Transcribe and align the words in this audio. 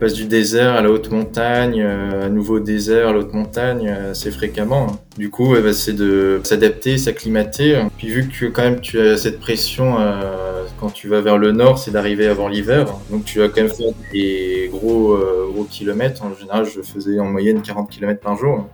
passe 0.00 0.14
du 0.14 0.24
désert 0.24 0.74
à 0.74 0.80
la 0.82 0.90
haute 0.90 1.10
montagne, 1.10 1.82
à 1.82 2.28
nouveau 2.30 2.58
désert 2.58 3.08
à 3.08 3.12
la 3.12 3.18
haute 3.18 3.34
montagne 3.34 3.88
assez 3.88 4.30
fréquemment. 4.30 4.86
Du 5.18 5.28
coup, 5.28 5.54
bah, 5.54 5.72
c'est 5.74 5.92
de 5.92 6.40
s'adapter, 6.42 6.96
s'acclimater. 6.96 7.82
Puis 7.98 8.08
vu 8.08 8.26
que 8.28 8.46
quand 8.46 8.62
même 8.62 8.80
tu 8.80 8.98
as 8.98 9.18
cette 9.18 9.38
pression 9.38 9.96
quand 10.78 10.90
tu 10.90 11.08
vas 11.08 11.20
vers 11.20 11.36
le 11.36 11.52
nord, 11.52 11.78
c'est 11.78 11.90
d'arriver 11.90 12.26
avant 12.26 12.48
l'hiver. 12.48 12.86
Donc 13.10 13.24
tu 13.24 13.38
vas 13.40 13.48
quand 13.48 13.60
même 13.60 13.68
faire 13.68 13.92
des 14.12 14.70
gros, 14.72 15.18
gros 15.52 15.64
kilomètres. 15.64 16.24
En 16.24 16.34
général, 16.34 16.64
je 16.64 16.80
faisais 16.80 17.20
en 17.20 17.26
moyenne 17.26 17.60
40 17.60 17.90
km 17.90 18.20
par 18.20 18.36
jour. 18.36 18.68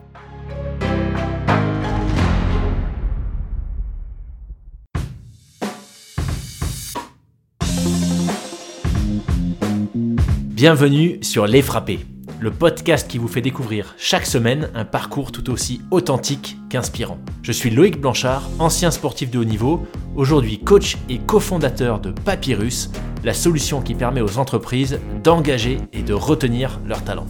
Bienvenue 10.56 11.18
sur 11.20 11.46
Les 11.46 11.60
Frappés, 11.60 11.98
le 12.40 12.50
podcast 12.50 13.06
qui 13.10 13.18
vous 13.18 13.28
fait 13.28 13.42
découvrir 13.42 13.94
chaque 13.98 14.24
semaine 14.24 14.70
un 14.74 14.86
parcours 14.86 15.30
tout 15.30 15.50
aussi 15.50 15.82
authentique 15.90 16.56
qu'inspirant. 16.70 17.18
Je 17.42 17.52
suis 17.52 17.68
Loïc 17.68 18.00
Blanchard, 18.00 18.48
ancien 18.58 18.90
sportif 18.90 19.30
de 19.30 19.38
haut 19.38 19.44
niveau, 19.44 19.86
aujourd'hui 20.14 20.58
coach 20.60 20.96
et 21.10 21.18
cofondateur 21.18 22.00
de 22.00 22.10
Papyrus, 22.10 22.88
la 23.22 23.34
solution 23.34 23.82
qui 23.82 23.94
permet 23.94 24.22
aux 24.22 24.38
entreprises 24.38 24.98
d'engager 25.22 25.76
et 25.92 26.02
de 26.02 26.14
retenir 26.14 26.80
leurs 26.86 27.04
talents. 27.04 27.26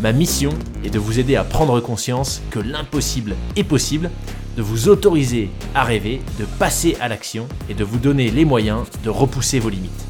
Ma 0.00 0.12
mission 0.12 0.54
est 0.82 0.88
de 0.88 0.98
vous 0.98 1.18
aider 1.18 1.36
à 1.36 1.44
prendre 1.44 1.78
conscience 1.80 2.40
que 2.50 2.58
l'impossible 2.58 3.36
est 3.56 3.64
possible, 3.64 4.10
de 4.56 4.62
vous 4.62 4.88
autoriser 4.88 5.50
à 5.74 5.84
rêver, 5.84 6.22
de 6.40 6.46
passer 6.58 6.96
à 7.02 7.08
l'action 7.08 7.48
et 7.68 7.74
de 7.74 7.84
vous 7.84 7.98
donner 7.98 8.30
les 8.30 8.46
moyens 8.46 8.86
de 9.04 9.10
repousser 9.10 9.58
vos 9.58 9.68
limites. 9.68 10.06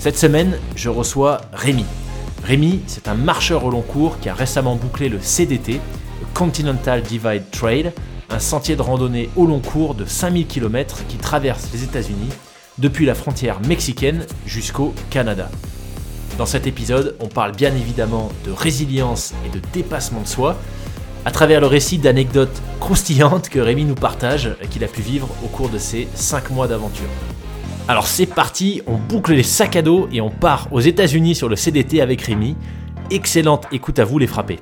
Cette 0.00 0.16
semaine, 0.16 0.56
je 0.76 0.88
reçois 0.88 1.42
Rémi. 1.52 1.84
Rémi, 2.42 2.80
c'est 2.86 3.06
un 3.06 3.14
marcheur 3.14 3.66
au 3.66 3.70
long 3.70 3.82
cours 3.82 4.18
qui 4.18 4.30
a 4.30 4.34
récemment 4.34 4.74
bouclé 4.74 5.10
le 5.10 5.20
CDT, 5.20 5.74
le 5.74 6.26
Continental 6.32 7.02
Divide 7.02 7.50
Trail, 7.50 7.92
un 8.30 8.38
sentier 8.38 8.76
de 8.76 8.80
randonnée 8.80 9.28
au 9.36 9.44
long 9.44 9.60
cours 9.60 9.94
de 9.94 10.06
5000 10.06 10.46
km 10.46 11.04
qui 11.06 11.18
traverse 11.18 11.68
les 11.74 11.84
États-Unis 11.84 12.30
depuis 12.78 13.04
la 13.04 13.14
frontière 13.14 13.60
mexicaine 13.60 14.24
jusqu'au 14.46 14.94
Canada. 15.10 15.50
Dans 16.38 16.46
cet 16.46 16.66
épisode, 16.66 17.14
on 17.20 17.28
parle 17.28 17.54
bien 17.54 17.74
évidemment 17.74 18.30
de 18.46 18.52
résilience 18.52 19.34
et 19.44 19.54
de 19.54 19.60
dépassement 19.74 20.22
de 20.22 20.28
soi, 20.28 20.56
à 21.26 21.30
travers 21.30 21.60
le 21.60 21.66
récit 21.66 21.98
d'anecdotes 21.98 22.62
croustillantes 22.80 23.50
que 23.50 23.58
Rémi 23.58 23.84
nous 23.84 23.94
partage 23.96 24.56
qu'il 24.70 24.82
a 24.82 24.88
pu 24.88 25.02
vivre 25.02 25.28
au 25.44 25.48
cours 25.48 25.68
de 25.68 25.76
ces 25.76 26.08
5 26.14 26.48
mois 26.52 26.68
d'aventure. 26.68 27.10
Alors 27.88 28.06
c'est 28.06 28.26
parti, 28.26 28.82
on 28.86 28.96
boucle 28.96 29.32
les 29.32 29.42
sacs 29.42 29.74
à 29.74 29.82
dos 29.82 30.08
et 30.12 30.20
on 30.20 30.30
part 30.30 30.72
aux 30.72 30.80
États-Unis 30.80 31.34
sur 31.34 31.48
le 31.48 31.56
CDT 31.56 32.00
avec 32.00 32.22
Rémi. 32.22 32.56
Excellente 33.10 33.66
écoute 33.72 33.98
à 33.98 34.04
vous 34.04 34.18
les 34.18 34.28
frappés. 34.28 34.60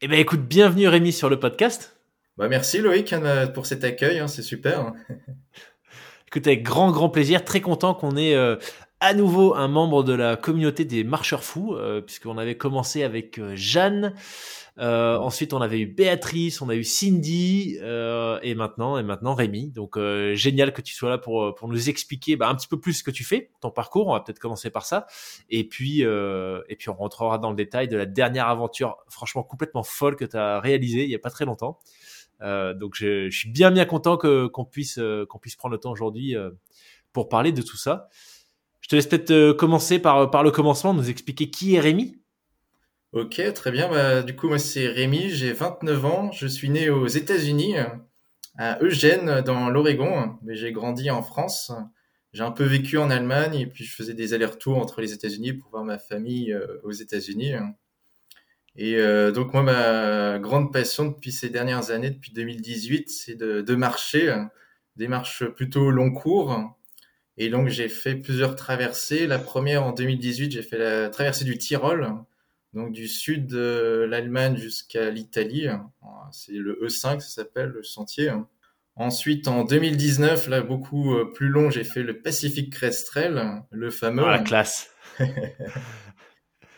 Eh 0.00 0.06
bien 0.06 0.18
écoute, 0.18 0.42
bienvenue 0.42 0.86
Rémi 0.86 1.12
sur 1.12 1.28
le 1.28 1.40
podcast. 1.40 1.96
Bah 2.36 2.46
merci 2.48 2.78
Loïc 2.78 3.12
hein, 3.12 3.48
pour 3.48 3.66
cet 3.66 3.82
accueil, 3.82 4.20
hein, 4.20 4.28
c'est 4.28 4.42
super. 4.42 4.92
écoute, 6.28 6.46
avec 6.46 6.62
grand 6.62 6.92
grand 6.92 7.08
plaisir, 7.08 7.44
très 7.44 7.60
content 7.60 7.94
qu'on 7.94 8.16
ait 8.16 8.36
euh, 8.36 8.54
à 9.00 9.14
nouveau 9.14 9.54
un 9.54 9.68
membre 9.68 10.02
de 10.02 10.12
la 10.12 10.36
communauté 10.36 10.84
des 10.84 11.04
marcheurs 11.04 11.44
fous, 11.44 11.74
euh, 11.74 12.00
puisqu'on 12.00 12.36
avait 12.36 12.56
commencé 12.56 13.04
avec 13.04 13.38
euh, 13.38 13.54
Jeanne, 13.54 14.12
euh, 14.78 15.16
ensuite 15.18 15.52
on 15.52 15.60
avait 15.60 15.78
eu 15.80 15.86
Béatrice, 15.86 16.60
on 16.60 16.68
a 16.68 16.74
eu 16.74 16.82
Cindy, 16.82 17.76
et 17.76 18.54
maintenant 18.56 18.98
et 18.98 19.02
maintenant 19.04 19.34
Rémi. 19.34 19.70
Donc 19.70 19.98
génial 20.34 20.72
que 20.72 20.82
tu 20.82 20.94
sois 20.94 21.10
là 21.10 21.18
pour 21.18 21.54
pour 21.54 21.68
nous 21.68 21.88
expliquer 21.88 22.36
bah, 22.36 22.48
un 22.48 22.54
petit 22.54 22.68
peu 22.68 22.78
plus 22.78 22.94
ce 22.94 23.02
que 23.02 23.10
tu 23.10 23.24
fais, 23.24 23.50
ton 23.60 23.70
parcours. 23.70 24.08
On 24.08 24.12
va 24.12 24.20
peut-être 24.20 24.38
commencer 24.38 24.70
par 24.70 24.84
ça, 24.84 25.06
et 25.50 25.64
puis 25.64 26.02
et 26.02 26.76
puis 26.76 26.88
on 26.90 26.94
rentrera 26.94 27.38
dans 27.38 27.50
le 27.50 27.56
détail 27.56 27.88
de 27.88 27.96
la 27.96 28.06
dernière 28.06 28.48
aventure, 28.48 28.98
franchement 29.08 29.42
complètement 29.42 29.82
folle 29.82 30.14
que 30.14 30.24
tu 30.24 30.36
as 30.36 30.60
réalisée 30.60 31.04
il 31.04 31.10
y 31.10 31.16
a 31.16 31.20
pas 31.20 31.30
très 31.30 31.44
longtemps. 31.44 31.80
donc 32.40 32.94
je, 32.94 33.30
je, 33.30 33.36
suis 33.36 33.50
bien 33.50 33.72
bien 33.72 33.84
content 33.84 34.16
que 34.16 34.46
qu'on 34.46 34.64
puisse 34.64 35.00
qu'on 35.28 35.38
puisse 35.40 35.56
prendre 35.56 35.72
le 35.72 35.80
temps 35.80 35.90
aujourd'hui 35.90 36.36
pour 37.12 37.28
parler 37.28 37.50
de 37.50 37.62
tout 37.62 37.76
ça. 37.76 38.08
Je 38.88 38.92
te 38.92 38.96
laisse 38.96 39.06
peut-être 39.06 39.32
euh, 39.32 39.52
commencer 39.52 39.98
par, 39.98 40.30
par 40.30 40.42
le 40.42 40.50
commencement, 40.50 40.94
nous 40.94 41.10
expliquer 41.10 41.50
qui 41.50 41.74
est 41.74 41.80
Rémi. 41.80 42.16
Ok, 43.12 43.38
très 43.52 43.70
bien. 43.70 43.86
Bah, 43.90 44.22
du 44.22 44.34
coup, 44.34 44.48
moi, 44.48 44.58
c'est 44.58 44.86
Rémi, 44.86 45.28
j'ai 45.28 45.52
29 45.52 46.04
ans. 46.06 46.32
Je 46.32 46.46
suis 46.46 46.70
né 46.70 46.88
aux 46.88 47.06
États-Unis, 47.06 47.74
à 48.56 48.78
Eugène, 48.80 49.42
dans 49.42 49.68
l'Oregon, 49.68 50.38
mais 50.42 50.56
j'ai 50.56 50.72
grandi 50.72 51.10
en 51.10 51.20
France. 51.20 51.70
J'ai 52.32 52.42
un 52.44 52.50
peu 52.50 52.64
vécu 52.64 52.96
en 52.96 53.10
Allemagne 53.10 53.56
et 53.56 53.66
puis 53.66 53.84
je 53.84 53.94
faisais 53.94 54.14
des 54.14 54.32
allers-retours 54.32 54.78
entre 54.78 55.02
les 55.02 55.12
États-Unis 55.12 55.52
pour 55.52 55.70
voir 55.70 55.84
ma 55.84 55.98
famille 55.98 56.54
euh, 56.54 56.80
aux 56.82 56.92
États-Unis. 56.92 57.56
Et 58.74 58.96
euh, 58.96 59.32
donc, 59.32 59.52
moi, 59.52 59.62
ma 59.62 60.38
grande 60.38 60.72
passion 60.72 61.04
depuis 61.04 61.32
ces 61.32 61.50
dernières 61.50 61.90
années, 61.90 62.08
depuis 62.08 62.32
2018, 62.32 63.10
c'est 63.10 63.34
de, 63.34 63.60
de 63.60 63.74
marcher, 63.74 64.34
des 64.96 65.08
marches 65.08 65.44
plutôt 65.44 65.90
long 65.90 66.10
cours 66.10 66.77
et 67.38 67.48
donc, 67.48 67.68
j'ai 67.68 67.88
fait 67.88 68.14
plusieurs 68.14 68.56
traversées. 68.56 69.26
La 69.26 69.38
première, 69.38 69.84
en 69.84 69.92
2018, 69.92 70.52
j'ai 70.52 70.62
fait 70.62 70.78
la 70.78 71.08
traversée 71.08 71.44
du 71.44 71.56
Tyrol, 71.56 72.12
donc 72.74 72.92
du 72.92 73.08
sud 73.08 73.46
de 73.46 74.06
l'Allemagne 74.08 74.56
jusqu'à 74.56 75.10
l'Italie. 75.10 75.66
C'est 76.32 76.52
le 76.52 76.78
E5, 76.82 77.20
ça 77.20 77.28
s'appelle, 77.28 77.70
le 77.70 77.82
sentier. 77.82 78.30
Ensuite, 78.96 79.46
en 79.46 79.64
2019, 79.64 80.48
là, 80.48 80.60
beaucoup 80.60 81.14
euh, 81.14 81.32
plus 81.32 81.48
long, 81.48 81.70
j'ai 81.70 81.84
fait 81.84 82.02
le 82.02 82.20
Pacific 82.20 82.72
Crest 82.72 83.06
Trail, 83.06 83.40
le 83.70 83.90
fameux. 83.90 84.24
Ah, 84.26 84.32
la 84.32 84.38
classe. 84.40 84.90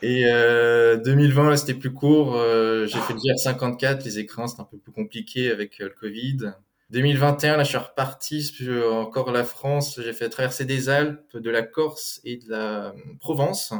Et 0.03 0.25
euh, 0.27 0.97
2020, 0.97 1.57
c'était 1.57 1.75
plus 1.75 1.93
court. 1.93 2.35
Euh, 2.37 2.87
j'ai 2.87 2.99
fait 3.01 3.13
le 3.13 3.19
GR54. 3.19 4.05
Les 4.05 4.19
écrans, 4.19 4.47
c'était 4.47 4.63
un 4.63 4.69
peu 4.71 4.79
plus 4.79 4.93
compliqué 4.93 5.51
avec 5.51 5.81
euh, 5.81 5.85
le 5.85 5.91
Covid. 5.91 6.53
2021, 6.91 7.57
là, 7.57 7.63
je 7.63 7.69
suis 7.69 7.79
reparti 7.79 8.53
encore 8.91 9.31
la 9.31 9.45
France. 9.45 10.01
J'ai 10.03 10.13
fait 10.13 10.29
traverser 10.29 10.65
des 10.65 10.89
Alpes, 10.89 11.37
de 11.37 11.51
la 11.51 11.63
Corse 11.63 12.21
et 12.25 12.37
de 12.39 12.51
la 12.51 12.87
euh, 12.89 12.93
Provence, 13.21 13.73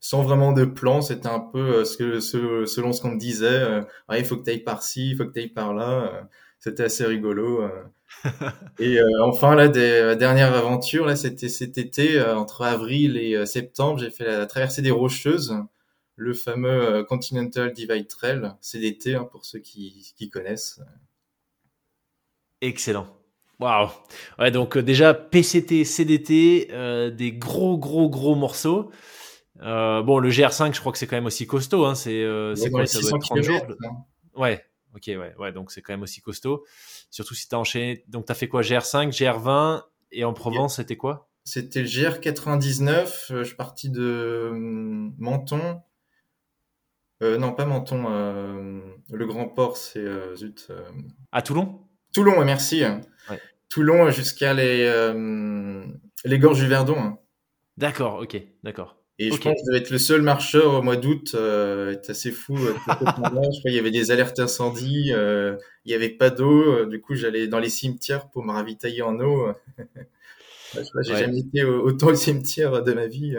sans 0.00 0.22
vraiment 0.22 0.52
de 0.52 0.64
plan. 0.64 1.02
C'était 1.02 1.28
un 1.28 1.40
peu 1.40 1.58
euh, 1.58 1.84
ce 1.84 1.98
que, 1.98 2.20
selon 2.20 2.92
ce 2.94 3.02
qu'on 3.02 3.10
me 3.10 3.18
disait. 3.18 3.46
Euh, 3.46 3.82
il 4.16 4.24
faut 4.24 4.38
que 4.38 4.44
tu 4.44 4.50
ailles 4.50 4.64
par-ci, 4.64 5.10
il 5.10 5.16
faut 5.16 5.26
que 5.26 5.32
tu 5.32 5.40
ailles 5.40 5.48
par-là. 5.48 6.28
C'était 6.58 6.84
assez 6.84 7.04
rigolo. 7.04 7.68
et 8.78 8.98
enfin, 9.22 9.54
là, 9.54 9.68
des 9.68 10.16
dernières 10.18 10.54
aventures, 10.54 11.04
là, 11.04 11.14
c'était 11.14 11.50
cet 11.50 11.76
été, 11.76 12.20
entre 12.22 12.62
avril 12.62 13.18
et 13.18 13.44
septembre, 13.44 13.98
j'ai 13.98 14.10
fait 14.10 14.24
la 14.24 14.46
traversée 14.46 14.80
des 14.80 14.90
Rocheuses, 14.90 15.54
le 16.16 16.32
fameux 16.32 17.04
Continental 17.04 17.72
Divide 17.74 18.08
Trail. 18.08 18.52
L'été, 18.74 19.14
hein, 19.14 19.28
pour 19.30 19.44
ceux 19.44 19.58
qui 19.58 20.30
connaissent. 20.32 20.80
Excellent. 22.60 23.06
Waouh. 23.58 23.88
Ouais, 24.38 24.50
donc 24.50 24.76
euh, 24.76 24.82
déjà 24.82 25.14
PCT, 25.14 25.84
CDT, 25.84 26.68
euh, 26.72 27.10
des 27.10 27.32
gros 27.32 27.78
gros 27.78 28.10
gros 28.10 28.34
morceaux. 28.34 28.90
Euh, 29.62 30.02
bon, 30.02 30.18
le 30.18 30.28
GR5, 30.28 30.74
je 30.74 30.80
crois 30.80 30.92
que 30.92 30.98
c'est 30.98 31.06
quand 31.06 31.16
même 31.16 31.26
aussi 31.26 31.46
costaud. 31.46 31.86
Hein. 31.86 31.94
C'est 31.94 32.24
quoi 32.70 32.86
Ça 32.86 33.00
doit 33.00 33.10
être 33.10 33.18
30 33.18 33.42
jours. 33.42 33.66
Ouais. 34.34 34.62
Ok, 34.94 35.04
ouais, 35.08 35.34
ouais. 35.38 35.52
Donc 35.52 35.72
c'est 35.72 35.82
quand 35.82 35.92
même 35.92 36.02
aussi 36.02 36.20
costaud. 36.20 36.64
Surtout 37.10 37.34
si 37.34 37.48
t'as 37.48 37.56
enchaîné. 37.56 38.04
Donc 38.08 38.26
t'as 38.26 38.34
fait 38.34 38.48
quoi 38.48 38.62
GR5, 38.62 39.10
GR20 39.10 39.82
et 40.12 40.24
en 40.24 40.32
Provence, 40.32 40.76
c'était 40.76 40.96
quoi? 40.96 41.28
C'était 41.44 41.80
le 41.82 41.86
GR99. 41.86 43.26
Je 43.30 43.44
suis 43.44 43.56
parti 43.56 43.88
de 43.88 44.50
Menton. 44.52 45.80
non, 47.22 47.52
pas 47.52 47.64
Menton. 47.64 48.02
le 48.04 49.26
Grand 49.26 49.48
Port, 49.48 49.78
c'est 49.78 50.04
zut. 50.36 50.70
À 51.32 51.40
Toulon? 51.40 51.85
Toulon, 52.16 52.42
merci. 52.46 52.82
Toulon 53.68 54.10
jusqu'à 54.10 54.54
les, 54.54 54.86
euh, 54.86 55.84
les 56.24 56.38
gorges 56.38 56.60
du 56.60 56.66
Verdon. 56.66 56.96
Hein. 56.98 57.18
D'accord, 57.76 58.20
ok, 58.22 58.40
d'accord. 58.62 58.96
Et 59.18 59.30
je 59.30 59.36
pense 59.36 59.52
que 59.52 59.60
je 59.60 59.66
devais 59.66 59.82
être 59.84 59.90
le 59.90 59.98
seul 59.98 60.22
marcheur 60.22 60.72
au 60.72 60.82
mois 60.82 60.96
d'août. 60.96 61.32
Euh, 61.34 61.94
c'est 62.02 62.12
assez 62.12 62.30
fou. 62.30 62.56
Euh, 62.56 62.72
je 62.86 62.92
crois 62.94 63.50
qu'il 63.60 63.74
y 63.74 63.78
avait 63.78 63.90
des 63.90 64.12
alertes 64.12 64.40
incendies. 64.40 65.12
Euh, 65.12 65.58
il 65.84 65.90
n'y 65.90 65.94
avait 65.94 66.08
pas 66.08 66.30
d'eau. 66.30 66.86
Du 66.86 67.02
coup, 67.02 67.14
j'allais 67.14 67.48
dans 67.48 67.58
les 67.58 67.68
cimetières 67.68 68.30
pour 68.30 68.42
me 68.46 68.52
ravitailler 68.52 69.02
en 69.02 69.20
eau. 69.20 69.48
J'ai 71.02 71.16
jamais 71.16 71.40
été 71.40 71.64
autant 71.64 72.06
au 72.06 72.14
cimetière 72.14 72.82
de 72.82 72.92
ma 72.94 73.08
vie. 73.08 73.36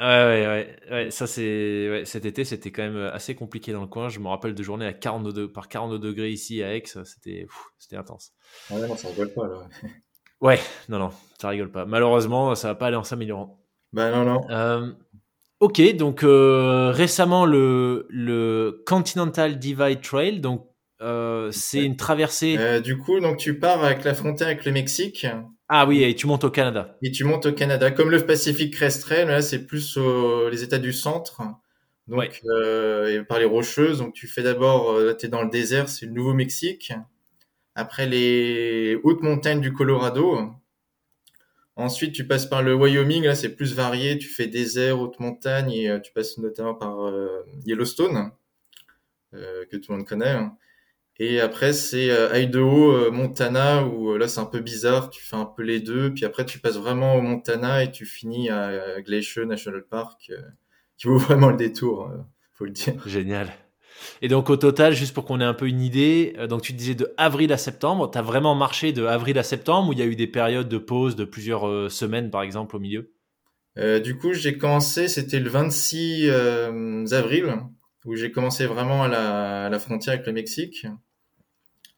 Ouais, 0.00 0.06
ouais, 0.06 0.76
ouais, 0.92 1.10
ça 1.10 1.26
c'est 1.26 1.88
ouais, 1.90 2.04
cet 2.04 2.24
été 2.24 2.44
c'était 2.44 2.70
quand 2.70 2.84
même 2.84 2.96
euh, 2.96 3.12
assez 3.12 3.34
compliqué 3.34 3.72
dans 3.72 3.80
le 3.80 3.88
coin. 3.88 4.08
Je 4.08 4.20
me 4.20 4.28
rappelle 4.28 4.54
de 4.54 4.62
journées 4.62 4.86
à 4.86 4.92
42 4.92 5.50
par 5.50 5.68
42 5.68 5.98
degrés 5.98 6.30
ici 6.30 6.62
à 6.62 6.76
Aix, 6.76 6.84
c'était 6.86 7.48
c'était 7.78 7.96
intense. 7.96 8.32
Ouais, 8.70 8.86
non, 8.86 8.96
ça 8.96 9.08
rigole 9.08 9.32
pas 9.34 9.48
là. 9.48 9.68
ouais, 10.40 10.60
non, 10.88 11.00
non, 11.00 11.10
ça 11.40 11.48
rigole 11.48 11.72
pas. 11.72 11.84
Malheureusement, 11.84 12.54
ça 12.54 12.68
va 12.68 12.74
pas 12.76 12.86
aller 12.86 12.96
en 12.96 13.02
s'améliorant. 13.02 13.60
Bah 13.92 14.12
non, 14.12 14.24
non. 14.24 14.48
Euh, 14.50 14.92
ok, 15.58 15.96
donc 15.96 16.22
euh, 16.22 16.92
récemment 16.92 17.44
le 17.44 18.06
le 18.08 18.84
Continental 18.86 19.58
Divide 19.58 20.00
Trail, 20.00 20.40
donc 20.40 20.64
c'est 21.50 21.84
une 21.84 21.96
traversée. 21.96 22.80
du 22.82 22.98
coup, 22.98 23.18
donc 23.18 23.38
tu 23.38 23.58
pars 23.58 23.82
avec 23.82 24.04
la 24.04 24.14
frontière 24.14 24.46
avec 24.46 24.64
le 24.64 24.70
Mexique. 24.70 25.26
Ah 25.68 25.86
oui, 25.86 26.02
et 26.02 26.14
tu 26.14 26.26
montes 26.26 26.44
au 26.44 26.50
Canada. 26.50 26.96
Et 27.02 27.10
tu 27.10 27.24
montes 27.24 27.46
au 27.46 27.52
Canada. 27.52 27.90
Comme 27.90 28.10
le 28.10 28.24
Pacifique 28.24 28.74
Crest 28.74 29.02
Trail, 29.02 29.26
là, 29.26 29.42
c'est 29.42 29.66
plus 29.66 29.98
les 30.50 30.62
États 30.62 30.78
du 30.78 30.92
centre. 30.92 31.42
Donc, 32.08 32.40
euh, 32.46 33.22
par 33.24 33.38
les 33.38 33.44
rocheuses. 33.44 33.98
Donc, 33.98 34.14
tu 34.14 34.26
fais 34.26 34.42
d'abord, 34.42 34.92
euh, 34.92 35.14
tu 35.14 35.26
es 35.26 35.28
dans 35.28 35.42
le 35.42 35.50
désert, 35.50 35.88
c'est 35.88 36.06
le 36.06 36.12
Nouveau-Mexique. 36.12 36.92
Après, 37.74 38.06
les 38.06 38.98
hautes 39.04 39.22
montagnes 39.22 39.60
du 39.60 39.72
Colorado. 39.72 40.50
Ensuite, 41.76 42.14
tu 42.14 42.26
passes 42.26 42.46
par 42.46 42.62
le 42.62 42.74
Wyoming. 42.74 43.24
Là, 43.24 43.34
c'est 43.34 43.54
plus 43.54 43.74
varié. 43.74 44.18
Tu 44.18 44.28
fais 44.28 44.46
désert, 44.46 44.98
haute 44.98 45.20
montagne 45.20 45.70
et 45.70 45.90
euh, 45.90 46.00
tu 46.00 46.12
passes 46.12 46.38
notamment 46.38 46.74
par 46.74 47.06
euh, 47.06 47.44
Yellowstone, 47.66 48.32
que 49.32 49.76
tout 49.76 49.92
le 49.92 49.98
monde 49.98 50.06
connaît. 50.06 50.38
Et 51.18 51.40
après, 51.40 51.72
c'est 51.72 52.08
Idaho, 52.32 53.10
Montana, 53.10 53.84
où 53.84 54.16
là, 54.16 54.28
c'est 54.28 54.40
un 54.40 54.46
peu 54.46 54.60
bizarre. 54.60 55.10
Tu 55.10 55.22
fais 55.22 55.36
un 55.36 55.46
peu 55.46 55.62
les 55.62 55.80
deux. 55.80 56.14
Puis 56.14 56.24
après, 56.24 56.46
tu 56.46 56.60
passes 56.60 56.76
vraiment 56.76 57.16
au 57.16 57.20
Montana 57.20 57.82
et 57.82 57.90
tu 57.90 58.06
finis 58.06 58.50
à 58.50 59.00
Glacier 59.00 59.44
National 59.44 59.84
Park 59.84 60.30
qui 60.98 61.06
vaut 61.06 61.18
vraiment 61.18 61.48
le 61.48 61.56
détour, 61.56 62.10
euh, 62.10 62.18
faut 62.54 62.64
le 62.64 62.72
dire. 62.72 62.94
Génial. 63.06 63.50
Et 64.22 64.28
donc 64.28 64.48
au 64.48 64.56
total, 64.56 64.92
juste 64.92 65.12
pour 65.12 65.24
qu'on 65.24 65.40
ait 65.40 65.44
un 65.44 65.54
peu 65.54 65.66
une 65.66 65.80
idée, 65.80 66.34
euh, 66.38 66.46
donc 66.46 66.62
tu 66.62 66.72
disais 66.72 66.94
de 66.94 67.12
avril 67.16 67.52
à 67.52 67.56
septembre, 67.56 68.10
tu 68.10 68.18
as 68.18 68.22
vraiment 68.22 68.54
marché 68.54 68.92
de 68.92 69.04
avril 69.04 69.38
à 69.38 69.42
septembre 69.42 69.88
ou 69.88 69.92
il 69.92 69.98
y 69.98 70.02
a 70.02 70.06
eu 70.06 70.14
des 70.14 70.28
périodes 70.28 70.68
de 70.68 70.78
pause 70.78 71.16
de 71.16 71.24
plusieurs 71.24 71.66
euh, 71.66 71.88
semaines 71.88 72.30
par 72.30 72.42
exemple 72.42 72.76
au 72.76 72.80
milieu? 72.80 73.12
Du 74.02 74.18
coup, 74.18 74.32
j'ai 74.32 74.58
commencé, 74.58 75.06
c'était 75.06 75.38
le 75.38 75.48
26 75.48 76.30
avril, 77.12 77.54
où 78.04 78.16
j'ai 78.16 78.32
commencé 78.32 78.66
vraiment 78.66 79.04
à 79.04 79.08
la, 79.08 79.66
à 79.66 79.68
la, 79.68 79.78
frontière 79.78 80.14
avec 80.14 80.26
le 80.26 80.32
Mexique. 80.32 80.84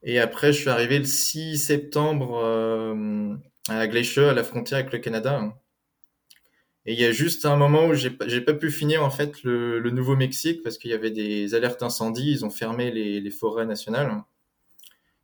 Et 0.02 0.18
après, 0.18 0.52
je 0.52 0.60
suis 0.60 0.70
arrivé 0.70 0.98
le 0.98 1.04
6 1.04 1.58
septembre 1.58 2.38
à 3.68 3.86
Glacier, 3.86 4.24
à 4.24 4.34
la 4.34 4.44
frontière 4.44 4.80
avec 4.80 4.92
le 4.92 4.98
Canada. 4.98 5.54
Et 6.86 6.94
il 6.94 7.00
y 7.00 7.04
a 7.04 7.12
juste 7.12 7.44
un 7.44 7.56
moment 7.56 7.86
où 7.86 7.94
j'ai 7.94 8.10
pas, 8.10 8.26
pas 8.26 8.54
pu 8.54 8.70
finir 8.70 9.04
en 9.04 9.10
fait 9.10 9.42
le, 9.42 9.78
le 9.78 9.90
Nouveau-Mexique 9.90 10.62
parce 10.62 10.78
qu'il 10.78 10.90
y 10.90 10.94
avait 10.94 11.10
des 11.10 11.54
alertes 11.54 11.82
incendies, 11.82 12.30
ils 12.30 12.44
ont 12.44 12.50
fermé 12.50 12.90
les, 12.90 13.20
les 13.20 13.30
forêts 13.30 13.66
nationales. 13.66 14.10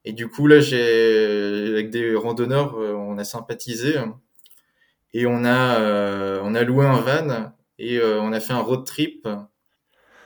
Et 0.05 0.12
du 0.12 0.28
coup 0.28 0.46
là, 0.46 0.61
j'ai 0.61 1.69
avec 1.73 1.90
des 1.90 2.14
randonneurs, 2.14 2.76
euh, 2.78 2.93
on 2.94 3.19
a 3.19 3.25
sympathisé 3.25 3.96
et 5.12 5.26
on 5.26 5.44
a 5.44 5.81
euh, 5.81 6.40
on 6.44 6.55
a 6.55 6.62
loué 6.62 6.87
un 6.87 7.00
van 7.00 7.52
et 7.78 7.99
euh, 7.99 8.20
on 8.20 8.32
a 8.32 8.40
fait 8.40 8.52
un 8.52 8.61
road 8.61 8.84
trip 8.84 9.26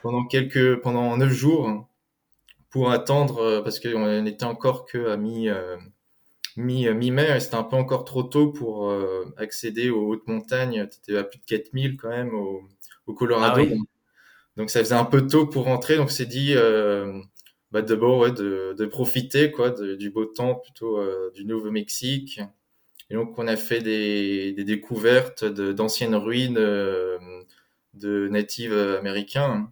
pendant 0.01 0.25
quelques 0.25 0.81
pendant 0.81 1.17
neuf 1.17 1.31
jours 1.31 1.89
pour 2.71 2.91
attendre 2.91 3.61
parce 3.63 3.79
qu'on 3.79 4.25
était 4.25 4.45
encore 4.45 4.85
que 4.85 5.09
à 5.09 5.17
mi 5.17 5.49
mi 6.57 6.87
mi-mai, 6.93 7.39
c'était 7.39 7.55
un 7.55 7.63
peu 7.63 7.75
encore 7.75 8.03
trop 8.05 8.23
tôt 8.23 8.51
pour 8.51 8.89
euh, 8.89 9.25
accéder 9.37 9.89
aux 9.89 10.07
hautes 10.07 10.27
montagnes. 10.27 10.87
Tu 10.87 10.97
étais 10.97 11.17
à 11.17 11.23
plus 11.23 11.39
de 11.39 11.45
4000 11.45 11.97
quand 11.97 12.09
même 12.09 12.33
au, 12.33 12.63
au 13.07 13.13
Colorado. 13.13 13.61
Ah 13.69 13.75
donc 14.57 14.69
ça 14.69 14.81
faisait 14.81 14.95
un 14.95 15.05
peu 15.05 15.27
tôt 15.27 15.47
pour 15.47 15.65
rentrer. 15.65 15.97
Donc 15.97 16.11
c'est 16.11 16.25
dit 16.25 16.53
euh, 16.55 17.21
bah, 17.71 17.81
d'abord 17.81 18.19
ouais, 18.19 18.31
de, 18.31 18.75
de, 18.77 18.85
profiter 18.85 19.51
quoi 19.51 19.71
du 19.71 20.09
beau 20.09 20.25
temps 20.25 20.55
plutôt 20.55 20.97
euh, 20.97 21.31
du 21.33 21.45
Nouveau-Mexique. 21.45 22.41
Et 23.09 23.15
donc 23.15 23.37
on 23.39 23.47
a 23.47 23.57
fait 23.57 23.81
des, 23.81 24.53
des 24.53 24.63
découvertes 24.63 25.45
d'anciennes 25.45 26.15
ruines 26.15 26.57
euh, 26.57 27.17
de 27.93 28.27
natives 28.29 28.73
américains. 28.73 29.71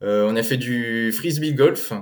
On 0.00 0.36
a 0.36 0.42
fait 0.42 0.56
du 0.56 1.12
frisbee 1.12 1.54
golf 1.54 1.92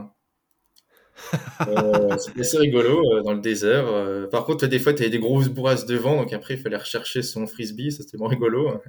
euh, 1.69 2.17
c'était 2.19 2.41
assez 2.41 2.59
rigolo 2.59 3.03
euh, 3.13 3.23
dans 3.23 3.33
le 3.33 3.41
désert. 3.41 3.87
Euh, 3.87 4.27
par 4.27 4.45
contre, 4.45 4.67
des 4.67 4.79
fois, 4.79 4.93
tu 4.93 5.03
avais 5.03 5.11
des 5.11 5.19
grosses 5.19 5.49
bourrasques 5.49 5.87
de 5.87 5.97
vent, 5.97 6.17
donc 6.17 6.33
après, 6.33 6.55
il 6.55 6.61
fallait 6.61 6.77
rechercher 6.77 7.23
son 7.23 7.47
frisbee, 7.47 7.93
ça 7.93 8.03
c'était 8.03 8.19
moins 8.19 8.29
rigolo. 8.29 8.81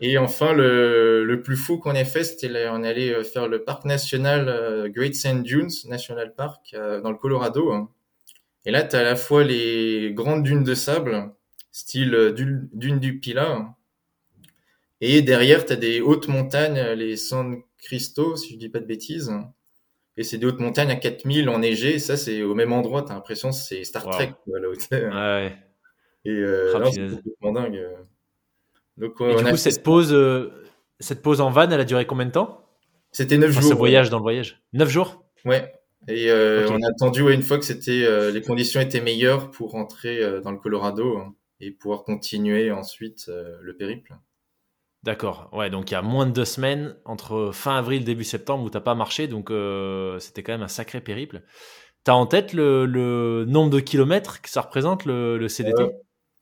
Et 0.00 0.16
enfin, 0.16 0.52
le, 0.52 1.24
le 1.24 1.42
plus 1.42 1.56
fou 1.56 1.78
qu'on 1.78 1.94
ait 1.94 2.04
fait, 2.04 2.22
c'était 2.22 2.68
on 2.68 2.84
allait 2.84 3.24
faire 3.24 3.48
le 3.48 3.64
parc 3.64 3.84
national 3.84 4.90
Great 4.92 5.16
Sand 5.16 5.42
Dunes 5.42 5.70
National 5.86 6.34
Park 6.36 6.76
dans 7.02 7.10
le 7.10 7.16
Colorado. 7.16 7.90
Et 8.64 8.70
là, 8.70 8.84
tu 8.84 8.94
as 8.94 9.00
à 9.00 9.02
la 9.02 9.16
fois 9.16 9.42
les 9.42 10.12
grandes 10.14 10.44
dunes 10.44 10.62
de 10.62 10.74
sable, 10.74 11.32
style 11.72 12.32
dune, 12.36 13.00
du 13.00 13.18
Pila, 13.18 13.74
et 15.00 15.22
derrière, 15.22 15.64
tu 15.64 15.72
as 15.72 15.76
des 15.76 16.00
hautes 16.00 16.28
montagnes, 16.28 16.80
les 16.94 17.16
San 17.16 17.60
Cristo, 17.78 18.36
si 18.36 18.54
je 18.54 18.58
dis 18.58 18.68
pas 18.68 18.80
de 18.80 18.86
bêtises. 18.86 19.32
Et 20.16 20.24
c'est 20.24 20.38
des 20.38 20.46
hautes 20.46 20.60
montagnes 20.60 20.90
à 20.90 20.96
4000 20.96 21.48
enneigées. 21.48 21.98
Ça, 21.98 22.16
c'est 22.16 22.42
au 22.42 22.54
même 22.54 22.72
endroit. 22.72 23.02
T'as 23.02 23.14
l'impression 23.14 23.50
que 23.50 23.56
c'est 23.56 23.84
Star 23.84 24.08
Trek, 24.08 24.32
quoi, 24.44 24.58
là 24.58 24.68
Ouais. 24.68 25.56
Et 26.24 26.30
euh, 26.30 26.74
ah, 26.76 26.90
c'est 26.92 27.08
complètement 27.08 27.52
dingue. 27.52 27.80
Donc, 28.98 29.20
Et 29.20 29.36
du 29.36 29.44
coup, 29.44 29.56
cette 29.56 29.82
pause, 29.82 30.12
euh, 30.12 30.50
cette 30.98 31.22
pause 31.22 31.40
en 31.40 31.50
van, 31.50 31.70
elle 31.70 31.80
a 31.80 31.84
duré 31.84 32.04
combien 32.06 32.26
de 32.26 32.32
temps? 32.32 32.64
C'était 33.12 33.38
9 33.38 33.50
jours. 33.50 33.62
Ce 33.62 33.74
voyage 33.74 34.10
dans 34.10 34.18
le 34.18 34.22
voyage 34.22 34.60
9 34.72 34.88
jours? 34.88 35.24
Ouais. 35.44 35.72
Et 36.08 36.30
euh, 36.30 36.68
on 36.70 36.82
a 36.82 36.88
attendu 36.88 37.22
ouais, 37.22 37.34
une 37.34 37.42
fois 37.42 37.58
que 37.58 37.64
c'était 37.64 38.04
euh, 38.04 38.30
les 38.30 38.42
conditions 38.42 38.80
étaient 38.80 39.00
meilleures 39.00 39.50
pour 39.50 39.70
rentrer 39.70 40.40
dans 40.42 40.50
le 40.50 40.58
Colorado 40.58 41.18
hein, 41.18 41.34
et 41.60 41.70
pouvoir 41.70 42.02
continuer 42.02 42.70
ensuite 42.70 43.30
le 43.60 43.76
périple. 43.76 44.14
D'accord. 45.04 45.48
Ouais, 45.52 45.70
donc 45.70 45.90
il 45.90 45.94
y 45.94 45.96
a 45.96 46.02
moins 46.02 46.26
de 46.26 46.32
deux 46.32 46.44
semaines 46.44 46.96
entre 47.04 47.50
fin 47.52 47.76
avril 47.76 48.04
début 48.04 48.24
septembre 48.24 48.64
où 48.64 48.70
t'as 48.70 48.80
pas 48.80 48.96
marché, 48.96 49.28
donc 49.28 49.50
euh, 49.50 50.18
c'était 50.18 50.42
quand 50.42 50.52
même 50.52 50.62
un 50.62 50.68
sacré 50.68 51.00
périple. 51.00 51.42
T'as 52.02 52.14
en 52.14 52.26
tête 52.26 52.52
le, 52.52 53.44
nombre 53.46 53.70
de 53.70 53.80
kilomètres 53.80 54.42
que 54.42 54.48
ça 54.48 54.62
représente 54.62 55.04
le, 55.04 55.46
CDT 55.48 55.82
euh, 55.82 55.90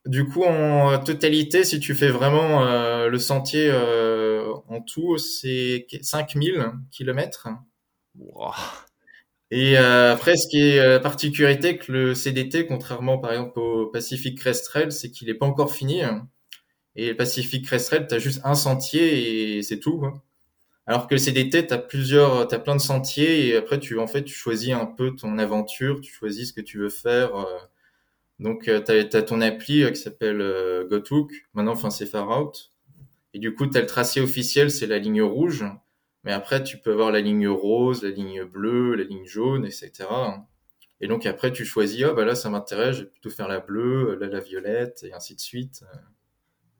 Du 0.07 0.27
coup, 0.27 0.45
en 0.45 0.99
totalité, 0.99 1.65
si 1.65 1.81
tu 1.81 1.95
fais 1.95 2.09
vraiment 2.09 2.65
euh, 2.65 3.09
le 3.09 3.19
sentier 3.19 3.71
en 3.73 4.81
tout, 4.81 5.19
c'est 5.19 5.87
5000 6.01 6.73
kilomètres. 6.91 7.49
Et 9.51 9.77
après, 9.77 10.37
ce 10.37 10.49
qui 10.49 10.61
est 10.61 10.77
la 10.79 11.01
particularité 11.01 11.77
que 11.77 11.93
le 11.93 12.15
CDT, 12.15 12.67
contrairement 12.67 13.19
par 13.19 13.33
exemple 13.33 13.59
au 13.59 13.87
Pacific 13.89 14.39
Crest 14.39 14.65
Trail, 14.65 14.93
c'est 14.93 15.11
qu'il 15.11 15.29
n'est 15.29 15.35
pas 15.35 15.47
encore 15.47 15.73
fini. 15.73 16.03
Et 16.97 17.09
le 17.09 17.17
Pacific 17.17 17.65
Crest 17.65 17.89
Trail, 17.89 18.07
t'as 18.09 18.19
juste 18.19 18.41
un 18.45 18.55
sentier 18.55 19.59
et 19.59 19.63
c'est 19.63 19.79
tout. 19.79 20.03
Alors 20.87 21.07
que 21.09 21.15
le 21.15 21.19
CDT, 21.19 21.67
t'as 21.67 21.79
plusieurs, 21.79 22.49
t'as 22.49 22.59
plein 22.59 22.75
de 22.77 22.81
sentiers 22.81 23.49
et 23.49 23.57
après 23.57 23.79
tu 23.79 23.99
en 23.99 24.07
fait 24.07 24.25
tu 24.25 24.35
choisis 24.35 24.73
un 24.73 24.87
peu 24.87 25.15
ton 25.15 25.39
aventure, 25.39 26.01
tu 26.01 26.13
choisis 26.13 26.49
ce 26.49 26.53
que 26.55 26.61
tu 26.63 26.79
veux 26.79 26.89
faire. 26.89 27.37
Euh. 27.37 27.59
Donc 28.39 28.69
euh, 28.69 28.81
t'as 28.81 28.95
as 29.19 29.23
ton 29.23 29.41
appli 29.43 29.83
euh, 29.83 29.91
qui 29.91 30.01
s'appelle 30.01 30.39
GoTook. 30.91 31.33
Maintenant, 31.55 31.73
enfin 31.73 31.91
c'est 31.91 32.07
Far 32.07 32.41
Out. 32.41 32.73
Et 33.35 33.39
du 33.39 33.55
coup, 33.55 33.67
t'as 33.67 33.81
le 33.81 33.87
tracé 33.87 34.21
officiel, 34.21 34.71
c'est 34.71 34.87
la 34.87 34.99
ligne 34.99 35.23
rouge. 35.23 35.65
Mais 36.25 36.33
après, 36.33 36.63
tu 36.65 36.79
peux 36.79 36.93
avoir 36.93 37.13
la 37.13 37.21
ligne 37.21 37.49
rose, 37.49 38.03
la 38.03 38.11
ligne 38.11 38.45
bleue, 38.45 38.95
la 38.95 39.05
ligne 39.05 39.27
jaune, 39.27 39.67
etc. 39.67 40.09
Et 41.01 41.09
donc 41.09 41.27
après, 41.27 41.53
tu 41.53 41.65
choisis, 41.65 42.05
ah 42.05 42.15
bah 42.15 42.25
là, 42.25 42.35
ça 42.35 42.49
m'intéresse, 42.51 42.97
je 42.97 43.03
vais 43.03 43.11
plutôt 43.11 43.31
faire 43.31 43.49
la 43.49 43.61
bleue, 43.61 44.17
là 44.19 44.29
la 44.29 44.41
violette, 44.41 45.05
et 45.05 45.13
ainsi 45.13 45.35
de 45.35 45.41
suite. 45.41 45.85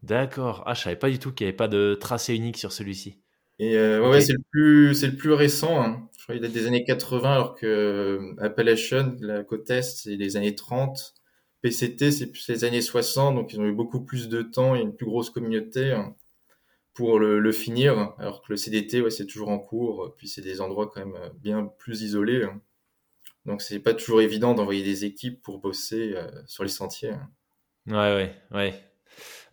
D'accord. 0.03 0.63
Ah, 0.67 0.75
je 0.75 0.83
savais 0.83 0.97
pas 0.97 1.11
du 1.11 1.19
tout 1.19 1.33
qu'il 1.33 1.47
n'y 1.47 1.49
avait 1.49 1.57
pas 1.57 1.69
de 1.69 1.97
tracé 2.01 2.35
unique 2.35 2.59
sur 2.59 2.73
celui-ci. 2.73 3.19
Et 3.59 3.77
euh, 3.77 4.11
ouais, 4.11 4.21
c'est 4.21 4.35
le 4.35 4.43
plus, 4.51 4.95
c'est 4.95 5.07
le 5.07 5.17
plus 5.17 5.33
récent. 5.33 5.81
Hein. 5.81 6.09
Je 6.19 6.23
crois 6.25 6.35
qu'il 6.35 6.43
date 6.43 6.53
des 6.53 6.67
années 6.67 6.85
80, 6.85 7.33
alors 7.33 7.55
que 7.55 7.67
euh, 7.67 8.35
Appalachian, 8.39 9.17
la 9.21 9.45
côte 9.45 9.71
est, 9.71 9.83
c'est 9.83 10.17
les 10.17 10.37
années 10.37 10.55
30. 10.55 11.15
PCT, 11.63 12.13
c'est 12.13 12.27
plus 12.27 12.49
les 12.49 12.65
années 12.65 12.83
60, 12.83 13.35
donc 13.35 13.53
ils 13.53 13.61
ont 13.61 13.65
eu 13.65 13.73
beaucoup 13.73 14.05
plus 14.05 14.29
de 14.29 14.43
temps 14.43 14.77
et 14.77 14.81
une 14.81 14.95
plus 14.95 15.07
grosse 15.07 15.31
communauté 15.31 15.93
hein, 15.93 16.15
pour 16.95 17.19
le, 17.19 17.41
le, 17.41 17.53
finir, 17.53 18.15
alors 18.19 18.43
que 18.43 18.47
le 18.51 18.57
CDT, 18.57 19.01
ouais, 19.01 19.11
c'est 19.11 19.27
toujours 19.27 19.49
en 19.49 19.59
cours, 19.59 20.15
puis 20.17 20.29
c'est 20.29 20.43
des 20.43 20.61
endroits 20.61 20.91
quand 20.93 21.05
même 21.05 21.17
euh, 21.17 21.31
bien 21.41 21.65
plus 21.79 22.03
isolés. 22.03 22.45
Hein. 22.45 22.61
Donc 23.47 23.63
c'est 23.63 23.79
pas 23.79 23.95
toujours 23.95 24.21
évident 24.21 24.55
d'envoyer 24.55 24.83
des 24.83 25.05
équipes 25.05 25.41
pour 25.43 25.59
bosser 25.59 26.15
euh, 26.17 26.31
sur 26.47 26.65
les 26.65 26.69
sentiers. 26.69 27.11
Hein. 27.11 27.31
Ouais, 27.87 28.15
ouais, 28.15 28.35
ouais. 28.51 28.86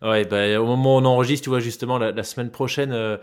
Ouais, 0.02 0.24
bah, 0.24 0.60
au 0.60 0.66
moment 0.66 0.96
où 0.96 1.00
on 1.00 1.04
enregistre, 1.04 1.44
tu 1.44 1.50
vois, 1.50 1.60
justement, 1.60 1.98
la, 1.98 2.22
semaine 2.22 2.50
prochaine, 2.50 2.92
euh, 2.92 3.16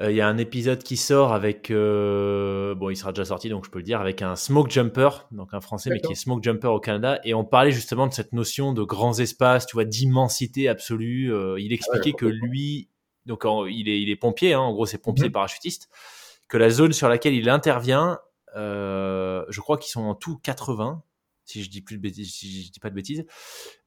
euh, 0.00 0.10
il 0.10 0.16
y 0.16 0.20
a 0.20 0.28
un 0.28 0.38
épisode 0.38 0.82
qui 0.82 0.96
sort 0.96 1.32
avec, 1.32 1.70
euh, 1.70 2.74
bon, 2.74 2.90
il 2.90 2.96
sera 2.96 3.12
déjà 3.12 3.26
sorti, 3.26 3.48
donc 3.48 3.64
je 3.64 3.70
peux 3.70 3.78
le 3.78 3.84
dire, 3.84 4.00
avec 4.00 4.22
un 4.22 4.36
smoke 4.36 4.70
jumper, 4.70 5.26
donc 5.32 5.52
un 5.52 5.60
français, 5.60 5.90
mais 5.90 6.00
qui 6.00 6.12
est 6.12 6.16
smoke 6.16 6.42
jumper 6.42 6.68
au 6.68 6.80
Canada. 6.80 7.20
Et 7.24 7.34
on 7.34 7.44
parlait 7.44 7.72
justement 7.72 8.06
de 8.06 8.12
cette 8.12 8.32
notion 8.32 8.72
de 8.72 8.82
grands 8.82 9.18
espaces, 9.18 9.66
tu 9.66 9.74
vois, 9.74 9.84
d'immensité 9.84 10.68
absolue. 10.68 11.32
il 11.58 11.72
expliquait 11.72 12.12
que 12.12 12.26
lui, 12.26 12.88
donc 13.26 13.44
il, 13.68 13.88
est, 13.88 14.00
il 14.00 14.10
est 14.10 14.16
pompier, 14.16 14.54
hein, 14.54 14.60
en 14.60 14.72
gros, 14.72 14.86
c'est 14.86 14.98
pompier 14.98 15.26
mhm. 15.26 15.32
parachutiste, 15.32 15.88
que 16.48 16.56
la 16.56 16.70
zone 16.70 16.92
sur 16.92 17.08
laquelle 17.08 17.34
il 17.34 17.48
intervient, 17.48 18.18
je 18.54 19.60
crois 19.60 19.76
qu'ils 19.76 19.90
sont 19.90 20.04
en 20.04 20.14
tout 20.14 20.38
80 20.38 21.02
si 21.46 21.62
je 21.62 21.70
dis 21.70 21.80
plus 21.80 21.96
de 21.96 22.02
bêtises, 22.02 22.32
si 22.32 22.64
je 22.64 22.72
dis 22.72 22.80
pas 22.80 22.90
de 22.90 22.94
bêtises. 22.94 23.24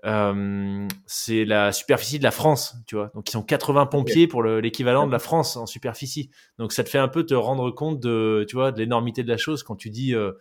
Euh, 0.05 0.87
c'est 1.05 1.43
la 1.43 1.71
superficie 1.71 2.17
de 2.17 2.23
la 2.23 2.31
France, 2.31 2.75
tu 2.87 2.95
vois. 2.95 3.11
Donc 3.13 3.29
ils 3.29 3.33
sont 3.33 3.43
80 3.43 3.85
pompiers 3.87 4.27
pour 4.27 4.43
l'équivalent 4.43 5.05
de 5.05 5.11
la 5.11 5.19
France 5.19 5.57
en 5.57 5.65
superficie. 5.65 6.31
Donc 6.57 6.71
ça 6.71 6.83
te 6.83 6.89
fait 6.89 6.97
un 6.97 7.09
peu 7.09 7.25
te 7.25 7.33
rendre 7.33 7.69
compte 7.71 7.99
de, 7.99 8.45
tu 8.47 8.55
vois, 8.55 8.71
de 8.71 8.79
l'énormité 8.79 9.23
de 9.23 9.29
la 9.29 9.37
chose 9.37 9.63
quand 9.63 9.75
tu 9.75 9.89
dis 9.89 10.15
euh, 10.15 10.31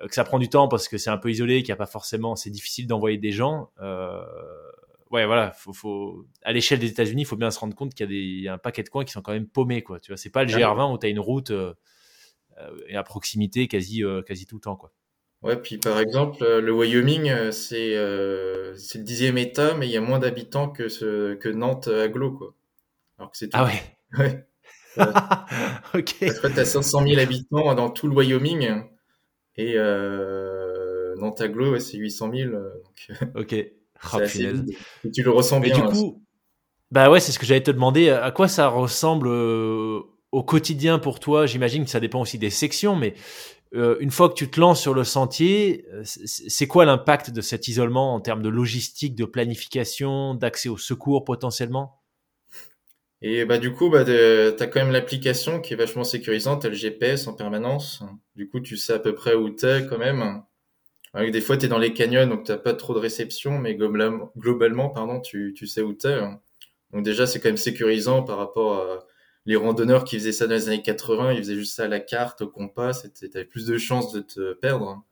que 0.00 0.14
ça 0.14 0.24
prend 0.24 0.40
du 0.40 0.48
temps 0.48 0.66
parce 0.66 0.88
que 0.88 0.98
c'est 0.98 1.10
un 1.10 1.18
peu 1.18 1.30
isolé, 1.30 1.62
qu'il 1.62 1.68
n'y 1.68 1.74
a 1.74 1.76
pas 1.76 1.86
forcément, 1.86 2.34
c'est 2.34 2.50
difficile 2.50 2.88
d'envoyer 2.88 3.16
des 3.16 3.32
gens. 3.32 3.70
Euh, 3.80 4.20
ouais, 5.12 5.26
voilà, 5.26 5.52
faut, 5.52 5.72
faut 5.72 6.26
à 6.42 6.52
l'échelle 6.52 6.80
des 6.80 6.88
États-Unis, 6.88 7.22
il 7.22 7.26
faut 7.26 7.36
bien 7.36 7.52
se 7.52 7.60
rendre 7.60 7.76
compte 7.76 7.94
qu'il 7.94 8.04
y 8.04 8.08
a 8.08 8.10
des, 8.10 8.16
il 8.16 8.42
y 8.42 8.48
a 8.48 8.54
un 8.54 8.58
paquet 8.58 8.82
de 8.82 8.88
coins 8.88 9.04
qui 9.04 9.12
sont 9.12 9.22
quand 9.22 9.32
même 9.32 9.46
paumés, 9.46 9.82
quoi. 9.82 10.00
Tu 10.00 10.10
vois, 10.10 10.16
c'est 10.16 10.30
pas 10.30 10.42
le 10.42 10.50
GR20 10.50 10.92
où 10.92 10.98
tu 10.98 11.06
as 11.06 11.10
une 11.10 11.20
route 11.20 11.52
et 12.88 12.96
à 12.96 13.02
proximité 13.04 13.68
quasi, 13.68 14.02
quasi 14.26 14.46
tout 14.46 14.56
le 14.56 14.60
temps, 14.60 14.76
quoi. 14.76 14.92
Ouais, 15.42 15.56
puis 15.56 15.78
par 15.78 15.98
exemple, 15.98 16.44
euh, 16.44 16.60
le 16.60 16.72
Wyoming, 16.72 17.30
euh, 17.30 17.50
c'est 17.50 17.96
euh, 17.96 18.76
c'est 18.76 18.98
le 18.98 19.04
dixième 19.04 19.38
État, 19.38 19.74
mais 19.74 19.86
il 19.88 19.92
y 19.92 19.96
a 19.96 20.02
moins 20.02 20.18
d'habitants 20.18 20.68
que 20.68 20.88
ce 20.88 21.34
que 21.34 21.48
Nantes 21.48 21.88
aglo, 21.88 22.32
quoi. 22.32 22.54
Alors 23.18 23.30
que 23.30 23.38
c'est 23.38 23.48
Ah 23.52 23.64
ouais. 23.64 23.82
Ouais. 24.96 25.16
ok. 25.94 26.14
En 26.24 26.40
fait, 26.42 26.52
t'as 26.52 26.64
500 26.64 27.06
000 27.06 27.20
habitants 27.20 27.74
dans 27.74 27.90
tout 27.90 28.08
le 28.08 28.14
Wyoming 28.14 28.82
et 29.56 29.76
Nantes 31.16 31.40
aglo, 31.40 31.72
ouais, 31.72 31.80
c'est 31.80 31.96
800 31.96 32.30
000. 32.34 32.50
Donc, 32.52 33.18
ok. 33.36 33.54
Oh, 34.12 34.16
assez 34.16 34.42
et 35.04 35.10
tu 35.10 35.22
le 35.22 35.30
ressens 35.30 35.60
bien. 35.60 35.76
Et 35.76 35.80
du 35.80 35.84
coup, 35.84 36.24
bah 36.90 37.08
ouais, 37.08 37.20
c'est 37.20 37.32
ce 37.32 37.38
que 37.38 37.46
j'allais 37.46 37.62
te 37.62 37.70
demander. 37.70 38.10
À 38.10 38.30
quoi 38.30 38.48
ça 38.48 38.66
ressemble 38.68 39.28
au 39.28 40.42
quotidien 40.44 40.98
pour 40.98 41.20
toi? 41.20 41.46
J'imagine 41.46 41.84
que 41.84 41.90
ça 41.90 42.00
dépend 42.00 42.20
aussi 42.20 42.38
des 42.38 42.50
sections, 42.50 42.96
mais 42.96 43.14
euh, 43.74 43.96
une 44.00 44.10
fois 44.10 44.28
que 44.28 44.34
tu 44.34 44.50
te 44.50 44.58
lances 44.58 44.80
sur 44.80 44.94
le 44.94 45.04
sentier, 45.04 45.86
euh, 45.92 46.02
c'est 46.04 46.66
quoi 46.66 46.84
l'impact 46.84 47.30
de 47.30 47.40
cet 47.40 47.68
isolement 47.68 48.14
en 48.14 48.20
termes 48.20 48.42
de 48.42 48.48
logistique, 48.48 49.14
de 49.14 49.24
planification, 49.24 50.34
d'accès 50.34 50.68
au 50.68 50.76
secours 50.76 51.24
potentiellement? 51.24 52.02
Et 53.22 53.44
bah 53.44 53.58
du 53.58 53.72
coup, 53.72 53.90
bah, 53.90 54.04
tu 54.04 54.12
as 54.12 54.66
quand 54.66 54.80
même 54.80 54.90
l'application 54.90 55.60
qui 55.60 55.74
est 55.74 55.76
vachement 55.76 56.04
sécurisante, 56.04 56.62
tu 56.62 56.66
as 56.66 56.70
le 56.70 56.76
GPS 56.76 57.26
en 57.28 57.34
permanence. 57.34 58.02
Du 58.34 58.48
coup, 58.48 58.60
tu 58.60 58.76
sais 58.76 58.94
à 58.94 58.98
peu 58.98 59.14
près 59.14 59.34
où 59.34 59.50
tu 59.50 59.66
es 59.66 59.86
quand 59.86 59.98
même. 59.98 60.42
des 61.14 61.40
fois, 61.40 61.56
tu 61.56 61.66
es 61.66 61.68
dans 61.68 61.78
les 61.78 61.92
canyons, 61.92 62.26
donc 62.26 62.44
tu 62.44 62.56
pas 62.56 62.74
trop 62.74 62.94
de 62.94 62.98
réception, 62.98 63.58
mais 63.58 63.74
globalement, 63.76 64.88
pardon, 64.88 65.20
tu, 65.20 65.54
tu 65.54 65.66
sais 65.66 65.82
où 65.82 65.92
tu 65.92 66.08
es. 66.08 66.18
Donc 66.92 67.04
déjà, 67.04 67.26
c'est 67.26 67.40
quand 67.40 67.50
même 67.50 67.56
sécurisant 67.58 68.22
par 68.22 68.38
rapport 68.38 68.74
à 68.74 69.06
les 69.50 69.56
randonneurs 69.56 70.04
qui 70.04 70.16
faisaient 70.16 70.30
ça 70.30 70.46
dans 70.46 70.54
les 70.54 70.68
années 70.68 70.80
80, 70.80 71.32
ils 71.32 71.38
faisaient 71.38 71.56
juste 71.56 71.74
ça 71.74 71.84
à 71.84 71.88
la 71.88 71.98
carte, 71.98 72.40
au 72.42 72.46
compas, 72.46 72.92
t'avais 73.32 73.44
plus 73.44 73.66
de 73.66 73.78
chances 73.78 74.12
de 74.12 74.20
te 74.20 74.52
perdre. 74.52 75.02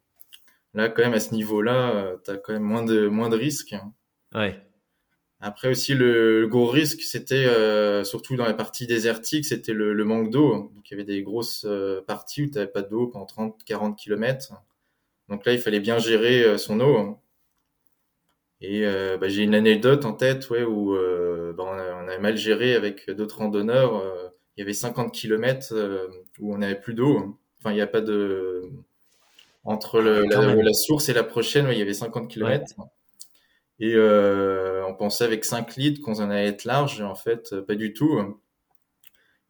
Là, 0.74 0.88
quand 0.88 1.02
même, 1.02 1.14
à 1.14 1.18
ce 1.18 1.34
niveau-là, 1.34 1.90
euh, 1.90 2.16
t'as 2.22 2.36
quand 2.36 2.52
même 2.52 2.62
moins 2.62 2.84
de, 2.84 3.08
moins 3.08 3.30
de 3.30 3.36
risques. 3.36 3.74
Ouais. 4.32 4.56
Après 5.40 5.68
aussi, 5.68 5.92
le, 5.94 6.46
gros 6.46 6.68
risque, 6.68 7.00
c'était 7.00 7.46
euh, 7.46 8.04
surtout 8.04 8.36
dans 8.36 8.44
la 8.44 8.54
partie 8.54 8.86
désertique, 8.86 9.44
c'était 9.44 9.72
le, 9.72 10.04
manque 10.04 10.30
d'eau. 10.30 10.70
Donc, 10.72 10.88
il 10.88 10.92
y 10.92 10.94
avait 10.94 11.04
des 11.04 11.24
grosses 11.24 11.64
euh, 11.68 12.00
parties 12.02 12.44
où 12.44 12.46
t'avais 12.48 12.68
pas 12.68 12.82
d'eau 12.82 13.08
pendant 13.08 13.26
30, 13.26 13.64
40 13.64 13.98
km. 13.98 14.52
Donc 15.28 15.44
là, 15.46 15.52
il 15.52 15.58
fallait 15.58 15.80
bien 15.80 15.98
gérer 15.98 16.56
son 16.58 16.78
eau. 16.78 17.18
Et 18.60 18.84
bah, 19.20 19.28
j'ai 19.28 19.42
une 19.42 19.56
anecdote 19.56 20.04
en 20.04 20.12
tête, 20.12 20.48
ouais, 20.50 20.62
où 20.62 20.94
bah, 20.94 21.64
on, 21.66 22.08
a, 22.08 22.16
on, 22.16 22.20
mal 22.20 22.36
géré 22.36 22.74
avec 22.74 23.10
d'autres 23.10 23.38
randonneurs 23.38 24.27
il 24.58 24.62
y 24.62 24.64
avait 24.64 24.74
50 24.74 25.14
km 25.14 25.68
euh, 25.70 26.08
où 26.40 26.52
on 26.52 26.58
n'avait 26.58 26.80
plus 26.80 26.92
d'eau. 26.92 27.38
Enfin, 27.60 27.70
il 27.70 27.76
n'y 27.76 27.80
a 27.80 27.86
pas 27.86 28.00
de 28.00 28.68
entre 29.62 30.00
le, 30.00 30.24
ah, 30.34 30.54
la, 30.54 30.74
source 30.74 31.08
et 31.08 31.12
la 31.12 31.22
prochaine, 31.22 31.68
il 31.70 31.78
y 31.78 31.82
avait 31.82 31.94
50 31.94 32.28
km. 32.28 32.74
Et 33.78 33.92
euh, 33.94 34.84
on 34.88 34.94
pensait 34.94 35.22
avec 35.22 35.44
5 35.44 35.76
litres 35.76 36.02
qu'on 36.02 36.16
en 36.16 36.30
allait 36.30 36.48
être 36.48 36.64
large, 36.64 37.00
en 37.02 37.14
fait, 37.14 37.54
pas 37.60 37.76
du 37.76 37.92
tout. 37.92 38.18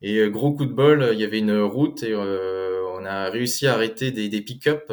Et 0.03 0.19
euh, 0.19 0.29
gros 0.29 0.53
coup 0.53 0.67
de 0.67 0.75
bol, 0.75 1.09
il 1.13 1.19
y 1.19 1.25
avait 1.25 1.39
une 1.39 1.59
route 1.59 2.03
et 2.03 2.15
on 2.15 3.05
a 3.07 3.31
réussi 3.31 3.67
à 3.67 3.75
arrêter 3.75 4.11
des, 4.11 4.29
des 4.29 4.43
pick-up. 4.43 4.93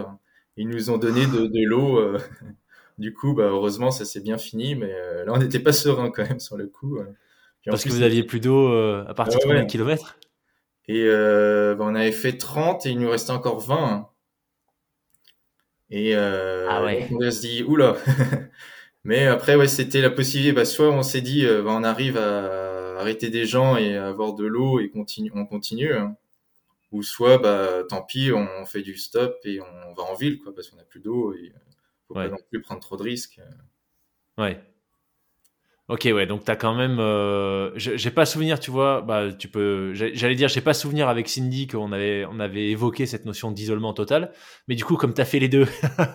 Ils 0.56 0.70
nous 0.70 0.92
ont 0.92 0.98
donné 0.98 1.26
de, 1.26 1.48
de 1.48 1.66
l'eau. 1.66 2.00
du 2.98 3.14
coup, 3.14 3.34
bah, 3.34 3.48
heureusement, 3.48 3.92
ça 3.92 4.06
s'est 4.06 4.22
bien 4.22 4.38
fini, 4.38 4.76
mais 4.76 4.94
là, 5.26 5.34
on 5.34 5.40
n'était 5.40 5.60
pas 5.60 5.74
serein 5.74 6.10
quand 6.10 6.24
même 6.24 6.40
sur 6.40 6.56
le 6.56 6.68
coup. 6.68 7.00
Parce 7.66 7.84
que 7.84 7.90
vous 7.90 8.02
aviez 8.02 8.24
plus 8.24 8.40
d'eau 8.40 8.72
euh, 8.72 9.06
à 9.08 9.14
partir 9.14 9.40
de 9.40 9.46
combien 9.46 9.64
de 9.64 9.70
kilomètres? 9.70 10.18
Et 10.88 11.04
euh, 11.06 11.76
bah, 11.76 11.86
on 11.88 11.96
avait 11.96 12.12
fait 12.12 12.38
30 12.38 12.86
et 12.86 12.92
il 12.92 13.00
nous 13.00 13.10
restait 13.10 13.32
encore 13.32 13.60
20. 13.60 14.10
Et 15.90 16.16
euh, 16.16 16.68
ah 16.70 16.84
ouais. 16.84 17.08
on 17.12 17.32
se 17.32 17.42
dit, 17.42 17.64
oula 17.64 17.96
Mais 19.04 19.26
après, 19.28 19.56
ouais, 19.56 19.68
c'était 19.68 20.02
la 20.02 20.10
possibilité. 20.10 20.54
Bah, 20.54 20.66
soit 20.66 20.90
on 20.90 21.04
s'est 21.04 21.22
dit, 21.22 21.46
bah, 21.46 21.72
on 21.72 21.84
arrive 21.84 22.18
à 22.18 23.00
arrêter 23.00 23.30
des 23.30 23.46
gens 23.46 23.78
et 23.78 23.96
avoir 23.98 24.34
de 24.34 24.46
l'eau 24.46 24.80
et 24.80 24.90
continue, 24.90 25.32
on 25.36 25.46
continue. 25.46 25.94
Hein. 25.94 26.16
Ou 26.92 27.04
soit, 27.04 27.38
bah, 27.38 27.84
tant 27.90 28.02
pis, 28.02 28.32
on 28.32 28.66
fait 28.66 28.82
du 28.82 28.96
stop 28.96 29.40
et 29.44 29.60
on 29.62 29.94
va 29.94 30.04
en 30.04 30.16
ville, 30.16 30.40
quoi, 30.40 30.54
parce 30.54 30.70
qu'on 30.70 30.78
n'a 30.78 30.84
plus 30.84 31.00
d'eau 31.00 31.34
et 31.34 31.52
faut 32.08 32.14
pas 32.14 32.28
non 32.28 32.38
plus 32.50 32.62
prendre 32.62 32.82
trop 32.82 32.98
de 32.98 33.04
risques. 33.04 33.40
Ouais. 34.38 34.62
Ok, 35.88 36.10
ouais, 36.12 36.26
donc 36.26 36.44
t'as 36.44 36.56
quand 36.56 36.74
même. 36.74 36.98
Euh, 37.00 37.72
j'ai 37.76 38.10
pas 38.10 38.26
souvenir, 38.26 38.60
tu 38.60 38.72
vois. 38.72 39.02
Bah, 39.02 39.32
tu 39.32 39.48
peux. 39.48 39.94
J'allais 39.94 40.34
dire, 40.34 40.48
j'ai 40.50 40.62
pas 40.62 40.74
souvenir 40.74 41.08
avec 41.10 41.30
Cindy 41.30 41.68
qu'on 41.68 41.92
avait, 41.92 42.26
on 42.26 42.40
avait 42.40 42.72
évoqué 42.72 43.06
cette 43.06 43.26
notion 43.26 43.52
d'isolement 43.52 43.94
total. 43.94 44.32
Mais 44.68 44.74
du 44.74 44.84
coup, 44.84 44.96
comme 44.96 45.14
t'as 45.14 45.26
fait 45.26 45.38
les 45.38 45.48
deux, 45.48 45.68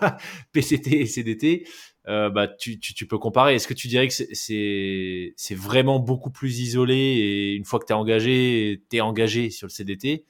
PCT 0.51 0.99
et 0.99 1.05
CDT, 1.05 1.65
euh, 2.09 2.29
bah, 2.29 2.49
tu, 2.49 2.79
tu, 2.81 2.93
tu, 2.93 3.07
peux 3.07 3.17
comparer. 3.17 3.55
Est-ce 3.55 3.67
que 3.67 3.73
tu 3.73 3.87
dirais 3.87 4.09
que 4.09 4.13
c'est, 4.13 5.33
c'est 5.37 5.55
vraiment 5.55 5.99
beaucoup 5.99 6.31
plus 6.31 6.59
isolé 6.59 6.95
et 6.95 7.53
une 7.55 7.63
fois 7.63 7.79
que 7.79 7.85
t'es 7.85 7.93
engagé, 7.93 8.83
t'es 8.89 8.99
engagé 8.99 9.51
sur 9.51 9.67
le 9.67 9.71
CDT 9.71 10.25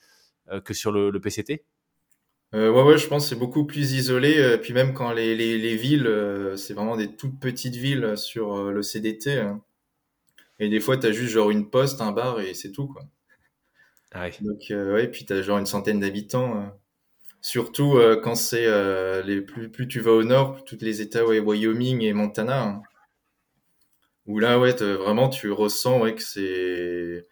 euh, 0.51 0.61
que 0.61 0.75
sur 0.75 0.91
le, 0.91 1.09
le 1.09 1.19
PCT 1.19 1.65
euh, 2.53 2.69
ouais, 2.69 2.83
ouais, 2.83 2.97
je 2.97 3.07
pense 3.07 3.23
que 3.23 3.29
c'est 3.29 3.39
beaucoup 3.39 3.65
plus 3.65 3.93
isolé. 3.93 4.37
Euh, 4.37 4.57
puis 4.57 4.73
même 4.73 4.93
quand 4.93 5.11
les, 5.13 5.35
les, 5.35 5.57
les 5.57 5.75
villes, 5.77 6.07
euh, 6.07 6.57
c'est 6.57 6.73
vraiment 6.73 6.97
des 6.97 7.15
toutes 7.15 7.39
petites 7.39 7.75
villes 7.75 8.17
sur 8.17 8.55
euh, 8.55 8.71
le 8.71 8.81
CDT. 8.81 9.39
Hein. 9.39 9.61
Et 10.59 10.69
des 10.69 10.79
fois, 10.79 10.97
tu 10.97 11.07
as 11.07 11.11
juste 11.11 11.31
genre 11.33 11.49
une 11.49 11.69
poste, 11.69 12.01
un 12.01 12.11
bar 12.11 12.41
et 12.41 12.53
c'est 12.53 12.71
tout, 12.71 12.87
quoi. 12.87 13.03
Ah 14.13 14.23
ouais. 14.23 14.33
Donc, 14.41 14.65
ouais, 14.69 15.07
puis 15.07 15.25
tu 15.25 15.33
as 15.33 15.41
genre 15.41 15.57
une 15.57 15.65
centaine 15.65 16.01
d'habitants. 16.01 16.69
Surtout 17.39 17.97
quand 18.21 18.35
c'est 18.35 18.67
les 19.23 19.41
plus, 19.41 19.71
plus 19.71 19.87
tu 19.87 20.01
vas 20.01 20.11
au 20.11 20.23
nord, 20.23 20.53
plus 20.53 20.63
tous 20.65 20.85
les 20.85 21.01
États, 21.01 21.25
ouais, 21.25 21.39
Wyoming 21.39 22.01
et 22.03 22.13
Montana. 22.13 22.63
Hein. 22.63 22.81
Où 24.27 24.37
là, 24.39 24.59
ouais, 24.59 24.73
vraiment, 24.73 25.29
tu 25.29 25.49
ressens 25.49 26.01
ouais, 26.01 26.13
que 26.13 26.21
c'est 26.21 27.25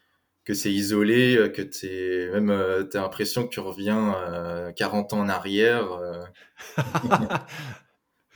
que 0.49 0.55
c'est 0.55 0.73
isolé, 0.73 1.37
euh, 1.37 1.47
que 1.47 1.61
t'es 1.61 2.27
même 2.33 2.49
euh, 2.49 2.81
t'as 2.81 3.01
l'impression 3.01 3.43
que 3.43 3.49
tu 3.49 3.59
reviens 3.59 4.15
euh, 4.15 4.71
40 4.71 5.13
ans 5.13 5.19
en 5.19 5.29
arrière. 5.29 5.91
Euh. 5.91 6.23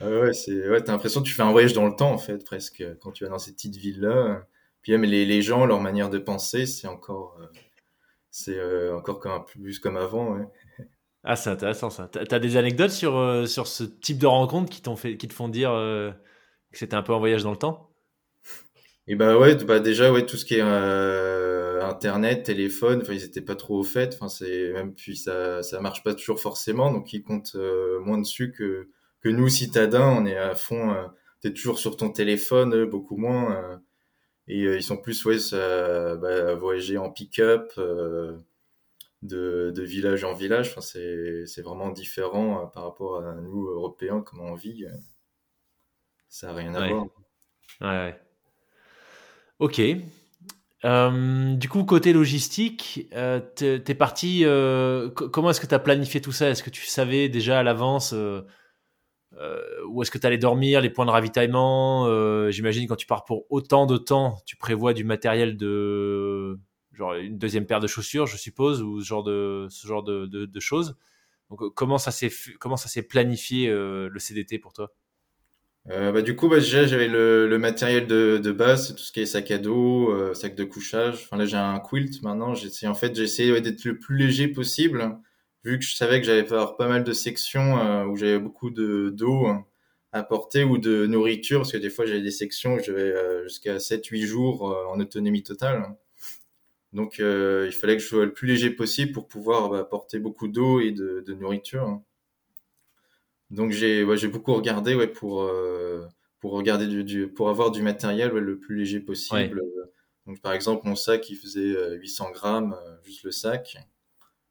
ouais, 0.00 0.32
c'est 0.32 0.68
ouais, 0.68 0.80
t'as 0.80 0.92
l'impression 0.92 1.22
que 1.22 1.26
tu 1.26 1.34
fais 1.34 1.42
un 1.42 1.50
voyage 1.50 1.72
dans 1.72 1.88
le 1.88 1.96
temps 1.96 2.12
en 2.12 2.18
fait 2.18 2.44
presque 2.44 2.84
quand 3.00 3.10
tu 3.10 3.24
vas 3.24 3.30
dans 3.30 3.40
ces 3.40 3.52
petites 3.52 3.74
villes 3.74 4.00
là. 4.00 4.46
Puis 4.82 4.92
même 4.92 5.02
les, 5.02 5.26
les 5.26 5.42
gens, 5.42 5.66
leur 5.66 5.80
manière 5.80 6.08
de 6.08 6.18
penser, 6.18 6.66
c'est 6.66 6.86
encore 6.86 7.36
c'est 8.30 8.60
encore 8.92 9.18
comme 9.18 9.44
plus 9.44 9.80
comme 9.80 9.96
avant. 9.96 10.36
Ouais. 10.36 10.46
Ah, 11.24 11.34
c'est 11.34 11.50
intéressant 11.50 11.90
ça. 11.90 12.06
T'as 12.06 12.36
as 12.36 12.38
des 12.38 12.56
anecdotes 12.56 12.92
sur 12.92 13.48
sur 13.48 13.66
ce 13.66 13.82
type 13.82 14.18
de 14.18 14.26
rencontres 14.28 14.70
qui 14.70 14.82
t'ont 14.82 14.94
fait 14.94 15.16
qui 15.16 15.26
te 15.26 15.34
font 15.34 15.48
dire 15.48 15.70
que 15.70 16.78
c'était 16.78 16.94
un 16.94 17.02
peu 17.02 17.12
un 17.12 17.18
voyage 17.18 17.42
dans 17.42 17.50
le 17.50 17.56
temps? 17.56 17.90
Et 19.06 19.16
bah 19.16 19.38
ouais, 19.38 19.54
bah 19.64 19.80
déjà 19.80 20.12
ouais 20.12 20.24
tout 20.26 20.36
ce 20.36 20.44
qui 20.44 20.54
est 20.54 20.60
internet, 21.82 22.44
téléphone, 22.44 23.00
enfin 23.02 23.12
ils 23.12 23.24
étaient 23.24 23.42
pas 23.42 23.56
trop 23.56 23.78
au 23.78 23.84
fait. 23.84 24.14
Enfin 24.14 24.28
c'est 24.28 24.72
même 24.72 24.94
puis 24.94 25.16
ça 25.16 25.62
ça 25.62 25.80
marche 25.80 26.02
pas 26.02 26.14
toujours 26.14 26.40
forcément, 26.40 26.90
donc 26.92 27.12
ils 27.12 27.22
comptent 27.22 27.54
euh, 27.56 28.00
moins 28.00 28.18
dessus 28.18 28.52
que 28.52 28.88
que 29.20 29.28
nous 29.28 29.48
citadins. 29.48 30.08
On 30.08 30.26
est 30.26 30.36
à 30.36 30.54
fond, 30.54 30.92
euh, 30.92 31.06
t'es 31.40 31.52
toujours 31.52 31.78
sur 31.78 31.96
ton 31.96 32.10
téléphone, 32.10 32.84
beaucoup 32.86 33.16
moins. 33.16 33.56
Euh, 33.56 33.76
et 34.48 34.62
ils 34.64 34.82
sont 34.82 34.98
plus 34.98 35.24
ouais 35.24 35.38
ça, 35.38 36.16
bah, 36.16 36.54
voyager 36.54 36.98
en 36.98 37.10
pick-up. 37.10 37.72
de, 39.22 39.72
de 39.74 39.82
village 39.82 40.24
en 40.24 40.34
village, 40.34 40.70
enfin, 40.70 40.80
c'est, 40.82 41.46
c'est 41.46 41.62
vraiment 41.62 41.90
différent 41.90 42.66
par 42.66 42.84
rapport 42.84 43.24
à 43.24 43.34
nous, 43.36 43.68
Européens, 43.68 44.20
comment 44.22 44.44
on 44.52 44.54
vit. 44.54 44.84
ça 46.28 46.48
n'a 46.48 46.54
rien 46.54 46.74
à 46.74 46.86
voir. 46.88 47.06
Ouais, 47.80 47.88
ouais. 47.88 48.23
Ok. 49.58 49.80
Euh, 50.84 51.54
du 51.54 51.68
coup, 51.68 51.84
côté 51.84 52.12
logistique, 52.12 53.08
euh, 53.14 53.40
t'es 53.40 53.82
es 53.86 53.94
parti. 53.94 54.44
Euh, 54.44 55.08
comment 55.10 55.50
est-ce 55.50 55.60
que 55.60 55.66
tu 55.66 55.74
as 55.74 55.78
planifié 55.78 56.20
tout 56.20 56.32
ça? 56.32 56.50
Est-ce 56.50 56.62
que 56.62 56.70
tu 56.70 56.84
savais 56.84 57.28
déjà 57.28 57.60
à 57.60 57.62
l'avance 57.62 58.14
où 59.86 60.02
est-ce 60.02 60.10
que 60.10 60.18
tu 60.18 60.38
dormir, 60.38 60.80
les 60.80 60.90
points 60.90 61.06
de 61.06 61.10
ravitaillement? 61.10 62.50
J'imagine 62.50 62.86
quand 62.86 62.96
tu 62.96 63.06
pars 63.06 63.24
pour 63.24 63.46
autant 63.50 63.86
de 63.86 63.96
temps, 63.96 64.38
tu 64.46 64.56
prévois 64.56 64.92
du 64.92 65.04
matériel 65.04 65.56
de 65.56 66.58
genre 66.92 67.14
une 67.14 67.38
deuxième 67.38 67.66
paire 67.66 67.80
de 67.80 67.86
chaussures, 67.86 68.26
je 68.26 68.36
suppose, 68.36 68.82
ou 68.82 69.00
ce 69.00 69.06
genre 69.06 69.22
de 69.24 70.60
choses. 70.60 70.96
Donc 71.50 71.60
comment 71.74 71.98
ça 71.98 72.10
s'est 72.10 72.30
comment 72.60 72.76
ça 72.76 72.88
s'est 72.88 73.02
planifié 73.02 73.68
le 73.68 74.18
CDT 74.18 74.58
pour 74.58 74.72
toi? 74.72 74.92
Euh, 75.90 76.12
bah, 76.12 76.22
du 76.22 76.34
coup, 76.34 76.48
bah, 76.48 76.60
j'avais 76.60 77.08
le, 77.08 77.46
le, 77.46 77.58
matériel 77.58 78.06
de, 78.06 78.38
de 78.42 78.52
base, 78.52 78.94
tout 78.94 79.02
ce 79.02 79.12
qui 79.12 79.20
est 79.20 79.26
sac 79.26 79.50
à 79.50 79.58
dos, 79.58 80.10
euh, 80.10 80.32
sac 80.34 80.54
de 80.54 80.64
couchage. 80.64 81.20
Enfin, 81.24 81.36
là, 81.36 81.44
j'ai 81.44 81.56
un 81.58 81.78
quilt 81.78 82.22
maintenant. 82.22 82.54
J'essaie, 82.54 82.86
en 82.86 82.94
fait, 82.94 83.14
j'ai 83.14 83.24
essayé 83.24 83.60
d'être 83.60 83.84
le 83.84 83.98
plus 83.98 84.16
léger 84.16 84.48
possible, 84.48 85.18
vu 85.62 85.78
que 85.78 85.84
je 85.84 85.94
savais 85.94 86.20
que 86.20 86.26
j'allais 86.26 86.40
avoir 86.40 86.76
pas 86.76 86.88
mal 86.88 87.04
de 87.04 87.12
sections 87.12 87.78
euh, 87.78 88.06
où 88.06 88.16
j'avais 88.16 88.38
beaucoup 88.38 88.70
de 88.70 89.10
d'eau 89.10 89.46
à 90.12 90.22
porter 90.22 90.64
ou 90.64 90.78
de 90.78 91.06
nourriture, 91.06 91.60
parce 91.60 91.72
que 91.72 91.78
des 91.78 91.90
fois, 91.90 92.06
j'avais 92.06 92.22
des 92.22 92.30
sections 92.30 92.76
où 92.76 92.80
j'avais 92.80 93.02
euh, 93.02 93.42
jusqu'à 93.44 93.78
7-8 93.78 94.24
jours 94.26 94.62
en 94.90 94.98
autonomie 95.00 95.42
totale. 95.42 95.96
Donc, 96.92 97.18
il 97.18 97.72
fallait 97.72 97.96
que 97.96 98.02
je 98.02 98.06
sois 98.08 98.24
le 98.24 98.32
plus 98.32 98.46
léger 98.48 98.70
possible 98.70 99.12
pour 99.12 99.28
pouvoir 99.28 99.68
bah, 99.68 99.84
porter 99.84 100.18
beaucoup 100.18 100.48
d'eau 100.48 100.80
et 100.80 100.92
de, 100.92 101.22
de 101.26 101.34
nourriture. 101.34 102.00
Donc 103.50 103.70
j'ai 103.70 104.04
ouais, 104.04 104.16
j'ai 104.16 104.28
beaucoup 104.28 104.54
regardé 104.54 104.94
ouais 104.94 105.06
pour 105.06 105.42
euh, 105.42 106.06
pour 106.40 106.52
regarder 106.52 106.86
du, 106.86 107.04
du, 107.04 107.28
pour 107.28 107.48
avoir 107.48 107.70
du 107.70 107.82
matériel 107.82 108.32
ouais, 108.32 108.40
le 108.40 108.58
plus 108.58 108.76
léger 108.76 109.00
possible. 109.00 109.62
Donc 110.26 110.40
par 110.40 110.52
exemple 110.52 110.86
mon 110.86 110.96
sac 110.96 111.28
il 111.30 111.36
faisait 111.36 111.96
800 111.96 112.28
euh, 112.28 112.32
grammes 112.32 112.72
euh, 112.74 112.96
juste 113.02 113.24
le 113.24 113.30
sac, 113.30 113.76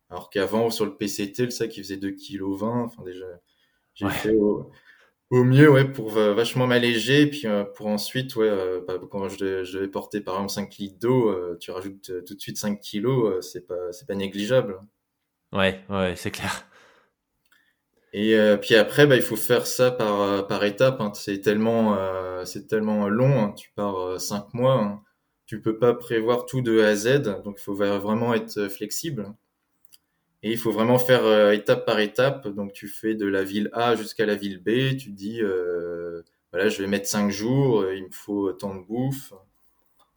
alors 0.09 0.29
qu'avant 0.29 0.69
sur 0.69 0.85
le 0.85 0.95
PCT 0.95 1.45
le 1.45 1.51
sac 1.51 1.75
il 1.75 1.83
faisait 1.83 1.97
2 1.97 2.11
kg 2.11 2.41
20. 2.55 2.83
Enfin 2.83 3.03
déjà 3.03 3.25
j'ai 3.95 4.09
fait 4.09 4.35
au, 4.35 4.71
au, 5.31 5.43
mieux 5.43 5.69
ouais 5.69 5.85
pour 5.85 6.09
vachement 6.09 6.67
m'alléger 6.67 7.27
puis 7.27 7.45
pour 7.75 7.87
ensuite 7.87 8.35
ouais 8.35 8.49
bah, 8.87 8.99
quand 9.09 9.27
je 9.29 9.37
devais, 9.37 9.65
je 9.65 9.77
devais, 9.77 9.87
porter 9.87 10.21
par 10.21 10.35
exemple 10.35 10.51
5 10.51 10.75
litres 10.77 10.99
d'eau 10.99 11.57
tu 11.57 11.71
rajoutes 11.71 12.11
tout 12.25 12.35
de 12.35 12.39
suite 12.39 12.57
5 12.57 12.79
kilos 12.79 13.45
c'est 13.51 13.65
pas 13.67 13.91
c'est 13.91 14.07
pas 14.07 14.15
négligeable. 14.15 14.79
Ouais 15.51 15.81
ouais 15.89 16.15
c'est 16.15 16.31
clair. 16.31 16.67
Et 18.13 18.35
euh, 18.35 18.57
puis 18.57 18.75
après, 18.75 19.07
bah, 19.07 19.15
il 19.15 19.23
faut 19.23 19.35
faire 19.35 19.65
ça 19.65 19.89
par, 19.91 20.21
euh, 20.21 20.41
par 20.43 20.63
étapes. 20.63 21.01
Hein. 21.01 21.11
C'est 21.15 21.41
tellement, 21.41 21.97
euh, 21.97 22.45
c'est 22.45 22.67
tellement 22.67 23.09
long. 23.09 23.43
Hein. 23.43 23.53
Tu 23.57 23.71
pars 23.75 24.21
cinq 24.21 24.53
mois. 24.53 24.75
Hein. 24.75 25.01
Tu 25.47 25.61
peux 25.61 25.79
pas 25.79 25.95
prévoir 25.95 26.45
tout 26.45 26.61
de 26.61 26.79
A 26.81 26.89
à 26.89 26.95
Z. 26.95 27.23
Donc, 27.43 27.57
il 27.59 27.63
faut 27.63 27.73
vraiment 27.73 28.33
être 28.33 28.67
flexible. 28.69 29.33
Et 30.43 30.51
il 30.51 30.57
faut 30.57 30.71
vraiment 30.71 30.99
faire 30.99 31.51
étape 31.51 31.85
par 31.85 31.99
étape. 31.99 32.47
Donc, 32.49 32.73
tu 32.73 32.87
fais 32.87 33.15
de 33.15 33.25
la 33.25 33.43
ville 33.43 33.69
A 33.73 33.95
jusqu'à 33.95 34.25
la 34.25 34.35
ville 34.35 34.61
B. 34.61 34.97
Tu 34.97 35.11
dis, 35.11 35.41
voilà, 36.51 36.69
je 36.69 36.81
vais 36.81 36.87
mettre 36.87 37.07
cinq 37.07 37.29
jours. 37.29 37.85
Il 37.91 38.05
me 38.05 38.11
faut 38.11 38.51
tant 38.53 38.75
de 38.75 38.81
bouffe, 38.81 39.33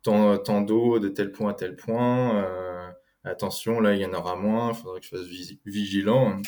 tant, 0.03 0.39
tant 0.39 0.61
d'eau 0.63 0.99
de 0.99 1.09
tel 1.09 1.33
point 1.33 1.51
à 1.51 1.55
tel 1.55 1.77
point. 1.77 2.45
attention, 3.25 3.81
là, 3.81 3.95
il 3.95 4.01
y 4.01 4.07
en 4.07 4.15
aura 4.15 4.37
moins. 4.37 4.73
Il 4.73 4.77
faudra 4.77 4.99
que 5.01 5.05
je 5.05 5.11
fasse 5.11 5.27
vigilant. 5.65 6.41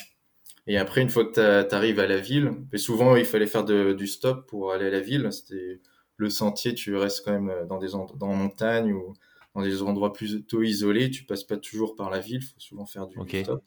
Et 0.68 0.76
après, 0.76 1.00
une 1.00 1.08
fois 1.08 1.24
que 1.24 1.66
tu 1.66 1.74
arrives 1.74 1.98
à 1.98 2.06
la 2.06 2.18
ville, 2.18 2.52
et 2.74 2.78
souvent 2.78 3.16
il 3.16 3.24
fallait 3.24 3.46
faire 3.46 3.64
de, 3.64 3.94
du 3.94 4.06
stop 4.06 4.46
pour 4.46 4.72
aller 4.72 4.86
à 4.86 4.90
la 4.90 5.00
ville. 5.00 5.26
C'était 5.32 5.80
le 6.18 6.28
sentier, 6.28 6.74
tu 6.74 6.94
restes 6.94 7.24
quand 7.24 7.32
même 7.32 7.66
dans 7.66 7.78
des 7.78 7.88
dans 8.16 8.34
montagne 8.34 8.92
ou 8.92 9.14
dans 9.54 9.62
des 9.62 9.82
endroits 9.82 10.12
plutôt 10.12 10.62
isolés. 10.62 11.10
Tu 11.10 11.24
passes 11.24 11.44
pas 11.44 11.56
toujours 11.56 11.96
par 11.96 12.10
la 12.10 12.20
ville, 12.20 12.42
il 12.42 12.46
faut 12.46 12.60
souvent 12.60 12.84
faire 12.84 13.06
du, 13.06 13.16
stop. 13.42 13.64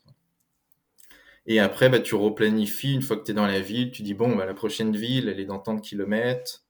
Et 1.47 1.59
après, 1.59 1.89
bah, 1.89 1.99
tu 1.99 2.13
replanifies 2.13 2.93
une 2.93 3.01
fois 3.01 3.17
que 3.17 3.23
tu 3.23 3.31
es 3.31 3.33
dans 3.33 3.47
la 3.47 3.61
ville. 3.61 3.89
Tu 3.91 4.03
dis 4.03 4.13
bon, 4.13 4.35
bah, 4.35 4.45
la 4.45 4.53
prochaine 4.53 4.95
ville, 4.95 5.27
elle 5.27 5.39
est 5.39 5.45
dans 5.45 5.57
tant 5.57 5.73
de 5.73 5.81
kilomètres. 5.81 6.63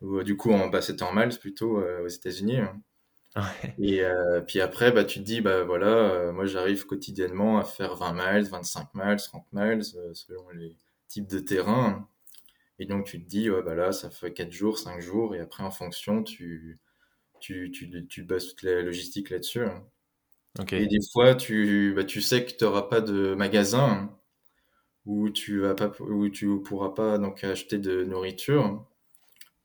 Ou, 0.00 0.22
du 0.22 0.38
coup, 0.38 0.52
en, 0.52 0.68
bah, 0.68 0.80
c'était 0.80 1.02
en 1.02 1.14
miles 1.14 1.36
plutôt 1.38 1.78
euh, 1.78 2.04
aux 2.04 2.08
États-Unis. 2.08 2.56
Hein. 2.56 2.80
Et 3.78 4.02
euh, 4.02 4.40
puis 4.40 4.60
après, 4.60 4.92
bah, 4.92 5.04
tu 5.04 5.20
te 5.20 5.24
dis, 5.24 5.40
bah 5.40 5.64
voilà, 5.64 5.86
euh, 5.88 6.32
moi 6.32 6.46
j'arrive 6.46 6.86
quotidiennement 6.86 7.58
à 7.58 7.64
faire 7.64 7.96
20 7.96 8.12
miles, 8.14 8.48
25 8.48 8.94
miles, 8.94 9.16
30 9.16 9.46
miles, 9.52 9.82
euh, 9.96 10.14
selon 10.14 10.48
les 10.50 10.76
types 11.08 11.28
de 11.28 11.38
terrain. 11.38 12.08
Et 12.78 12.86
donc 12.86 13.06
tu 13.06 13.22
te 13.22 13.28
dis, 13.28 13.50
ouais, 13.50 13.62
bah 13.62 13.74
là, 13.74 13.92
ça 13.92 14.10
fait 14.10 14.32
4 14.32 14.52
jours, 14.52 14.78
5 14.78 15.00
jours, 15.00 15.34
et 15.34 15.40
après 15.40 15.62
en 15.62 15.70
fonction, 15.70 16.22
tu, 16.22 16.78
tu, 17.40 17.70
tu, 17.70 18.06
tu 18.08 18.22
bases 18.22 18.48
toute 18.48 18.62
la 18.62 18.82
logistique 18.82 19.30
là-dessus. 19.30 19.64
Hein. 19.64 19.84
Et 20.72 20.86
des 20.86 21.00
fois, 21.12 21.34
tu, 21.34 21.92
bah, 21.94 22.04
tu 22.04 22.22
sais 22.22 22.44
que 22.44 22.52
tu 22.52 22.64
n'auras 22.64 22.82
pas 22.82 23.00
de 23.02 23.34
magasin 23.34 24.10
où 25.04 25.30
tu 25.30 25.60
vas 25.60 25.74
pas, 25.74 25.92
où 26.00 26.28
tu 26.28 26.60
pourras 26.62 26.90
pas 26.90 27.18
donc 27.18 27.44
acheter 27.44 27.78
de 27.78 28.04
nourriture 28.04 28.84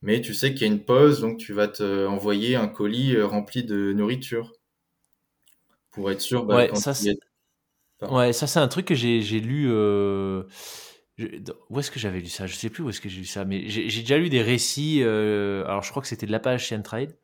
mais 0.01 0.21
tu 0.21 0.33
sais 0.33 0.53
qu'il 0.53 0.61
y 0.61 0.69
a 0.69 0.73
une 0.73 0.83
pause, 0.83 1.21
donc 1.21 1.37
tu 1.37 1.53
vas 1.53 1.67
te 1.67 2.07
envoyer 2.07 2.55
un 2.55 2.67
colis 2.67 3.15
euh, 3.15 3.25
rempli 3.25 3.63
de 3.63 3.93
nourriture 3.93 4.53
pour 5.91 6.09
être 6.09 6.21
sûr. 6.21 6.45
Bah, 6.45 6.55
ouais, 6.55 6.75
ça, 6.75 6.93
c'est... 6.93 7.17
ouais, 8.01 8.33
ça 8.33 8.47
c'est 8.47 8.59
un 8.59 8.67
truc 8.67 8.87
que 8.87 8.95
j'ai, 8.95 9.19
lu. 9.39 9.67
Euh... 9.69 10.43
Où 11.69 11.79
est-ce 11.79 11.91
que 11.91 11.99
j'avais 11.99 12.19
lu 12.19 12.27
ça? 12.27 12.47
Je 12.47 12.55
sais 12.55 12.69
plus 12.69 12.83
où 12.83 12.89
est-ce 12.89 13.01
que 13.01 13.09
j'ai 13.09 13.19
lu 13.19 13.25
ça, 13.25 13.45
mais 13.45 13.67
j'ai, 13.69 14.01
déjà 14.01 14.17
lu 14.17 14.29
des 14.29 14.41
récits. 14.41 15.01
Euh... 15.03 15.63
Alors 15.65 15.83
je 15.83 15.91
crois 15.91 16.01
que 16.01 16.07
c'était 16.07 16.25
de 16.25 16.31
la 16.31 16.39
page 16.39 16.65
Chien 16.65 16.81
Trade 16.81 17.15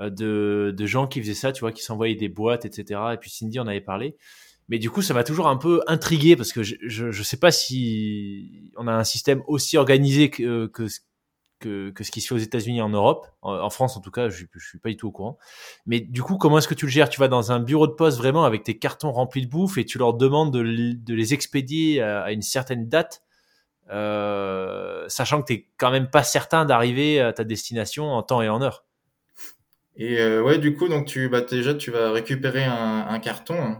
euh, 0.00 0.10
de, 0.10 0.72
de 0.76 0.86
gens 0.86 1.08
qui 1.08 1.20
faisaient 1.20 1.34
ça, 1.34 1.50
tu 1.50 1.60
vois, 1.60 1.72
qui 1.72 1.82
s'envoyaient 1.82 2.14
des 2.14 2.28
boîtes, 2.28 2.64
etc. 2.64 3.00
Et 3.14 3.16
puis 3.16 3.30
Cindy 3.30 3.58
en 3.58 3.66
avait 3.66 3.80
parlé. 3.80 4.16
Mais 4.68 4.78
du 4.78 4.88
coup, 4.88 5.02
ça 5.02 5.14
m'a 5.14 5.24
toujours 5.24 5.48
un 5.48 5.56
peu 5.56 5.82
intrigué 5.88 6.36
parce 6.36 6.52
que 6.52 6.62
je, 6.62 6.76
je 6.86 7.22
sais 7.22 7.36
pas 7.36 7.50
si 7.50 8.72
on 8.76 8.86
a 8.86 8.92
un 8.92 9.04
système 9.04 9.42
aussi 9.46 9.76
organisé 9.76 10.30
que, 10.30 10.68
que 10.68 10.86
que, 11.68 12.04
ce 12.04 12.10
qui 12.10 12.20
se 12.20 12.28
fait 12.28 12.34
aux 12.34 12.38
États-Unis 12.38 12.82
en 12.82 12.88
Europe. 12.88 13.26
En, 13.42 13.70
France, 13.70 13.96
en 13.96 14.00
tout 14.00 14.10
cas, 14.10 14.28
je, 14.28 14.44
je 14.52 14.66
suis 14.66 14.78
pas 14.78 14.88
du 14.90 14.96
tout 14.96 15.08
au 15.08 15.10
courant. 15.10 15.38
Mais 15.86 16.00
du 16.00 16.22
coup, 16.22 16.36
comment 16.36 16.58
est-ce 16.58 16.68
que 16.68 16.74
tu 16.74 16.86
le 16.86 16.90
gères? 16.90 17.08
Tu 17.08 17.20
vas 17.20 17.28
dans 17.28 17.52
un 17.52 17.60
bureau 17.60 17.86
de 17.86 17.92
poste 17.92 18.18
vraiment 18.18 18.44
avec 18.44 18.62
tes 18.62 18.78
cartons 18.78 19.12
remplis 19.12 19.44
de 19.44 19.50
bouffe 19.50 19.78
et 19.78 19.84
tu 19.84 19.98
leur 19.98 20.14
demandes 20.14 20.52
de, 20.52 20.60
les 20.60 21.34
expédier 21.34 22.02
à, 22.02 22.32
une 22.32 22.42
certaine 22.42 22.88
date, 22.88 23.22
euh, 23.90 25.04
sachant 25.08 25.42
que 25.42 25.46
tu 25.46 25.52
n'es 25.54 25.68
quand 25.76 25.90
même 25.90 26.10
pas 26.10 26.22
certain 26.22 26.64
d'arriver 26.64 27.20
à 27.20 27.32
ta 27.32 27.44
destination 27.44 28.12
en 28.12 28.22
temps 28.22 28.42
et 28.42 28.48
en 28.48 28.62
heure? 28.62 28.84
Et 29.96 30.18
euh, 30.20 30.42
ouais, 30.42 30.58
du 30.58 30.74
coup, 30.74 30.88
donc 30.88 31.06
tu, 31.06 31.28
bah, 31.28 31.40
déjà, 31.40 31.74
tu 31.74 31.90
vas 31.90 32.10
récupérer 32.10 32.64
un, 32.64 33.18
carton. 33.20 33.76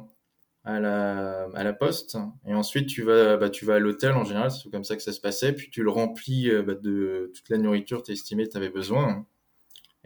À 0.67 0.81
la, 0.81 1.47
à 1.53 1.63
la 1.63 1.75
poste. 1.75 2.17
Et 2.47 2.55
ensuite 2.55 2.87
tu 2.89 3.03
vas 3.03 3.37
bah, 3.37 3.51
tu 3.51 3.67
vas 3.67 3.75
à 3.75 3.79
l'hôtel 3.79 4.13
en 4.13 4.25
général 4.25 4.51
c'est 4.51 4.71
comme 4.71 4.83
ça 4.83 4.97
que 4.97 5.03
ça 5.03 5.13
se 5.13 5.21
passait. 5.21 5.53
Puis 5.53 5.69
tu 5.69 5.83
le 5.83 5.91
remplis 5.91 6.49
euh, 6.49 6.63
bah, 6.63 6.73
de 6.75 7.31
toute 7.35 7.51
la 7.51 7.59
nourriture 7.59 8.01
que 8.01 8.07
tu 8.07 8.13
estimé 8.13 8.47
que 8.47 8.53
tu 8.53 8.57
avais 8.57 8.71
besoin. 8.71 9.27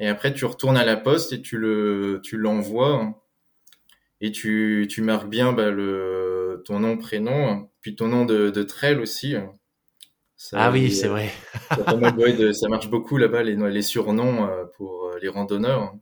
Et 0.00 0.08
après 0.08 0.34
tu 0.34 0.44
retournes 0.44 0.76
à 0.76 0.84
la 0.84 0.96
poste 0.96 1.32
et 1.32 1.40
tu 1.42 1.58
le 1.58 2.18
tu 2.24 2.36
l'envoies. 2.36 3.22
Et 4.20 4.32
tu, 4.32 4.88
tu 4.90 5.00
marques 5.00 5.28
bien 5.28 5.52
bah, 5.52 5.70
le 5.70 6.64
ton 6.66 6.80
nom 6.80 6.98
prénom 6.98 7.68
puis 7.80 7.94
ton 7.94 8.08
nom 8.08 8.24
de, 8.24 8.50
de 8.50 8.62
trail 8.64 8.96
aussi. 8.96 9.36
Ah 10.52 10.72
oui 10.72 10.90
c'est 10.90 11.06
vrai. 11.06 11.30
ça, 11.68 12.52
ça 12.52 12.68
marche 12.68 12.90
beaucoup 12.90 13.16
là-bas 13.16 13.44
les, 13.44 13.54
les 13.54 13.82
surnoms 13.82 14.48
euh, 14.48 14.64
pour 14.76 15.06
euh, 15.06 15.18
les 15.22 15.28
randonneurs 15.28 15.94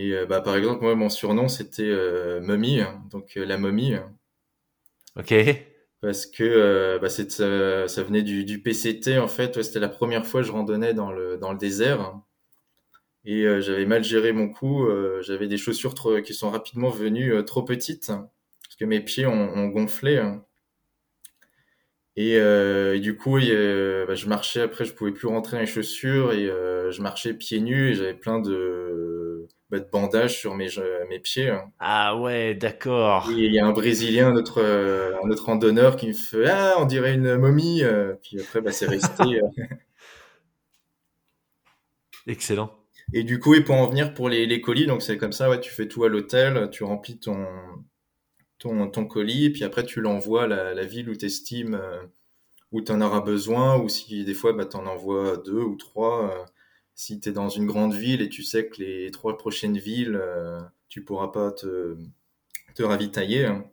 et 0.00 0.12
euh, 0.12 0.26
bah, 0.26 0.40
par 0.40 0.54
exemple, 0.54 0.82
moi, 0.82 0.94
mon 0.94 1.08
surnom, 1.08 1.48
c'était 1.48 1.82
euh, 1.82 2.40
Mummy, 2.40 2.80
hein, 2.80 3.02
donc 3.10 3.36
euh, 3.36 3.44
la 3.44 3.58
momie. 3.58 3.94
Ok. 5.16 5.34
Parce 6.00 6.24
que 6.26 6.98
bah, 7.02 7.08
ça, 7.08 7.88
ça, 7.88 8.02
venait 8.04 8.22
du, 8.22 8.44
du, 8.44 8.62
PCT, 8.62 9.18
en 9.18 9.26
fait. 9.26 9.60
c'était 9.60 9.80
la 9.80 9.88
première 9.88 10.24
fois 10.24 10.42
que 10.42 10.46
je 10.46 10.52
randonnais 10.52 10.94
dans 10.94 11.10
le, 11.10 11.36
dans 11.36 11.50
le 11.50 11.58
désert. 11.58 12.16
Et 13.24 13.42
j'avais 13.60 13.84
mal 13.84 14.04
géré 14.04 14.32
mon 14.32 14.48
coup. 14.48 14.86
j'avais 15.22 15.48
des 15.48 15.56
chaussures 15.56 15.94
trop, 15.94 16.22
qui 16.22 16.32
sont 16.32 16.50
rapidement 16.50 16.88
venues 16.88 17.44
trop 17.44 17.64
petites. 17.64 18.06
Parce 18.06 18.76
que 18.78 18.84
mes 18.84 19.00
pieds 19.00 19.26
ont, 19.26 19.52
ont 19.56 19.66
gonflé. 19.66 20.22
Et, 22.14 22.34
et, 22.34 23.00
du 23.00 23.16
coup, 23.16 23.38
bah, 23.40 24.14
je 24.14 24.26
marchais 24.28 24.60
après, 24.60 24.84
je 24.84 24.92
pouvais 24.92 25.10
plus 25.10 25.26
rentrer 25.26 25.56
dans 25.56 25.62
les 25.62 25.66
chaussures 25.66 26.32
et 26.32 26.46
je 26.46 27.02
marchais 27.02 27.34
pieds 27.34 27.58
nus 27.58 27.90
et 27.90 27.94
j'avais 27.94 28.14
plein 28.14 28.38
de 28.38 29.17
bah, 29.70 29.80
de 29.80 29.88
bandage 29.90 30.38
sur 30.38 30.54
mes, 30.54 30.68
mes 31.10 31.18
pieds. 31.18 31.50
Hein. 31.50 31.70
Ah 31.78 32.16
ouais, 32.16 32.54
d'accord. 32.54 33.30
Il 33.30 33.52
y 33.52 33.58
a 33.58 33.66
un 33.66 33.72
Brésilien, 33.72 34.32
notre, 34.32 34.62
euh, 34.62 35.14
un 35.22 35.30
autre 35.30 35.44
randonneur 35.44 35.96
qui 35.96 36.08
me 36.08 36.14
fait 36.14 36.48
Ah, 36.48 36.76
on 36.78 36.86
dirait 36.86 37.14
une 37.14 37.36
momie. 37.36 37.82
Euh. 37.82 38.14
Puis 38.22 38.40
après, 38.40 38.62
bah, 38.62 38.72
c'est 38.72 38.86
resté. 38.86 39.22
Euh. 39.22 39.42
Excellent. 42.26 42.74
Et 43.12 43.24
du 43.24 43.40
coup, 43.40 43.54
et 43.54 43.62
pour 43.62 43.74
en 43.74 43.88
venir 43.88 44.14
pour 44.14 44.28
les, 44.28 44.46
les 44.46 44.60
colis, 44.60 44.86
donc 44.86 45.02
c'est 45.02 45.18
comme 45.18 45.32
ça, 45.32 45.50
ouais, 45.50 45.60
tu 45.60 45.70
fais 45.70 45.88
tout 45.88 46.04
à 46.04 46.08
l'hôtel, 46.08 46.68
tu 46.70 46.84
remplis 46.84 47.18
ton, 47.18 47.46
ton, 48.58 48.88
ton 48.90 49.06
colis, 49.06 49.46
et 49.46 49.50
puis 49.50 49.64
après 49.64 49.84
tu 49.84 50.02
l'envoies 50.02 50.44
à 50.44 50.46
la, 50.46 50.74
la 50.74 50.84
ville 50.84 51.08
où 51.08 51.16
tu 51.16 51.24
estimes 51.24 51.80
où 52.70 52.82
tu 52.82 52.92
en 52.92 53.00
auras 53.00 53.22
besoin, 53.22 53.78
ou 53.78 53.88
si 53.88 54.24
des 54.24 54.34
fois 54.34 54.52
bah, 54.52 54.66
tu 54.66 54.76
en 54.76 54.86
envoies 54.86 55.38
deux 55.38 55.62
ou 55.62 55.76
trois 55.76 56.44
si 56.98 57.20
tu 57.20 57.28
es 57.28 57.32
dans 57.32 57.48
une 57.48 57.64
grande 57.64 57.94
ville 57.94 58.22
et 58.22 58.28
tu 58.28 58.42
sais 58.42 58.66
que 58.66 58.82
les 58.82 59.12
trois 59.12 59.38
prochaines 59.38 59.78
villes, 59.78 60.18
euh, 60.20 60.58
tu 60.88 61.04
pourras 61.04 61.28
pas 61.28 61.52
te, 61.52 61.96
te 62.74 62.82
ravitailler. 62.82 63.44
Hein. 63.44 63.64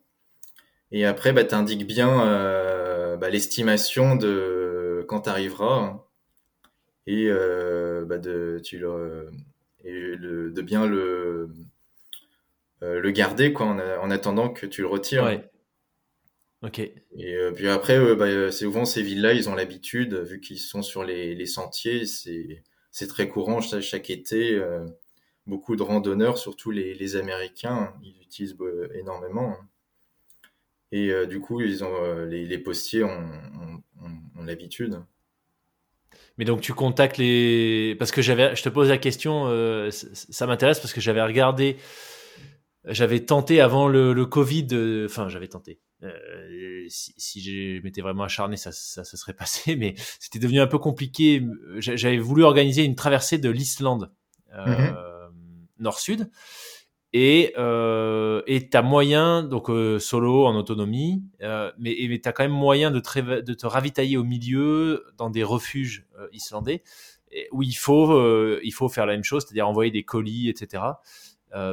Et 0.92 1.06
après, 1.06 1.34
bah, 1.34 1.44
tu 1.44 1.56
indiques 1.56 1.88
bien 1.88 2.22
euh, 2.22 3.18
bah, 3.18 3.32
l'estimation 3.32 4.16
de 4.16 5.04
quand 5.08 5.22
tu 5.22 5.30
arriveras 5.30 5.80
hein. 5.80 6.04
et, 7.08 7.26
euh, 7.28 8.06
bah, 8.06 8.20
de, 8.20 8.62
tu 8.64 8.78
le, 8.78 9.32
et 9.84 9.92
de 9.92 10.62
bien 10.62 10.86
le, 10.86 11.50
le 12.82 13.10
garder 13.10 13.54
quoi, 13.54 13.66
en, 13.66 14.12
attendant 14.12 14.50
que 14.50 14.68
tu 14.68 14.82
le 14.82 14.88
retires. 14.88 15.42
Ok. 16.62 16.78
Et 16.78 17.38
puis 17.56 17.70
après, 17.70 18.16
bah, 18.16 18.52
souvent 18.52 18.86
ces 18.86 19.02
villes-là, 19.02 19.34
ils 19.34 19.50
ont 19.50 19.56
l'habitude, 19.56 20.14
vu 20.14 20.40
qu'ils 20.40 20.60
sont 20.60 20.84
sur 20.84 21.04
les, 21.04 21.34
les 21.34 21.48
sentiers, 21.48 22.06
c'est 22.06 22.62
c'est 22.96 23.08
très 23.08 23.28
courant 23.28 23.60
chaque 23.62 24.10
été. 24.10 24.58
beaucoup 25.48 25.76
de 25.76 25.84
randonneurs, 25.84 26.38
surtout 26.38 26.72
les, 26.72 27.16
Américains, 27.18 27.94
ils 28.02 28.22
utilisent 28.22 28.56
énormément. 28.94 29.58
Et 30.92 31.12
du 31.28 31.42
coup, 31.42 31.60
les, 31.60 32.58
postiers 32.58 33.04
ont, 33.04 33.84
ont 34.02 34.44
l'habitude. 34.44 35.02
Mais 36.38 36.46
donc 36.46 36.62
tu 36.62 36.74
contactes 36.74 37.18
les 37.18 37.96
parce 37.98 38.12
que 38.12 38.22
j'avais, 38.22 38.56
je 38.56 38.64
te 38.64 38.70
pose 38.70 38.90
la 38.90 38.98
question, 38.98 39.46
euh, 39.48 39.90
ça, 39.92 40.48
m'intéresse 40.48 40.80
parce 40.80 40.94
que 40.94 41.02
j'avais 41.02 41.22
regardé, 41.22 41.78
j'avais 42.86 43.22
tenté 43.22 43.62
avant 43.62 43.88
le, 43.88 44.26
Covid, 44.26 44.68
euh, 44.74 45.06
enfin 45.06 45.30
j'avais 45.30 45.48
tenté. 45.48 45.80
Euh, 46.04 46.86
si, 46.90 47.14
si 47.18 47.42
je 47.42 47.82
m'étais 47.82 48.02
vraiment 48.02 48.24
acharné, 48.24 48.58
ça, 48.58 48.72
ça 48.72 49.04
se 49.04 49.18
serait 49.18 49.34
passé, 49.38 49.76
mais 49.76 49.96
c'était 50.20 50.40
devenu 50.40 50.60
un 50.60 50.68
peu 50.68 50.80
compliqué. 50.80 51.46
J'avais 51.78 52.18
voulu 52.18 52.44
organiser 52.44 52.84
une 52.84 52.96
traversée 52.96 53.38
de 53.38 53.50
l'Islande 53.50 54.12
mm-hmm. 54.54 54.96
nord-sud 55.80 56.30
et 57.18 57.54
euh, 57.58 58.42
et 58.46 58.68
t'as 58.68 58.82
moyen 58.82 59.42
donc 59.42 59.70
euh, 59.70 60.00
solo 60.00 60.46
en 60.46 60.56
autonomie 60.58 61.24
euh, 61.42 61.72
mais 61.80 61.96
mais 62.10 62.20
t'as 62.20 62.34
quand 62.34 62.44
même 62.44 62.52
moyen 62.52 62.92
de 62.92 63.00
te, 63.00 63.40
de 63.40 63.54
te 63.54 63.66
ravitailler 63.66 64.18
au 64.18 64.26
milieu 64.26 65.06
dans 65.18 65.30
des 65.30 65.42
refuges 65.42 66.06
euh, 66.20 66.28
islandais 66.34 66.84
où 67.54 67.64
il 67.64 67.74
faut 67.74 68.12
euh, 68.12 68.60
il 68.66 68.74
faut 68.74 68.90
faire 68.90 69.06
la 69.06 69.14
même 69.14 69.24
chose 69.24 69.44
c'est-à-dire 69.44 69.66
envoyer 69.66 69.92
des 69.92 70.04
colis 70.04 70.50
etc 70.50 70.84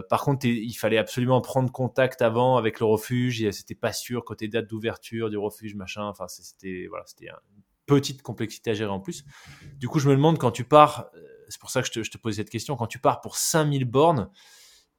par 0.08 0.22
contre 0.22 0.46
il 0.46 0.74
fallait 0.74 0.98
absolument 0.98 1.40
prendre 1.40 1.70
contact 1.72 2.22
avant 2.22 2.56
avec 2.56 2.78
le 2.78 2.86
refuge 2.86 3.50
c'était 3.50 3.74
pas 3.74 3.92
sûr 3.92 4.24
côté 4.24 4.46
date 4.46 4.68
d'ouverture 4.68 5.28
du 5.28 5.36
refuge 5.36 5.74
machin 5.74 6.04
enfin 6.04 6.28
c'était 6.28 6.86
voilà 6.88 7.04
c'était 7.06 7.26
une 7.26 7.62
petite 7.86 8.22
complexité 8.22 8.70
à 8.70 8.74
gérer 8.74 8.90
en 8.90 9.00
plus 9.00 9.24
du 9.78 9.88
coup 9.88 9.98
je 9.98 10.08
me 10.08 10.14
demande 10.14 10.38
quand 10.38 10.52
tu 10.52 10.62
pars 10.62 11.10
c'est 11.48 11.60
pour 11.60 11.70
ça 11.70 11.82
que 11.82 11.88
je 11.88 11.92
te, 11.92 12.02
je 12.04 12.10
posais 12.18 12.36
cette 12.36 12.50
question 12.50 12.76
quand 12.76 12.86
tu 12.86 13.00
pars 13.00 13.20
pour 13.20 13.36
5000 13.36 13.84
bornes 13.84 14.30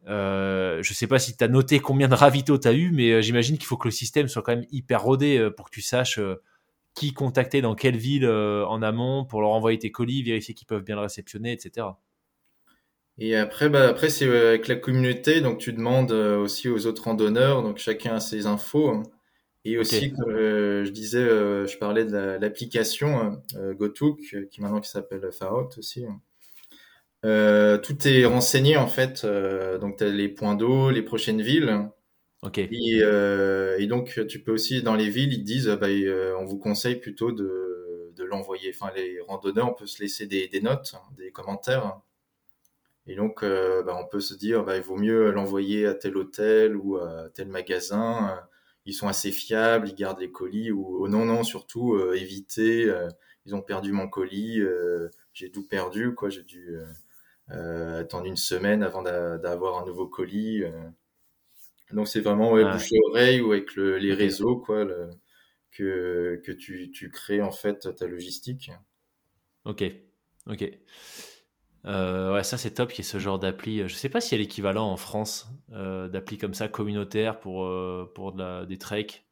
euh, 0.07 0.83
je 0.83 0.93
sais 0.93 1.07
pas 1.07 1.19
si 1.19 1.37
tu 1.37 1.43
as 1.43 1.47
noté 1.47 1.79
combien 1.79 2.07
de 2.07 2.15
ravitaux 2.15 2.57
tu 2.57 2.67
as 2.67 2.73
eu, 2.73 2.91
mais 2.91 3.11
euh, 3.11 3.21
j'imagine 3.21 3.57
qu'il 3.57 3.65
faut 3.65 3.77
que 3.77 3.87
le 3.87 3.91
système 3.91 4.27
soit 4.27 4.41
quand 4.41 4.55
même 4.55 4.65
hyper 4.71 5.01
rodé 5.01 5.37
euh, 5.37 5.49
pour 5.49 5.69
que 5.69 5.73
tu 5.73 5.81
saches 5.81 6.19
qui 6.93 7.13
contacter 7.13 7.61
dans 7.61 7.73
quelle 7.73 7.97
ville 7.97 8.27
en 8.27 8.81
amont 8.83 9.25
pour 9.25 9.41
leur 9.41 9.49
envoyer 9.49 9.79
tes 9.79 9.91
colis, 9.91 10.21
vérifier 10.21 10.53
qu'ils 10.53 10.67
peuvent 10.67 10.83
bien 10.83 10.95
le 10.95 11.01
réceptionner, 11.01 11.51
etc. 11.51 11.87
Et 13.19 13.35
après, 13.35 13.69
bah, 13.69 13.87
après 13.89 14.09
c'est 14.09 14.27
avec 14.27 14.67
la 14.67 14.75
communauté, 14.75 15.41
donc 15.41 15.59
tu 15.59 15.73
demandes 15.73 16.11
aussi 16.11 16.69
aux 16.69 16.87
autres 16.87 17.03
randonneurs, 17.03 17.61
donc 17.63 17.77
chacun 17.77 18.15
a 18.15 18.19
ses 18.19 18.47
infos. 18.47 18.89
Hein. 18.89 19.03
Et 19.65 19.77
aussi, 19.77 20.11
comme 20.11 20.35
je 20.35 20.89
disais, 20.89 21.23
je 21.23 21.77
parlais 21.77 22.05
de 22.05 22.37
l'application 22.39 23.41
GoTook, 23.55 24.19
qui 24.51 24.61
maintenant 24.61 24.81
qui 24.81 24.89
s'appelle 24.89 25.29
Farout 25.31 25.69
aussi. 25.77 26.05
Hein. 26.05 26.19
Euh, 27.25 27.77
tout 27.77 28.07
est 28.07 28.25
renseigné 28.25 28.77
en 28.77 28.87
fait. 28.87 29.23
Euh, 29.23 29.77
donc 29.77 29.97
tu 29.97 30.03
as 30.03 30.09
les 30.09 30.29
points 30.29 30.55
d'eau, 30.55 30.89
les 30.91 31.01
prochaines 31.01 31.41
villes. 31.41 31.89
Ok. 32.41 32.57
Et, 32.57 32.69
euh, 33.01 33.77
et, 33.79 33.87
donc 33.87 34.19
tu 34.27 34.43
peux 34.43 34.51
aussi 34.51 34.83
dans 34.83 34.95
les 34.95 35.09
villes, 35.09 35.31
ils 35.31 35.39
te 35.39 35.45
disent, 35.45 35.69
bah, 35.79 35.87
euh, 35.87 36.35
on 36.39 36.45
vous 36.45 36.57
conseille 36.57 36.97
plutôt 36.97 37.31
de, 37.31 38.11
de 38.15 38.23
l'envoyer. 38.25 38.73
Enfin, 38.75 38.91
les 38.95 39.21
randonneurs, 39.21 39.69
on 39.69 39.73
peut 39.73 39.87
se 39.87 40.01
laisser 40.01 40.25
des, 40.27 40.49
des 40.49 40.61
notes, 40.61 40.93
des 41.17 41.31
commentaires. 41.31 42.01
Et 43.07 43.15
donc, 43.15 43.43
euh, 43.43 43.83
bah, 43.83 43.97
on 43.99 44.07
peut 44.07 44.21
se 44.21 44.33
dire, 44.33 44.63
bah, 44.63 44.77
il 44.77 44.83
vaut 44.83 44.95
mieux 44.95 45.31
l'envoyer 45.31 45.85
à 45.85 45.93
tel 45.93 46.17
hôtel 46.17 46.75
ou 46.75 46.97
à 46.97 47.29
tel 47.33 47.47
magasin. 47.49 48.39
Ils 48.85 48.93
sont 48.93 49.07
assez 49.07 49.31
fiables, 49.31 49.89
ils 49.89 49.95
gardent 49.95 50.19
les 50.19 50.31
colis. 50.31 50.71
Ou 50.71 51.03
oh, 51.03 51.07
non, 51.07 51.25
non, 51.25 51.43
surtout 51.43 51.97
éviter. 52.13 52.91
ils 53.45 53.55
ont 53.55 53.61
perdu 53.61 53.91
mon 53.91 54.07
colis, 54.07 54.61
j'ai 55.33 55.51
tout 55.51 55.67
perdu, 55.67 56.15
quoi. 56.15 56.29
J'ai 56.29 56.43
dû 56.43 56.77
euh, 57.51 57.99
attendre 57.99 58.25
une 58.25 58.37
semaine 58.37 58.83
avant 58.83 59.01
d'avoir 59.01 59.81
un 59.81 59.85
nouveau 59.85 60.07
colis. 60.07 60.63
Euh. 60.63 60.71
Donc 61.91 62.07
c'est 62.07 62.21
vraiment 62.21 62.53
ouais, 62.53 62.63
bouche 62.63 62.89
oreille 63.09 63.41
ou 63.41 63.51
avec 63.51 63.75
le, 63.75 63.97
les 63.97 64.13
réseaux 64.13 64.55
quoi, 64.55 64.85
le, 64.85 65.09
que, 65.71 66.41
que 66.43 66.51
tu, 66.51 66.89
tu 66.91 67.11
crées 67.11 67.41
en 67.41 67.51
fait 67.51 67.93
ta 67.95 68.07
logistique. 68.07 68.71
Ok, 69.65 69.83
ok. 70.47 70.71
Euh, 71.85 72.33
ouais, 72.33 72.43
ça 72.43 72.57
c'est 72.57 72.71
top 72.71 72.89
qu'il 72.89 73.03
y 73.03 73.07
ait 73.07 73.11
ce 73.11 73.19
genre 73.19 73.39
d'appli. 73.39 73.87
Je 73.87 73.93
sais 73.93 74.09
pas 74.09 74.21
s'il 74.21 74.37
y 74.37 74.41
a 74.41 74.43
l'équivalent 74.43 74.89
en 74.89 74.97
France 74.97 75.49
euh, 75.73 76.07
d'appli 76.07 76.37
comme 76.37 76.53
ça 76.53 76.67
communautaire 76.67 77.39
pour, 77.39 77.65
euh, 77.65 78.11
pour 78.15 78.31
de 78.31 78.39
la, 78.39 78.65
des 78.65 78.77
treks. 78.77 79.25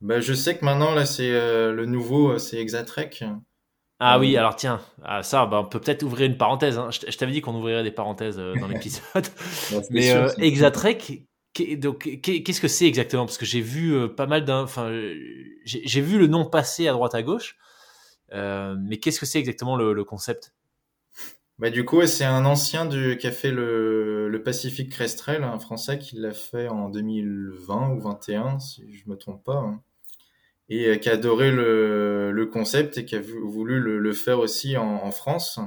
Bah, 0.00 0.20
je 0.20 0.34
sais 0.34 0.58
que 0.58 0.64
maintenant 0.64 0.94
là 0.94 1.06
c'est 1.06 1.30
le 1.30 1.86
nouveau, 1.86 2.38
c'est 2.38 2.58
Exatrek. 2.58 3.24
Ah 3.98 4.18
oui, 4.18 4.36
alors 4.36 4.56
tiens, 4.56 4.82
ah, 5.04 5.22
ça, 5.22 5.46
bah, 5.46 5.62
on 5.64 5.68
peut 5.68 5.80
peut-être 5.80 6.02
ouvrir 6.02 6.26
une 6.26 6.36
parenthèse. 6.36 6.76
Hein. 6.76 6.90
Je, 6.90 7.16
t'avais 7.16 7.32
dit 7.32 7.40
qu'on 7.40 7.54
ouvrirait 7.54 7.82
des 7.82 7.90
parenthèses 7.90 8.36
dans 8.36 8.68
l'épisode. 8.68 9.26
Mais 9.90 10.12
euh, 10.12 10.28
Exatrek, 10.36 11.22
donc 11.78 12.06
qu'est-ce 12.20 12.60
que 12.60 12.68
c'est 12.68 12.86
exactement? 12.86 13.24
Parce 13.24 13.38
que 13.38 13.46
j'ai 13.46 13.62
vu 13.62 14.08
pas 14.14 14.26
mal 14.26 14.44
d'un, 14.44 14.64
enfin, 14.64 14.90
j'ai 15.64 16.00
vu 16.02 16.18
le 16.18 16.26
nom 16.26 16.44
passer 16.44 16.88
à 16.88 16.92
droite 16.92 17.14
à 17.14 17.22
gauche. 17.22 17.56
mais 18.32 18.98
qu'est-ce 18.98 19.18
que 19.18 19.24
c'est 19.24 19.38
exactement 19.38 19.76
le, 19.76 20.04
concept? 20.04 20.52
Bah, 21.58 21.70
du 21.70 21.84
coup, 21.84 22.04
c'est 22.06 22.24
un 22.24 22.44
ancien 22.44 22.86
du, 22.86 23.16
qui 23.18 23.26
a 23.26 23.32
fait 23.32 23.50
le, 23.50 24.28
le 24.28 24.42
Pacific 24.42 24.92
un 25.28 25.58
Français 25.58 25.98
qui 25.98 26.16
l'a 26.16 26.32
fait 26.32 26.68
en 26.68 26.88
2020 26.90 27.90
ou 27.90 28.00
21, 28.00 28.58
si 28.58 28.92
je 28.92 29.08
me 29.08 29.16
trompe 29.16 29.44
pas. 29.44 29.56
Hein 29.56 29.80
et 30.68 30.86
euh, 30.86 30.96
qui 30.96 31.08
a 31.08 31.12
adoré 31.12 31.50
le, 31.50 32.48
concept 32.52 32.98
et 32.98 33.04
qui 33.04 33.16
a 33.16 33.20
voulu 33.20 33.80
le, 33.80 34.12
faire 34.12 34.38
aussi 34.38 34.76
en, 34.76 35.10
France. 35.10 35.60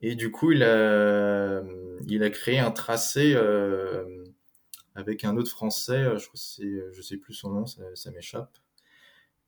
Et 0.00 0.14
du 0.14 0.30
coup, 0.30 0.52
il 0.52 0.62
a, 0.62 1.62
il 2.06 2.30
créé 2.30 2.58
un 2.58 2.70
tracé 2.70 3.32
euh, 3.34 4.24
avec 4.94 5.24
un 5.24 5.36
autre 5.36 5.50
Français, 5.50 5.98
euh, 5.98 6.18
je 6.18 6.28
je 6.92 7.02
sais 7.02 7.16
plus 7.16 7.34
son 7.34 7.50
nom, 7.50 7.66
ça, 7.66 8.10
m'échappe. 8.10 8.56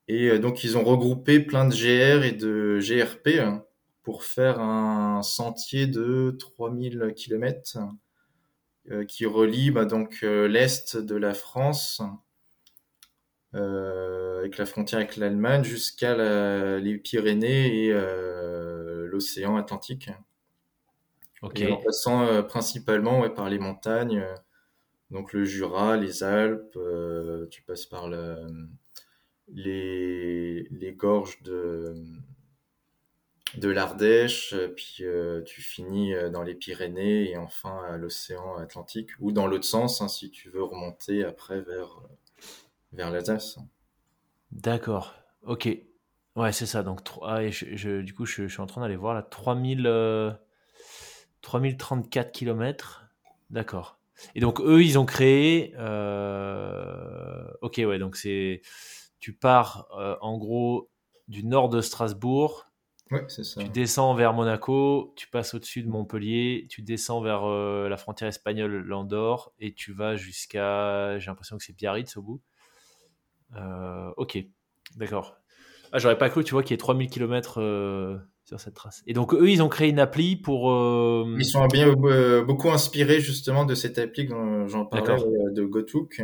Et 0.08 0.38
donc, 0.38 0.62
ils 0.62 0.78
ont 0.78 0.84
regroupé 0.84 1.40
plein 1.40 1.66
de 1.66 1.74
GR 1.74 2.24
et 2.24 2.32
de 2.32 2.78
GRP 2.80 3.40
hein, 3.40 3.64
pour 4.06 4.22
faire 4.22 4.60
un 4.60 5.20
sentier 5.24 5.88
de 5.88 6.36
3000 6.38 7.12
km 7.16 7.78
euh, 8.88 9.04
qui 9.04 9.26
relie 9.26 9.72
bah, 9.72 9.84
donc 9.84 10.22
l'est 10.22 10.96
de 10.96 11.16
la 11.16 11.34
France 11.34 12.00
euh, 13.56 14.38
avec 14.38 14.58
la 14.58 14.66
frontière 14.66 15.00
avec 15.00 15.16
l'Allemagne 15.16 15.64
jusqu'à 15.64 16.14
les 16.78 16.98
Pyrénées 16.98 17.86
et 17.86 17.92
euh, 17.92 19.08
l'océan 19.08 19.56
Atlantique. 19.56 20.08
En 21.42 21.50
passant 21.84 22.26
euh, 22.26 22.42
principalement 22.42 23.18
ouais, 23.22 23.34
par 23.34 23.50
les 23.50 23.58
montagnes, 23.58 24.24
donc 25.10 25.32
le 25.32 25.44
Jura, 25.44 25.96
les 25.96 26.22
Alpes, 26.22 26.78
tu 27.50 27.62
passes 27.62 27.86
par 27.86 28.08
les, 29.48 30.68
les 30.70 30.92
gorges 30.92 31.42
de, 31.42 31.92
de 33.56 33.68
l'Ardèche, 33.68 34.54
puis 34.76 35.02
tu 35.44 35.62
finis 35.62 36.14
dans 36.32 36.42
les 36.42 36.54
Pyrénées 36.54 37.30
et 37.30 37.36
enfin 37.36 37.80
à 37.88 37.96
l'océan 37.96 38.56
Atlantique, 38.56 39.10
ou 39.20 39.32
dans 39.32 39.46
l'autre 39.46 39.64
sens, 39.64 40.00
hein, 40.00 40.08
si 40.08 40.30
tu 40.30 40.50
veux 40.50 40.62
remonter 40.62 41.24
après 41.24 41.60
vers 41.60 42.02
vers 42.92 43.10
l'Alsace. 43.10 43.58
D'accord. 44.52 45.14
Ok. 45.42 45.68
Ouais, 46.36 46.52
c'est 46.52 46.66
ça. 46.66 46.82
Donc, 46.82 47.00
ah, 47.22 47.48
je, 47.48 48.00
du 48.00 48.14
coup, 48.14 48.26
je, 48.26 48.46
suis 48.46 48.60
en 48.60 48.66
train 48.66 48.80
d'aller 48.82 48.96
voir 48.96 49.14
là. 49.14 49.22
3000, 49.22 50.36
3034 51.42 52.32
km. 52.32 53.04
D'accord. 53.50 53.98
Et 54.34 54.40
donc, 54.40 54.60
eux, 54.60 54.82
ils 54.82 54.98
ont 54.98 55.06
créé. 55.06 55.74
Euh, 55.78 57.46
ok, 57.62 57.80
ouais. 57.86 57.98
Donc, 57.98 58.16
c'est. 58.16 58.62
Tu 59.18 59.32
pars 59.32 59.88
euh, 59.98 60.16
en 60.20 60.36
gros 60.38 60.90
du 61.28 61.44
nord 61.44 61.68
de 61.68 61.80
Strasbourg. 61.80 62.65
Ouais, 63.10 63.24
c'est 63.28 63.44
ça. 63.44 63.62
Tu 63.62 63.68
descends 63.68 64.14
vers 64.14 64.32
Monaco, 64.32 65.12
tu 65.16 65.28
passes 65.28 65.54
au-dessus 65.54 65.82
de 65.82 65.88
Montpellier, 65.88 66.66
tu 66.68 66.82
descends 66.82 67.20
vers 67.20 67.44
euh, 67.44 67.88
la 67.88 67.96
frontière 67.96 68.28
espagnole, 68.28 68.84
l'Andorre, 68.84 69.52
et 69.60 69.74
tu 69.74 69.92
vas 69.92 70.16
jusqu'à. 70.16 71.18
J'ai 71.18 71.26
l'impression 71.26 71.56
que 71.56 71.64
c'est 71.64 71.76
Biarritz 71.76 72.16
au 72.16 72.22
bout. 72.22 72.40
Euh, 73.56 74.10
ok, 74.16 74.38
d'accord. 74.96 75.36
Ah, 75.92 75.98
j'aurais 75.98 76.18
pas 76.18 76.28
cru, 76.30 76.42
tu 76.42 76.52
vois, 76.52 76.64
qu'il 76.64 76.72
y 76.72 76.74
ait 76.74 76.78
3000 76.78 77.08
km 77.08 77.60
euh, 77.60 78.18
sur 78.44 78.58
cette 78.58 78.74
trace. 78.74 79.04
Et 79.06 79.12
donc, 79.12 79.34
eux, 79.34 79.48
ils 79.50 79.62
ont 79.62 79.68
créé 79.68 79.88
une 79.88 80.00
appli 80.00 80.34
pour. 80.34 80.64
Ils 81.38 81.44
sont 81.44 81.64
bien 81.68 81.92
beaucoup 82.42 82.70
inspirés 82.70 83.20
justement 83.20 83.64
de 83.64 83.76
cette 83.76 83.98
appli 83.98 84.26
dont 84.26 84.66
j'en 84.66 84.84
parlais, 84.84 85.22
de 85.52 85.64
GoTook. 85.64 86.22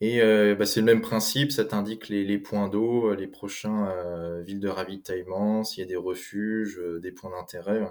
Et 0.00 0.20
bah, 0.54 0.64
c'est 0.64 0.80
le 0.80 0.86
même 0.86 1.02
principe, 1.02 1.52
ça 1.52 1.64
t'indique 1.64 2.08
les, 2.08 2.24
les, 2.24 2.38
points 2.38 2.68
d'eau, 2.68 3.14
les 3.14 3.26
prochains 3.26 4.40
villes 4.40 4.60
de 4.60 4.68
ravitaillement, 4.68 5.62
s'il 5.62 5.80
y 5.80 5.84
a 5.84 5.88
des 5.88 5.96
refuges, 5.96 6.80
des 7.02 7.12
points 7.12 7.30
d'intérêt. 7.30 7.82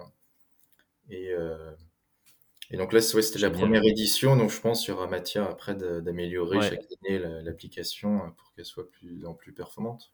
Et 1.10 1.32
Et 2.72 2.78
donc 2.78 2.94
là, 2.94 3.02
c'était 3.02 3.40
la 3.40 3.50
première 3.50 3.84
édition, 3.84 4.36
donc 4.36 4.52
je 4.52 4.60
pense 4.60 4.82
qu'il 4.82 4.94
y 4.94 4.98
aura 4.98 5.08
matière 5.08 5.44
après 5.44 5.76
d'améliorer 5.76 6.62
chaque 6.62 6.86
année 7.04 7.20
l'application 7.44 8.32
pour 8.38 8.54
qu'elle 8.54 8.66
soit 8.66 8.90
plus 8.90 9.26
en 9.26 9.34
plus 9.34 9.54
performante. 9.54 10.12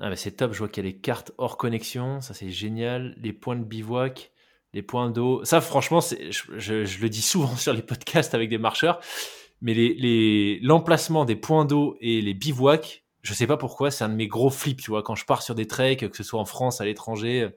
Ah 0.00 0.10
bah 0.10 0.16
c'est 0.16 0.32
top, 0.32 0.52
je 0.52 0.58
vois 0.58 0.68
qu'il 0.68 0.84
y 0.84 0.88
a 0.88 0.90
les 0.90 0.96
cartes 0.96 1.32
hors 1.38 1.56
connexion, 1.56 2.20
ça 2.20 2.32
c'est 2.32 2.50
génial, 2.50 3.16
les 3.18 3.32
points 3.32 3.56
de 3.56 3.64
bivouac, 3.64 4.30
les 4.72 4.82
points 4.82 5.10
d'eau. 5.10 5.44
Ça 5.44 5.60
franchement, 5.60 6.00
je, 6.00 6.30
je, 6.30 6.84
je, 6.84 7.00
le 7.00 7.08
dis 7.08 7.22
souvent 7.22 7.56
sur 7.56 7.72
les 7.72 7.82
podcasts 7.82 8.34
avec 8.34 8.48
des 8.48 8.58
marcheurs, 8.58 9.00
mais 9.60 10.58
l'emplacement 10.62 11.24
les, 11.24 11.34
des 11.34 11.40
points 11.40 11.64
d'eau 11.64 11.96
et 12.00 12.20
les 12.20 12.34
bivouacs, 12.34 13.04
je 13.22 13.34
sais 13.34 13.46
pas 13.46 13.56
pourquoi, 13.56 13.90
c'est 13.90 14.04
un 14.04 14.08
de 14.08 14.14
mes 14.14 14.28
gros 14.28 14.50
flips, 14.50 14.80
tu 14.80 14.90
vois, 14.90 15.02
quand 15.02 15.14
je 15.14 15.24
pars 15.24 15.42
sur 15.42 15.54
des 15.54 15.66
treks, 15.66 16.08
que 16.08 16.16
ce 16.16 16.22
soit 16.22 16.40
en 16.40 16.44
France, 16.44 16.80
à 16.80 16.84
l'étranger, 16.84 17.48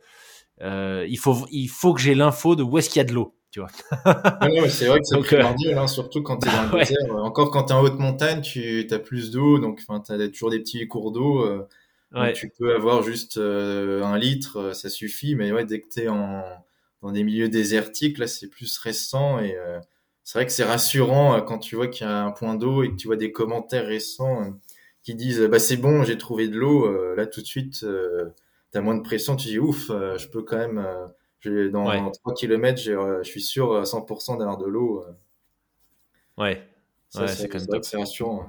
euh, 0.61 1.05
il, 1.09 1.17
faut, 1.17 1.47
il 1.51 1.67
faut 1.67 1.93
que 1.93 2.01
j'ai 2.01 2.15
l'info 2.15 2.55
de 2.55 2.63
où 2.63 2.77
est-ce 2.77 2.89
qu'il 2.89 2.99
y 2.99 3.01
a 3.01 3.05
de 3.05 3.13
l'eau. 3.13 3.35
Tu 3.51 3.59
vois. 3.59 3.69
c'est 4.69 4.85
vrai 4.85 4.99
que 4.99 5.05
c'est 5.05 5.19
primordial, 5.19 5.77
hein, 5.77 5.87
surtout 5.87 6.23
quand 6.23 6.37
tu 6.37 6.47
es 6.47 6.51
dans 6.51 6.71
le 6.71 6.79
désert. 6.79 7.15
Encore 7.17 7.51
quand 7.51 7.65
tu 7.65 7.73
es 7.73 7.75
en 7.75 7.81
haute 7.81 7.99
montagne, 7.99 8.41
tu 8.41 8.87
as 8.89 8.99
plus 8.99 9.29
d'eau, 9.29 9.59
donc 9.59 9.81
tu 9.85 10.13
as 10.13 10.27
toujours 10.29 10.51
des 10.51 10.59
petits 10.59 10.87
cours 10.87 11.11
d'eau. 11.11 11.45
Euh, 11.45 11.67
ouais. 12.15 12.33
Tu 12.33 12.49
peux 12.49 12.73
avoir 12.73 13.03
juste 13.03 13.37
euh, 13.37 14.03
un 14.03 14.17
litre, 14.17 14.57
euh, 14.57 14.73
ça 14.73 14.89
suffit. 14.89 15.35
Mais 15.35 15.51
ouais, 15.51 15.65
dès 15.65 15.81
que 15.81 15.87
tu 15.89 16.01
es 16.01 16.07
en, 16.07 16.43
dans 17.01 17.11
des 17.11 17.23
milieux 17.23 17.49
désertiques, 17.49 18.17
là, 18.17 18.27
c'est 18.27 18.47
plus 18.47 18.77
récent. 18.77 19.39
Et 19.39 19.55
euh, 19.55 19.79
c'est 20.23 20.39
vrai 20.39 20.45
que 20.45 20.51
c'est 20.51 20.63
rassurant 20.63 21.41
quand 21.41 21.59
tu 21.59 21.75
vois 21.75 21.87
qu'il 21.87 22.05
y 22.05 22.09
a 22.09 22.23
un 22.23 22.31
point 22.31 22.55
d'eau 22.55 22.83
et 22.83 22.91
que 22.91 22.95
tu 22.95 23.07
vois 23.07 23.17
des 23.17 23.31
commentaires 23.31 23.85
récents 23.85 24.59
qui 25.03 25.15
disent 25.15 25.41
bah 25.41 25.59
c'est 25.59 25.77
bon, 25.77 26.03
j'ai 26.03 26.17
trouvé 26.17 26.47
de 26.47 26.57
l'eau. 26.57 27.15
là, 27.15 27.25
tout 27.25 27.41
de 27.41 27.45
suite, 27.45 27.85
tu 28.71 28.77
as 28.77 28.81
moins 28.81 28.95
de 28.95 29.01
pression. 29.01 29.35
Tu 29.35 29.47
dis 29.47 29.59
ouf, 29.59 29.87
je 29.87 30.27
peux 30.27 30.43
quand 30.43 30.57
même. 30.57 30.85
dans 31.71 32.11
3 32.11 32.33
km, 32.35 32.79
je 32.81 33.23
suis 33.23 33.41
sûr 33.41 33.75
à 33.75 33.83
100% 33.83 34.37
d'avoir 34.37 34.57
de 34.57 34.67
l'eau. 34.67 35.03
Ouais. 36.37 36.61
ouais 37.15 37.27
c'est 37.27 37.49
quand 37.49 37.59
même 37.67 37.83
C'est 37.83 37.97
rassurant. 37.97 38.47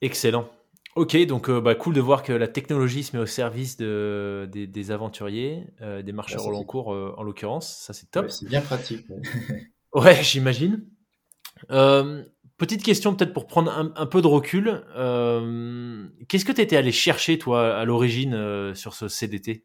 Excellent. 0.00 0.48
Ok, 0.96 1.16
donc 1.26 1.50
euh, 1.50 1.60
bah, 1.60 1.74
cool 1.74 1.92
de 1.92 2.00
voir 2.00 2.22
que 2.22 2.32
la 2.32 2.46
technologie 2.46 3.02
se 3.02 3.16
met 3.16 3.22
au 3.22 3.26
service 3.26 3.76
de, 3.76 4.48
des, 4.52 4.90
aventuriers, 4.92 5.66
euh, 5.82 6.02
des 6.02 6.12
marcheurs 6.12 6.46
au 6.46 6.52
long 6.52 6.62
cours 6.62 6.94
euh, 6.94 7.12
en 7.16 7.24
l'occurrence. 7.24 7.78
Ça, 7.78 7.92
c'est 7.92 8.10
top. 8.12 8.30
c'est 8.30 8.46
bien 8.46 8.60
pratique. 8.60 9.04
Ouais, 9.92 10.14
j'imagine. 10.22 10.86
petite 11.68 12.84
question 12.84 13.16
peut-être 13.16 13.32
pour 13.32 13.48
prendre 13.48 13.72
un, 13.96 14.06
peu 14.06 14.22
de 14.22 14.28
recul. 14.28 14.84
Qu'est-ce 16.28 16.44
que 16.44 16.52
tu 16.52 16.60
étais 16.60 16.76
allé 16.76 16.92
chercher, 16.92 17.38
toi, 17.38 17.76
à 17.76 17.84
l'origine 17.84 18.74
sur 18.74 18.94
ce 18.94 19.08
CDT 19.08 19.64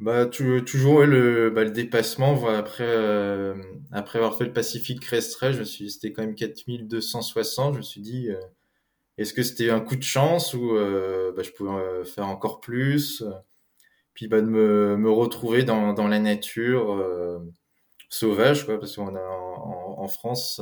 bah, 0.00 0.26
toujours 0.26 1.02
le, 1.02 1.50
bah, 1.50 1.62
le 1.62 1.70
dépassement. 1.70 2.48
Après, 2.48 3.54
après 3.92 4.18
avoir 4.18 4.36
fait 4.36 4.46
le 4.46 4.52
Pacifique 4.52 4.98
Crest 4.98 5.38
je 5.40 5.60
me 5.60 5.64
suis 5.64 5.88
c'était 5.88 6.12
quand 6.12 6.22
même 6.22 6.34
4260. 6.34 7.74
Je 7.74 7.78
me 7.78 7.82
suis 7.82 8.00
dit 8.00 8.28
est-ce 9.22 9.34
que 9.34 9.42
c'était 9.42 9.70
un 9.70 9.80
coup 9.80 9.96
de 9.96 10.02
chance 10.02 10.54
ou 10.54 10.76
euh, 10.76 11.32
bah, 11.34 11.42
je 11.42 11.50
pouvais 11.50 11.70
euh, 11.70 12.04
faire 12.04 12.26
encore 12.26 12.60
plus 12.60 13.24
Puis 14.14 14.28
bah, 14.28 14.40
de 14.40 14.46
me, 14.46 15.10
retrouver 15.10 15.62
dans, 15.62 15.94
la 16.08 16.18
nature 16.18 16.92
euh, 16.92 17.38
sauvage, 18.08 18.66
parce 18.66 18.96
qu'on 18.96 20.08
France, 20.08 20.60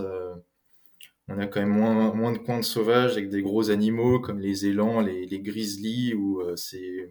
on 1.28 1.38
a 1.38 1.46
quand 1.46 1.60
même 1.60 1.70
moins, 1.70 2.32
de 2.32 2.38
coins 2.38 2.58
de 2.58 2.64
sauvages 2.64 3.12
avec 3.12 3.30
des 3.30 3.42
gros 3.42 3.70
animaux 3.70 4.20
comme 4.20 4.40
les 4.40 4.66
élans, 4.66 5.00
les, 5.00 5.26
les 5.26 5.40
grizzlies 5.40 6.14
ou 6.14 6.42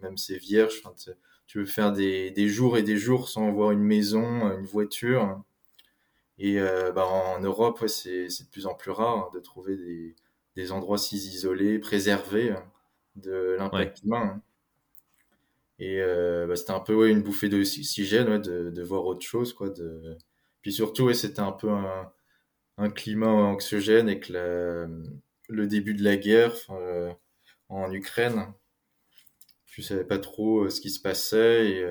même 0.02 0.16
ces 0.16 0.38
vierges. 0.38 0.82
Tu 1.46 1.58
veux 1.58 1.66
faire 1.66 1.92
des, 1.92 2.48
jours 2.48 2.78
et 2.78 2.82
des 2.82 2.96
jours 2.96 3.28
sans 3.28 3.50
voir 3.50 3.72
une 3.72 3.82
maison, 3.82 4.56
une 4.56 4.66
voiture. 4.66 5.42
Et 6.38 6.58
bah, 6.94 7.06
en 7.06 7.40
Europe, 7.40 7.84
c'est 7.88 8.28
de 8.28 8.50
plus 8.50 8.66
en 8.66 8.74
plus 8.74 8.92
rare 8.92 9.18
hein, 9.18 9.28
de 9.34 9.40
trouver 9.40 9.76
des, 9.76 10.14
des 10.56 10.72
endroits 10.72 10.98
si 10.98 11.16
isolés, 11.16 11.78
préservés 11.78 12.50
hein, 12.50 12.64
de 13.16 13.56
l'impact 13.58 14.02
humain. 14.02 14.34
Hein. 14.36 14.42
Et 15.80 16.00
euh, 16.00 16.46
bah, 16.46 16.56
c'était 16.56 16.72
un 16.72 16.80
peu 16.80 16.94
ouais, 16.94 17.10
une 17.10 17.22
bouffée 17.22 17.48
d'oxygène 17.48 18.28
ouais, 18.28 18.38
de, 18.38 18.70
de 18.70 18.82
voir 18.82 19.06
autre 19.06 19.24
chose. 19.24 19.54
Quoi, 19.54 19.70
de... 19.70 20.16
Puis 20.60 20.72
surtout, 20.72 21.04
ouais, 21.04 21.14
c'était 21.14 21.40
un 21.40 21.52
peu 21.52 21.70
un, 21.70 22.12
un, 22.76 22.90
climat 22.90 23.32
anxiogène 23.32 24.08
avec 24.08 24.28
la, 24.28 24.86
le 25.48 25.66
début 25.66 25.94
de 25.94 26.04
la 26.04 26.16
guerre 26.16 26.54
euh, 26.68 27.10
en 27.70 27.90
Ukraine. 27.92 28.52
Je 29.64 29.80
savais 29.80 30.04
pas 30.04 30.18
trop 30.18 30.64
euh, 30.64 30.70
ce 30.70 30.82
qui 30.82 30.90
se 30.90 31.00
passait 31.00 31.70
et 31.70 31.84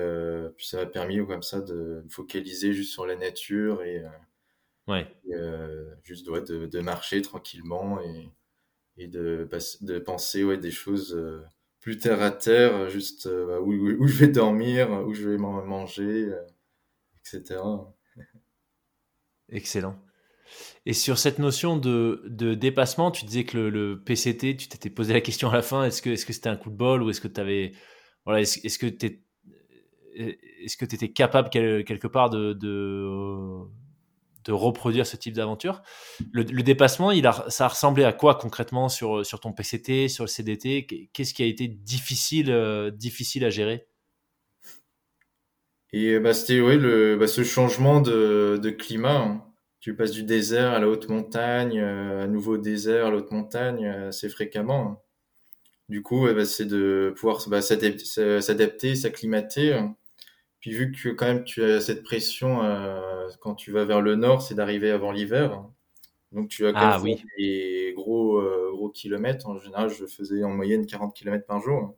puis 0.56 0.68
ça 0.68 0.76
m'a 0.76 0.86
permis 0.86 1.26
comme 1.26 1.42
ça 1.42 1.60
de 1.60 2.02
me 2.04 2.08
focaliser 2.08 2.72
juste 2.72 2.92
sur 2.92 3.06
la 3.06 3.16
nature 3.16 3.82
et, 3.82 4.04
juste 6.04 6.26
de, 6.26 6.66
de, 6.66 6.80
marcher 6.80 7.22
tranquillement 7.22 8.00
et, 8.02 8.30
et 8.96 9.08
de, 9.08 9.48
de 9.80 9.98
penser 9.98 10.44
ouais, 10.44 10.58
des 10.58 10.70
choses 10.70 11.14
euh, 11.14 11.42
plus 11.80 11.98
terre 11.98 12.22
à 12.22 12.30
terre, 12.30 12.88
juste 12.90 13.26
euh, 13.26 13.46
bah, 13.46 13.60
où, 13.60 13.72
où, 13.72 14.06
je 14.06 14.18
vais 14.18 14.28
dormir, 14.28 14.90
où 15.06 15.14
je 15.14 15.28
vais 15.28 15.38
manger, 15.38 16.28
euh, 16.28 16.42
etc. 17.20 17.60
Excellent. 19.48 19.96
Et 20.84 20.92
sur 20.92 21.18
cette 21.18 21.38
notion 21.38 21.76
de, 21.76 22.22
de 22.26 22.54
dépassement, 22.54 23.10
tu 23.10 23.24
disais 23.24 23.44
que 23.44 23.56
le, 23.56 23.70
le 23.70 24.02
PCT, 24.02 24.56
tu 24.56 24.68
t'étais 24.68 24.90
posé 24.90 25.12
la 25.12 25.20
question 25.20 25.48
à 25.50 25.54
la 25.54 25.62
fin, 25.62 25.84
est-ce 25.84 26.02
que 26.02 26.10
est-ce 26.10 26.26
que 26.26 26.32
c'était 26.32 26.48
un 26.48 26.56
coup 26.56 26.70
de 26.70 26.76
bol 26.76 27.02
ou 27.02 27.10
est-ce 27.10 27.20
que 27.20 27.28
tu 27.28 27.40
avais 27.40 27.72
voilà, 28.24 28.40
est-ce, 28.40 28.78
que 28.78 28.86
tu 28.86 29.22
est-ce 30.14 30.76
que 30.76 30.84
tu 30.84 30.94
étais 30.94 31.12
capable 31.12 31.50
quelque 31.50 32.06
part 32.06 32.30
de, 32.30 32.52
de, 32.52 33.06
de 34.50 34.54
reproduire 34.54 35.06
ce 35.06 35.16
type 35.16 35.34
d'aventure. 35.34 35.80
Le, 36.32 36.42
dépassement, 36.44 37.12
il 37.12 37.24
a, 37.28 37.44
ça 37.48 37.66
a 37.66 37.68
ressemblé 37.68 38.02
à 38.02 38.12
quoi 38.12 38.34
concrètement 38.34 38.88
sur, 38.88 39.24
sur 39.24 39.38
ton 39.38 39.52
PCT, 39.52 40.08
sur 40.08 40.24
le 40.24 40.28
CDT 40.28 41.08
Qu'est-ce 41.12 41.32
qui 41.34 41.44
a 41.44 41.46
été 41.46 41.68
difficile, 41.68 42.50
euh, 42.50 42.90
difficile 42.90 43.44
à 43.44 43.50
gérer? 43.50 43.86
Et 45.92 46.18
bah, 46.18 46.34
c'était 46.34 46.60
oui, 46.60 46.76
le, 46.76 47.16
bah, 47.16 47.28
ce 47.28 47.44
changement 47.44 48.00
de, 48.00 48.70
climat. 48.76 49.18
Hein. 49.18 49.44
Tu 49.78 49.94
passes 49.94 50.10
du 50.10 50.24
désert 50.24 50.72
à 50.72 50.80
la 50.80 50.88
haute 50.88 51.08
montagne, 51.08 51.78
euh, 51.78 52.24
à 52.24 52.26
nouveau 52.26 52.58
désert 52.58 53.06
à 53.06 53.10
la 53.10 53.18
haute 53.18 53.30
montagne 53.30 53.86
euh, 53.86 54.08
assez 54.08 54.28
fréquemment. 54.28 54.82
Hein. 54.82 54.98
Du 55.88 56.02
coup, 56.02 56.26
bah, 56.26 56.44
c'est 56.44 56.66
de 56.66 57.14
pouvoir 57.16 57.40
bah, 57.48 57.62
s'adapter, 57.62 58.96
s'acclimater. 58.96 59.80
Puis 60.60 60.72
vu 60.72 60.92
que 60.92 61.08
quand 61.08 61.26
même 61.26 61.44
tu 61.44 61.62
as 61.64 61.80
cette 61.80 62.02
pression 62.02 62.62
euh, 62.62 63.28
quand 63.40 63.54
tu 63.54 63.72
vas 63.72 63.84
vers 63.84 64.02
le 64.02 64.14
nord, 64.14 64.42
c'est 64.42 64.54
d'arriver 64.54 64.90
avant 64.90 65.10
l'hiver. 65.10 65.54
Hein. 65.54 65.72
Donc 66.32 66.48
tu 66.48 66.66
as 66.66 66.72
quand 66.72 66.78
ah, 66.80 67.02
des 67.38 67.92
gros 67.96 68.38
euh, 68.38 68.70
gros 68.72 68.90
kilomètres. 68.90 69.48
En 69.48 69.58
général, 69.58 69.88
je 69.88 70.04
faisais 70.04 70.44
en 70.44 70.50
moyenne 70.50 70.86
40 70.86 71.14
km 71.14 71.46
par 71.46 71.60
jour. 71.60 71.96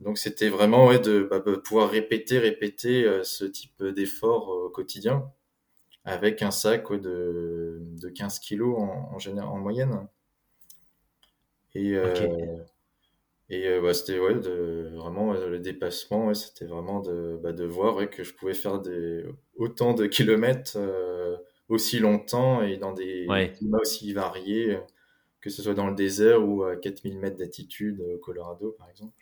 Donc 0.00 0.18
c'était 0.18 0.48
vraiment 0.48 0.86
ouais, 0.86 0.98
de, 0.98 1.28
bah, 1.30 1.40
de, 1.40 1.54
pouvoir 1.54 1.90
répéter 1.90 2.38
répéter 2.38 3.04
euh, 3.04 3.22
ce 3.22 3.44
type 3.44 3.84
d'effort 3.84 4.48
au 4.48 4.70
quotidien 4.70 5.30
avec 6.04 6.42
un 6.42 6.50
sac 6.50 6.90
ouais, 6.90 6.98
de, 6.98 7.78
de 7.80 8.08
15 8.08 8.38
kilos 8.38 8.76
en, 8.78 9.10
en, 9.14 9.18
général, 9.18 9.50
en 9.50 9.58
moyenne. 9.58 10.08
Et 11.74 11.98
okay. 11.98 12.28
Et 13.50 13.68
euh, 13.68 13.80
bah, 13.82 13.92
c'était 13.92 14.18
ouais, 14.18 14.34
de, 14.34 14.92
vraiment 14.94 15.32
le 15.34 15.58
dépassement, 15.58 16.28
ouais, 16.28 16.34
c'était 16.34 16.64
vraiment 16.64 17.00
de, 17.00 17.38
bah, 17.42 17.52
de 17.52 17.64
voir 17.64 17.96
ouais, 17.96 18.08
que 18.08 18.24
je 18.24 18.32
pouvais 18.32 18.54
faire 18.54 18.80
des, 18.80 19.24
autant 19.56 19.92
de 19.92 20.06
kilomètres 20.06 20.76
euh, 20.76 21.36
aussi 21.68 21.98
longtemps 21.98 22.62
et 22.62 22.78
dans 22.78 22.92
des 22.92 23.26
climats 23.56 23.78
aussi 23.80 24.12
variés, 24.14 24.78
que 25.40 25.50
ce 25.50 25.62
soit 25.62 25.74
dans 25.74 25.88
le 25.88 25.94
désert 25.94 26.46
ou 26.46 26.64
à 26.64 26.76
4000 26.76 27.18
mètres 27.18 27.36
d'altitude 27.36 28.00
au 28.00 28.18
Colorado 28.18 28.74
par 28.78 28.88
exemple. 28.88 29.12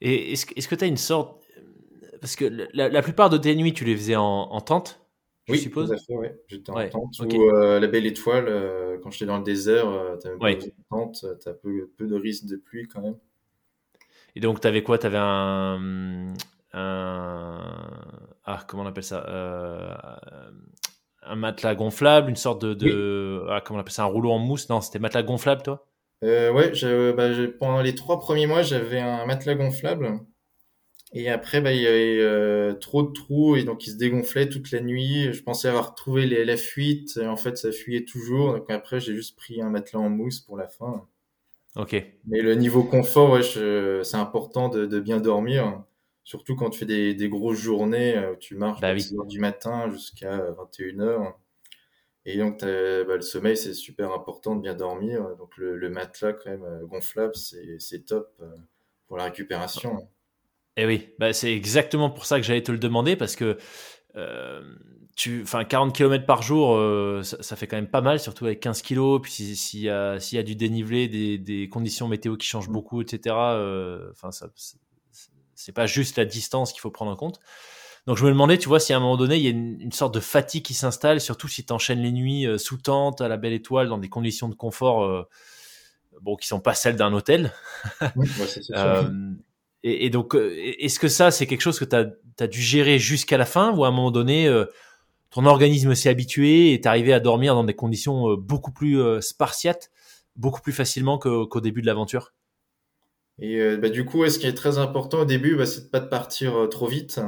Et 0.00 0.32
est-ce, 0.32 0.46
est-ce 0.54 0.68
que 0.68 0.74
tu 0.74 0.84
as 0.84 0.88
une 0.88 0.96
sorte. 0.96 1.42
Parce 2.20 2.36
que 2.36 2.44
la, 2.72 2.88
la, 2.88 3.02
plupart 3.02 3.30
de 3.30 3.38
tes 3.38 3.54
nuits, 3.54 3.72
tu 3.72 3.84
les 3.84 3.96
faisais 3.96 4.16
en, 4.16 4.22
en 4.24 4.60
tente? 4.60 5.05
Je 5.46 5.52
oui, 5.52 5.58
suppose. 5.58 5.88
tout 5.88 5.94
à 5.94 5.98
fait, 5.98 6.16
ouais. 6.16 6.40
J'étais 6.48 6.70
en 6.70 6.88
tente. 6.88 7.20
Ou 7.20 7.50
euh, 7.50 7.78
la 7.80 7.86
belle 7.86 8.06
étoile, 8.06 8.46
euh, 8.48 8.98
quand 9.02 9.10
j'étais 9.10 9.26
dans 9.26 9.38
le 9.38 9.44
désert, 9.44 9.88
euh, 9.88 10.16
ouais. 10.40 10.56
pas 10.56 10.66
tente, 10.90 11.24
tu 11.40 11.48
as 11.48 11.54
peu, 11.54 11.90
peu, 11.96 12.06
de 12.06 12.16
risque 12.16 12.46
de 12.46 12.56
pluie 12.56 12.88
quand 12.88 13.00
même. 13.00 13.16
Et 14.34 14.40
donc, 14.40 14.60
tu 14.60 14.66
avais 14.66 14.82
quoi? 14.82 14.98
Tu 14.98 15.06
avais 15.06 15.18
un, 15.18 16.34
un, 16.72 17.60
Ah, 18.44 18.64
comment 18.66 18.82
on 18.82 18.86
appelle 18.86 19.04
ça? 19.04 19.24
Euh, 19.28 19.94
Un 21.22 21.36
matelas 21.36 21.74
gonflable, 21.74 22.30
une 22.30 22.36
sorte 22.36 22.62
de. 22.64 22.74
de... 22.74 23.40
Oui. 23.42 23.48
Ah, 23.50 23.60
comment 23.64 23.78
on 23.78 23.80
appelle 23.80 23.92
ça? 23.92 24.02
Un 24.02 24.06
rouleau 24.06 24.30
en 24.32 24.38
mousse? 24.38 24.68
Non, 24.68 24.80
c'était 24.80 24.98
matelas 24.98 25.22
gonflable, 25.22 25.62
toi? 25.62 25.86
Euh, 26.24 26.52
Ouais, 26.52 26.72
bah, 27.14 27.28
pendant 27.58 27.80
les 27.82 27.94
trois 27.94 28.18
premiers 28.20 28.46
mois, 28.46 28.62
j'avais 28.62 29.00
un 29.00 29.24
matelas 29.26 29.54
gonflable. 29.54 30.20
Et 31.18 31.30
après, 31.30 31.62
bah, 31.62 31.72
il 31.72 31.80
y 31.80 31.86
avait 31.86 32.18
euh, 32.20 32.74
trop 32.74 33.02
de 33.02 33.10
trous 33.10 33.56
et 33.56 33.64
donc 33.64 33.86
il 33.86 33.90
se 33.92 33.96
dégonflait 33.96 34.50
toute 34.50 34.70
la 34.70 34.80
nuit. 34.80 35.32
Je 35.32 35.42
pensais 35.42 35.66
avoir 35.66 35.94
trouvé 35.94 36.26
les, 36.26 36.44
la 36.44 36.58
fuite. 36.58 37.16
Et 37.16 37.26
en 37.26 37.36
fait, 37.38 37.56
ça 37.56 37.72
fuyait 37.72 38.04
toujours. 38.04 38.52
Donc 38.52 38.70
après, 38.70 39.00
j'ai 39.00 39.14
juste 39.14 39.34
pris 39.34 39.62
un 39.62 39.70
matelas 39.70 40.00
en 40.00 40.10
mousse 40.10 40.40
pour 40.40 40.58
la 40.58 40.68
fin. 40.68 41.08
Ok. 41.74 41.94
Mais 42.26 42.42
le 42.42 42.54
niveau 42.54 42.82
confort, 42.84 43.30
ouais, 43.30 43.42
c'est 43.42 44.16
important 44.16 44.68
de, 44.68 44.84
de, 44.84 45.00
bien 45.00 45.18
dormir. 45.18 45.82
Surtout 46.22 46.54
quand 46.54 46.68
tu 46.70 46.80
fais 46.80 46.86
des, 46.86 47.14
des 47.14 47.28
grosses 47.30 47.58
journées, 47.58 48.16
euh, 48.16 48.34
tu 48.38 48.54
marches 48.56 48.80
Bah 48.80 48.88
à 48.88 48.92
oui. 48.92 49.00
6 49.00 49.14
heures 49.16 49.26
du 49.26 49.38
matin 49.38 49.90
jusqu'à 49.90 50.36
21h. 50.52 51.34
Et 52.26 52.36
donc, 52.38 52.60
bah, 52.60 52.66
le 53.16 53.20
sommeil, 53.22 53.56
c'est 53.56 53.72
super 53.72 54.12
important 54.12 54.56
de 54.56 54.60
bien 54.60 54.74
dormir. 54.74 55.36
Donc, 55.38 55.56
le, 55.56 55.76
le 55.76 55.88
matelas, 55.88 56.32
quand 56.34 56.50
même, 56.50 56.64
euh, 56.64 56.84
gonflable, 56.84 57.34
c'est 57.36 58.04
top 58.04 58.34
euh, 58.42 58.46
pour 59.06 59.16
la 59.16 59.24
récupération. 59.24 60.08
Eh 60.76 60.86
oui, 60.86 61.08
bah, 61.18 61.32
c'est 61.32 61.52
exactement 61.54 62.10
pour 62.10 62.26
ça 62.26 62.38
que 62.38 62.44
j'allais 62.46 62.62
te 62.62 62.72
le 62.72 62.78
demander 62.78 63.16
parce 63.16 63.34
que 63.36 63.56
euh, 64.16 64.62
tu, 65.16 65.42
enfin, 65.42 65.64
40 65.64 65.94
km 65.94 66.26
par 66.26 66.42
jour, 66.42 66.74
euh, 66.76 67.22
ça, 67.22 67.42
ça 67.42 67.56
fait 67.56 67.66
quand 67.66 67.76
même 67.76 67.88
pas 67.90 68.02
mal, 68.02 68.20
surtout 68.20 68.46
avec 68.46 68.60
15 68.60 68.82
kilos. 68.82 69.20
Puis 69.22 69.32
si- 69.32 69.56
s'il 69.56 69.80
y 69.80 69.90
a, 69.90 70.18
y 70.32 70.38
a 70.38 70.42
du 70.42 70.54
dénivelé, 70.56 71.08
des, 71.08 71.38
des 71.38 71.68
conditions 71.68 72.08
météo 72.08 72.36
qui 72.36 72.46
changent 72.46 72.68
beaucoup, 72.68 73.02
etc. 73.02 73.54
euh, 73.54 74.10
ça, 74.30 74.48
c'est- 75.54 75.72
pas 75.72 75.86
juste 75.86 76.18
la 76.18 76.24
distance 76.26 76.72
qu'il 76.72 76.80
faut 76.80 76.90
prendre 76.90 77.10
en 77.10 77.16
compte. 77.16 77.40
Donc 78.06 78.18
je 78.18 78.24
me 78.24 78.30
demandais, 78.30 78.58
tu 78.58 78.68
vois, 78.68 78.78
si 78.80 78.92
à 78.92 78.98
un 78.98 79.00
moment 79.00 79.16
donné 79.16 79.36
il 79.36 79.42
y 79.42 79.48
a 79.48 79.50
une, 79.50 79.80
une 79.80 79.92
sorte 79.92 80.14
de 80.14 80.20
fatigue 80.20 80.64
qui 80.64 80.74
s'installe, 80.74 81.20
surtout 81.20 81.48
si 81.48 81.64
tu 81.64 81.72
enchaînes 81.72 82.00
les 82.00 82.12
nuits 82.12 82.46
euh, 82.46 82.58
sous 82.58 82.76
tente 82.78 83.20
à 83.20 83.28
la 83.28 83.36
belle 83.36 83.52
étoile 83.54 83.88
dans 83.88 83.98
des 83.98 84.08
conditions 84.08 84.48
de 84.48 84.54
confort, 84.54 85.02
euh, 85.04 85.28
bon, 86.20 86.36
qui 86.36 86.46
sont 86.46 86.60
pas 86.60 86.74
celles 86.74 86.96
d'un 86.96 87.12
hôtel. 87.12 87.52
Oui, 88.16 88.28
ouais, 88.38 88.46
c'est 88.46 88.62
et, 89.88 90.10
donc, 90.10 90.34
euh, 90.34 90.52
est-ce 90.80 90.98
que 90.98 91.06
ça, 91.06 91.30
c'est 91.30 91.46
quelque 91.46 91.60
chose 91.60 91.78
que 91.78 91.84
tu 91.84 91.94
as, 91.94 92.46
dû 92.48 92.60
gérer 92.60 92.98
jusqu'à 92.98 93.38
la 93.38 93.46
fin 93.46 93.72
ou 93.72 93.84
à 93.84 93.88
un 93.88 93.92
moment 93.92 94.10
donné, 94.10 94.48
euh, 94.48 94.64
ton 95.30 95.46
organisme 95.46 95.94
s'est 95.94 96.08
habitué 96.08 96.72
et 96.72 96.80
t'es 96.80 96.88
arrivé 96.88 97.12
à 97.12 97.20
dormir 97.20 97.54
dans 97.54 97.62
des 97.62 97.74
conditions 97.74 98.32
euh, 98.32 98.36
beaucoup 98.36 98.72
plus 98.72 99.00
spartiates, 99.22 99.92
beaucoup 100.34 100.60
plus 100.60 100.72
facilement 100.72 101.18
qu'au 101.18 101.60
début 101.60 101.82
de 101.82 101.86
l'aventure? 101.86 102.34
Et 103.38 103.76
bah, 103.76 103.88
du 103.90 104.04
coup, 104.04 104.28
ce 104.28 104.40
qui 104.40 104.48
est 104.48 104.54
très 104.54 104.78
important 104.78 105.20
au 105.20 105.24
début, 105.24 105.54
bah, 105.54 105.66
c'est 105.66 105.82
de 105.82 105.88
pas 105.88 106.00
de 106.00 106.08
partir 106.08 106.68
trop 106.68 106.88
vite, 106.88 107.20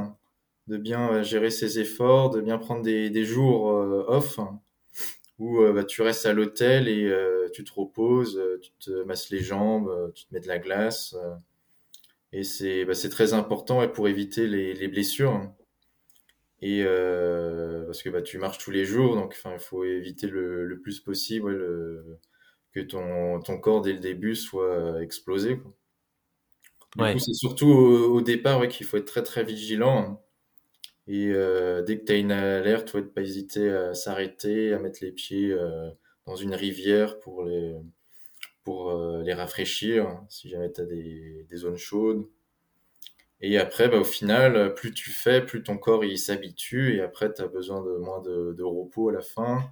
de 0.67 0.75
bien 0.75 1.23
gérer 1.23 1.51
ses 1.51 1.79
efforts, 1.79 2.29
de 2.29 2.41
bien 2.41 2.57
prendre 2.57 2.81
des, 2.81 3.23
jours 3.23 3.67
off 4.07 4.37
où 5.37 5.61
bah, 5.71 5.85
tu 5.85 6.01
restes 6.01 6.25
à 6.25 6.33
l'hôtel 6.33 6.89
et 6.89 7.09
tu 7.53 7.63
te 7.63 7.71
reposes, 7.71 8.41
tu 8.61 8.71
te 8.79 9.03
masses 9.03 9.29
les 9.29 9.39
jambes, 9.39 10.11
tu 10.13 10.25
te 10.25 10.33
mets 10.33 10.41
de 10.41 10.47
la 10.47 10.59
glace. 10.59 11.15
Et 12.31 12.43
c'est 12.43 12.85
bah, 12.85 12.95
c'est 12.95 13.09
très 13.09 13.33
important 13.33 13.79
ouais, 13.79 13.91
pour 13.91 14.07
éviter 14.07 14.47
les, 14.47 14.73
les 14.73 14.87
blessures. 14.87 15.41
Et 16.61 16.83
euh, 16.83 17.85
parce 17.85 18.01
que 18.03 18.09
bah, 18.09 18.21
tu 18.21 18.37
marches 18.37 18.57
tous 18.57 18.71
les 18.71 18.85
jours, 18.85 19.15
donc 19.15 19.33
enfin, 19.37 19.53
il 19.53 19.59
faut 19.59 19.83
éviter 19.85 20.27
le, 20.27 20.65
le 20.65 20.79
plus 20.79 20.99
possible 20.99 21.47
ouais, 21.47 21.53
le, 21.55 22.19
que 22.73 22.79
ton, 22.81 23.39
ton 23.41 23.59
corps 23.59 23.81
dès 23.81 23.93
le 23.93 23.99
début 23.99 24.35
soit 24.35 25.01
explosé. 25.01 25.57
Quoi. 25.59 25.73
Du 26.95 27.05
Ouais. 27.05 27.17
coup, 27.17 27.19
c'est 27.19 27.33
surtout 27.33 27.67
au, 27.67 28.15
au 28.15 28.21
départ 28.21 28.59
ouais, 28.59 28.67
qu'il 28.67 28.85
faut 28.85 28.97
être 28.97 29.05
très 29.05 29.23
très 29.23 29.43
vigilant. 29.43 30.23
Et 31.07 31.29
euh, 31.33 31.83
dès 31.83 31.99
que 31.99 32.05
tu 32.05 32.13
as 32.13 32.17
une 32.17 32.31
alerte, 32.33 32.95
de 32.97 33.01
pas 33.03 33.21
hésiter 33.21 33.71
à 33.71 33.93
s'arrêter, 33.95 34.73
à 34.73 34.79
mettre 34.79 34.99
les 35.03 35.11
pieds 35.11 35.51
euh, 35.51 35.89
dans 36.27 36.35
une 36.37 36.55
rivière 36.55 37.19
pour 37.19 37.43
les, 37.45 37.75
pour 38.69 38.91
euh, 38.91 39.23
les 39.23 39.33
rafraîchir, 39.33 40.07
hein, 40.07 40.25
si 40.29 40.49
jamais 40.49 40.71
tu 40.71 40.81
as 40.81 40.85
des, 40.85 41.45
des 41.49 41.57
zones 41.57 41.77
chaudes. 41.77 42.27
Et 43.41 43.57
après, 43.57 43.87
bah, 43.87 43.97
au 43.99 44.03
final, 44.03 44.73
plus 44.75 44.93
tu 44.93 45.09
fais, 45.11 45.41
plus 45.45 45.63
ton 45.63 45.77
corps 45.77 46.03
il 46.03 46.17
s'habitue, 46.19 46.95
et 46.97 47.01
après, 47.01 47.33
tu 47.33 47.41
as 47.41 47.47
besoin 47.47 47.81
de 47.81 47.97
moins 47.97 48.21
de, 48.21 48.53
de 48.53 48.63
repos 48.63 49.09
à 49.09 49.13
la 49.13 49.21
fin. 49.21 49.71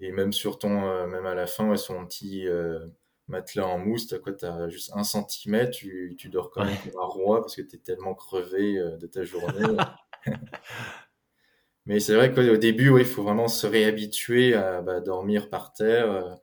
Et 0.00 0.12
même 0.12 0.32
sur 0.32 0.58
ton, 0.58 0.88
euh, 0.88 1.06
même 1.06 1.26
à 1.26 1.34
la 1.34 1.46
fin, 1.46 1.68
ouais, 1.70 1.76
un 1.90 2.06
petit 2.06 2.48
euh, 2.48 2.80
matelas 3.28 3.66
en 3.66 3.78
mousse, 3.78 4.08
t'as 4.08 4.18
quoi, 4.18 4.32
t'as 4.34 4.68
juste 4.68 4.92
un 4.94 5.04
centimètre, 5.04 5.72
tu, 5.72 6.16
tu 6.18 6.28
dors 6.30 6.50
quand 6.50 6.64
même 6.64 6.74
Ouais. 6.74 6.82
comme 6.84 7.00
un 7.00 7.06
roi 7.06 7.40
parce 7.42 7.56
que 7.56 7.62
t'es 7.62 7.78
tellement 7.78 8.14
crevé 8.14 8.78
euh, 8.78 8.96
de 8.98 9.06
ta 9.08 9.24
journée. 9.24 9.76
Mais 11.86 12.00
c'est 12.00 12.14
vrai 12.14 12.32
qu'au 12.32 12.56
début, 12.56 12.90
ouais, 12.90 13.02
il 13.02 13.06
faut 13.06 13.22
vraiment 13.22 13.48
se 13.48 13.66
réhabituer 13.66 14.54
à 14.54 14.82
bah, 14.82 15.00
dormir 15.00 15.48
par 15.50 15.72
terre. 15.72 16.36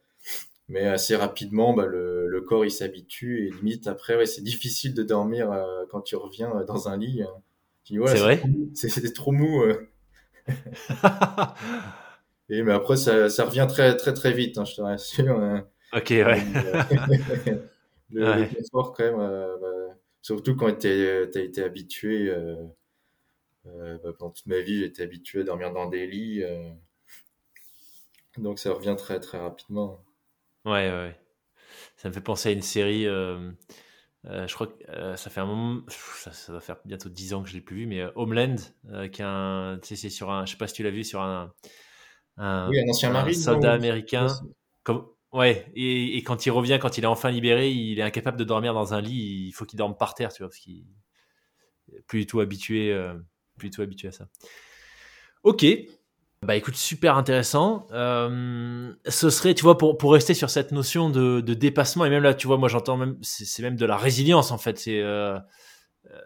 Mais 0.74 0.88
assez 0.88 1.16
rapidement, 1.16 1.74
bah, 1.74 1.86
le, 1.88 2.28
le 2.28 2.42
corps 2.42 2.66
il 2.66 2.72
s'habitue 2.72 3.48
et 3.48 3.52
limite 3.52 3.88
après, 3.88 4.18
ouais, 4.18 4.26
c'est 4.28 4.44
difficile 4.44 4.94
de 4.96 5.04
dormir 5.04 5.52
euh, 5.52 5.86
quand 5.92 6.02
tu 6.02 6.16
reviens 6.18 6.56
euh, 6.58 6.66
dans 6.66 6.90
un 6.90 6.98
lit. 6.98 7.24
hein. 7.24 7.34
Tu 7.86 7.94
dis, 7.94 8.00
ouais, 8.00 8.16
C'est 8.16 8.20
vrai? 8.20 8.40
c'est 8.76 9.14
trop 9.14 9.32
mou. 9.32 9.64
euh. 9.64 9.90
Et 12.50 12.64
mais 12.64 12.74
après, 12.74 12.98
ça, 12.98 13.30
ça 13.30 13.46
revient 13.46 13.68
très 13.70 13.96
très 13.98 14.14
très 14.14 14.34
vite, 14.34 14.58
hein, 14.58 14.66
je 14.66 14.76
te 14.76 14.82
rassure. 14.82 15.40
hein. 15.40 15.68
Ok, 15.94 16.10
ouais. 16.12 16.44
Le, 18.12 18.32
Ouais. 18.32 18.34
le 18.34 18.46
confort 18.46 18.94
quand 18.94 19.04
même, 19.04 19.20
euh, 19.20 19.58
bah, 19.60 19.96
surtout 20.22 20.56
quand 20.56 20.74
tu 20.80 20.88
as 20.88 21.42
été 21.42 21.64
habitué. 21.64 22.30
euh, 22.30 22.56
euh, 23.66 23.98
bah, 24.04 24.12
pendant 24.18 24.32
toute 24.32 24.46
ma 24.48 24.60
vie, 24.60 24.80
j'ai 24.80 24.86
été 24.86 25.04
habitué 25.04 25.42
à 25.42 25.44
dormir 25.44 25.72
dans 25.74 25.88
des 25.90 26.08
lits, 26.08 26.44
donc 28.38 28.60
ça 28.60 28.72
revient 28.74 28.94
très 28.96 29.20
très 29.20 29.40
rapidement. 29.40 30.06
Ouais, 30.66 30.72
ouais, 30.72 30.92
ouais. 30.92 31.20
Ça 31.98 32.10
me 32.10 32.14
fait 32.14 32.22
penser 32.22 32.50
à 32.50 32.52
une 32.54 32.62
série. 32.62 33.08
euh, 33.08 33.52
euh, 34.26 34.48
je 34.48 34.56
crois 34.56 34.68
que 34.68 34.74
euh, 34.92 35.16
ça 35.18 35.30
fait 35.30 35.42
un 35.42 35.46
moment, 35.46 35.82
pff, 35.84 36.22
ça, 36.24 36.34
ça 36.34 36.54
va 36.54 36.62
faire 36.62 36.78
bientôt 36.86 37.10
10 37.10 37.34
ans 37.34 37.44
que 37.44 37.50
je 37.50 37.56
l'ai 37.56 37.62
plus 37.62 37.78
vu, 37.78 37.88
mais 37.88 38.02
euh, 38.02 38.12
Homeland, 38.16 38.56
euh, 38.90 39.08
qui 39.10 39.22
est 39.22 39.26
un, 39.28 39.80
tu 39.82 39.90
sais, 39.90 39.96
c'est 39.98 40.10
sur 40.10 40.32
un, 40.32 40.46
je 40.46 40.52
sais 40.54 40.58
pas 40.58 40.68
si 40.68 40.76
tu 40.76 40.84
l'as 40.84 40.92
vu, 40.92 41.04
sur 41.04 41.22
un, 41.22 41.54
un, 42.38 42.70
Oui, 42.70 42.80
un 42.80 42.90
ancien 42.90 43.10
un 43.10 43.14
marine, 43.14 43.34
soldat 43.34 43.70
non 43.70 43.74
américain. 43.74 44.28
Comme, 44.84 45.08
ouais, 45.34 45.72
et, 45.76 46.18
et 46.18 46.24
quand 46.24 46.46
il 46.46 46.52
revient, 46.52 46.80
quand 46.82 46.98
il 46.98 47.04
est 47.06 47.08
enfin 47.08 47.32
libéré, 47.32 47.72
il 47.72 48.00
est 48.00 48.04
incapable 48.04 48.38
de 48.38 48.44
dormir 48.46 48.74
dans 48.74 48.94
un 48.94 49.02
lit. 49.02 49.48
Il 49.50 49.54
faut 49.54 49.66
qu'il 49.66 49.78
dorme 49.78 49.98
par 49.98 50.16
terre, 50.16 50.34
tu 50.34 50.44
vois, 50.44 50.50
parce 50.50 50.60
qu'il 50.60 50.86
est 51.94 52.02
plus 52.08 52.22
du 52.22 52.26
tout 52.28 52.40
habitué, 52.40 52.92
euh, 52.92 53.14
plus 53.58 53.70
du 53.70 53.76
tout 53.76 53.82
habitué 53.82 54.08
à 54.10 54.12
ça. 54.12 54.28
Ok. 55.44 55.64
Bah 56.44 56.56
écoute, 56.56 56.76
super 56.76 57.18
intéressant. 57.18 57.88
Euh, 57.92 58.94
ce 59.08 59.30
serait, 59.30 59.54
tu 59.54 59.64
vois, 59.64 59.78
pour, 59.78 59.98
pour 59.98 60.14
rester 60.14 60.34
sur 60.34 60.50
cette 60.50 60.72
notion 60.72 61.10
de, 61.10 61.42
de 61.42 61.54
dépassement, 61.54 62.06
et 62.06 62.10
même 62.10 62.24
là, 62.24 62.34
tu 62.34 62.48
vois, 62.48 62.58
moi 62.58 62.68
j'entends 62.68 62.98
même, 62.98 63.18
c'est 63.22 63.62
même 63.62 63.76
de 63.76 63.86
la 63.86 63.98
résilience 63.98 64.52
en 64.52 64.58
fait. 64.58 64.78
C'est 64.78 65.00
euh, 65.00 65.38
euh, 66.12 66.20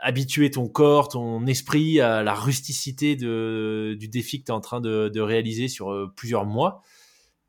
habituer 0.00 0.50
ton 0.50 0.68
corps, 0.68 1.08
ton 1.08 1.46
esprit 1.46 2.00
à 2.00 2.22
la 2.22 2.34
rusticité 2.34 3.14
de, 3.14 3.96
du 3.98 4.08
défi 4.08 4.40
que 4.40 4.46
tu 4.46 4.52
es 4.52 4.54
en 4.54 4.60
train 4.60 4.80
de, 4.80 5.08
de 5.08 5.20
réaliser 5.20 5.68
sur 5.68 5.92
euh, 5.92 6.12
plusieurs 6.16 6.44
mois. 6.44 6.82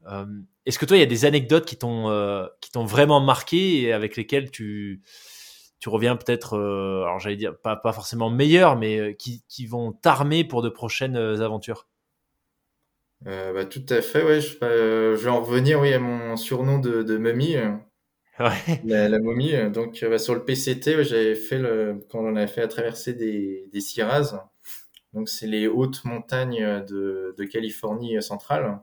Euh, 0.08 0.26
Est-ce 0.66 0.78
que 0.78 0.86
toi, 0.86 0.98
il 0.98 1.00
y 1.00 1.04
a 1.04 1.08
des 1.08 1.26
anecdotes 1.26 1.66
qui 1.66 1.78
t'ont 1.78 2.10
euh, 2.10 2.46
qui 2.62 2.72
t'ont 2.72 2.86
vraiment 2.86 3.22
marqué 3.22 3.82
et 3.82 3.94
avec 3.94 4.18
lesquelles 4.18 4.52
tu 4.52 5.02
tu 5.86 5.90
reviens 5.90 6.16
peut-être, 6.16 6.58
euh, 6.58 7.04
alors 7.04 7.20
j'allais 7.20 7.36
dire 7.36 7.56
pas 7.60 7.76
pas 7.76 7.94
forcément 7.94 8.32
meilleur, 8.32 8.76
mais 8.76 8.98
euh, 9.00 9.14
qui 9.14 9.44
qui 9.48 9.68
vont 9.68 9.92
t'armer 9.92 10.44
pour 10.44 10.64
de 10.64 10.70
prochaines 10.70 11.16
euh, 11.16 11.42
aventures. 11.46 11.88
Bah, 13.22 13.66
tout 13.66 13.86
à 13.90 14.02
fait, 14.02 14.24
ouais. 14.24 14.40
Je, 14.42 14.58
euh, 14.64 15.16
je 15.18 15.24
vais 15.24 15.30
en 15.30 15.42
revenir, 15.42 15.80
oui, 15.82 15.94
à 15.94 16.00
mon 16.00 16.38
surnom 16.38 16.80
de, 16.80 17.04
de 17.04 17.18
Ouais. 18.40 18.84
la, 18.84 19.10
la 19.10 19.20
momie. 19.20 19.54
Donc, 19.72 20.04
bah, 20.04 20.20
sur 20.20 20.36
le 20.36 20.44
PCT, 20.46 20.96
ouais, 20.96 21.04
j'avais 21.04 21.36
fait 21.36 21.58
le, 21.60 22.00
quand 22.10 22.20
on 22.20 22.36
a 22.36 22.48
fait 22.48 22.62
la 22.62 22.68
traversée 22.68 23.14
des, 23.14 23.68
des 23.72 23.82
Sierras. 23.82 24.50
Donc, 25.14 25.30
c'est 25.30 25.48
les 25.48 25.68
hautes 25.68 26.04
montagnes 26.06 26.86
de, 26.88 27.36
de 27.38 27.46
Californie 27.46 28.22
centrale. 28.24 28.80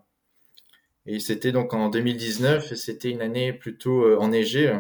Et 1.06 1.20
c'était 1.20 1.52
donc 1.52 1.74
en 1.74 1.88
2019, 1.90 2.72
et 2.72 2.76
c'était 2.76 3.10
une 3.10 3.20
année 3.22 3.52
plutôt 3.52 4.16
enneigée. 4.20 4.76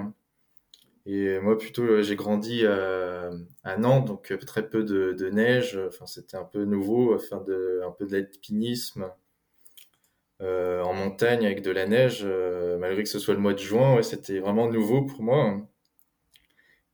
Et 1.06 1.38
moi, 1.40 1.58
plutôt, 1.58 1.82
euh, 1.82 2.02
j'ai 2.02 2.16
grandi 2.16 2.64
à, 2.66 3.30
à 3.64 3.76
Nantes, 3.76 4.06
donc 4.06 4.30
euh, 4.30 4.38
très 4.38 4.68
peu 4.68 4.84
de, 4.84 5.30
neige. 5.30 5.78
Enfin, 5.88 6.06
c'était 6.06 6.36
un 6.36 6.44
peu 6.44 6.64
nouveau, 6.64 7.14
euh, 7.14 7.18
faire 7.18 7.42
de, 7.42 7.82
un 7.84 7.90
peu 7.90 8.06
de 8.06 8.12
l'alpinisme 8.12 9.10
euh, 10.42 10.82
en 10.82 10.92
montagne 10.92 11.46
avec 11.46 11.62
de 11.62 11.70
la 11.70 11.86
neige, 11.86 12.22
euh, 12.24 12.76
malgré 12.78 13.04
que 13.04 13.08
ce 13.08 13.20
soit 13.20 13.34
le 13.34 13.40
mois 13.40 13.54
de 13.54 13.58
juin, 13.60 14.02
c'était 14.02 14.40
vraiment 14.40 14.68
nouveau 14.68 15.02
pour 15.02 15.22
moi. 15.22 15.60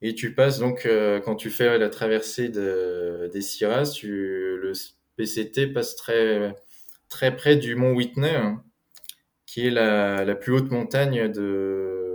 Et 0.01 0.13
tu 0.15 0.33
passes 0.33 0.59
donc, 0.59 0.85
euh, 0.85 1.19
quand 1.19 1.35
tu 1.35 1.49
fais 1.49 1.77
la 1.77 1.89
traversée 1.89 2.49
de, 2.49 3.29
des 3.33 3.41
Sierras, 3.41 3.99
le 4.03 4.71
PCT 5.17 5.67
passe 5.67 5.95
très, 5.95 6.55
très 7.09 7.35
près 7.35 7.55
du 7.57 7.75
mont 7.75 7.93
Whitney, 7.93 8.35
hein, 8.35 8.63
qui 9.45 9.67
est 9.67 9.71
la 9.71 10.35
plus 10.35 10.53
haute 10.53 10.71
montagne 10.71 11.31
de, 11.31 12.08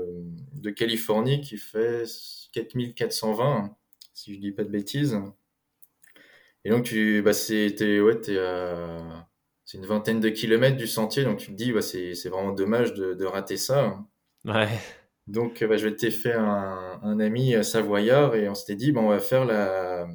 de 0.65 0.71
Californie, 0.71 1.41
qui 1.41 1.57
fait 1.57 2.05
4420, 2.53 3.77
si 4.13 4.35
je 4.35 4.41
dis 4.41 4.53
pas 4.53 4.65
de 4.65 4.71
bêtises. 4.71 5.19
Et 6.65 6.71
donc, 6.71 6.85
tu, 6.85 7.23
bah, 7.23 7.33
c'est, 7.33 8.01
ouais, 8.01 8.39
à, 8.39 9.29
c'est 9.65 9.79
une 9.79 9.87
vingtaine 9.87 10.21
de 10.21 10.31
kilomètres 10.31 10.77
du 10.77 10.87
sentier, 10.87 11.25
donc 11.25 11.39
tu 11.39 11.49
te 11.49 11.57
dis, 11.57 11.73
bah, 11.73 11.83
c'est, 11.83 12.15
c'est 12.15 12.29
vraiment 12.29 12.53
dommage 12.53 12.95
de, 12.95 13.15
de 13.15 13.25
rater 13.25 13.57
ça. 13.57 13.99
Ouais. 14.45 14.69
Donc, 15.27 15.63
bah, 15.65 15.77
je 15.77 15.89
t'ai 15.89 16.11
fait 16.11 16.33
un, 16.33 17.01
un 17.03 17.21
ami 17.21 17.63
savoyard 17.63 18.35
et 18.35 18.49
on 18.49 18.55
s'était 18.55 18.77
dit, 18.77 18.93
bon, 18.93 19.07
on 19.07 19.09
va 19.11 19.21
faire 19.21 19.45
la, 19.45 20.09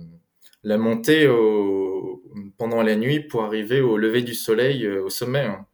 la 0.64 0.78
montée 0.78 1.28
au, 1.28 2.24
pendant 2.58 2.82
la 2.82 2.95
nuit 2.95 3.22
pour 3.22 3.43
arriver 3.43 3.82
au 3.82 3.97
lever 3.97 4.22
du 4.22 4.34
soleil 4.34 4.86
euh, 4.86 5.04
au 5.04 5.10
sommet 5.10 5.45
hein. 5.45 5.66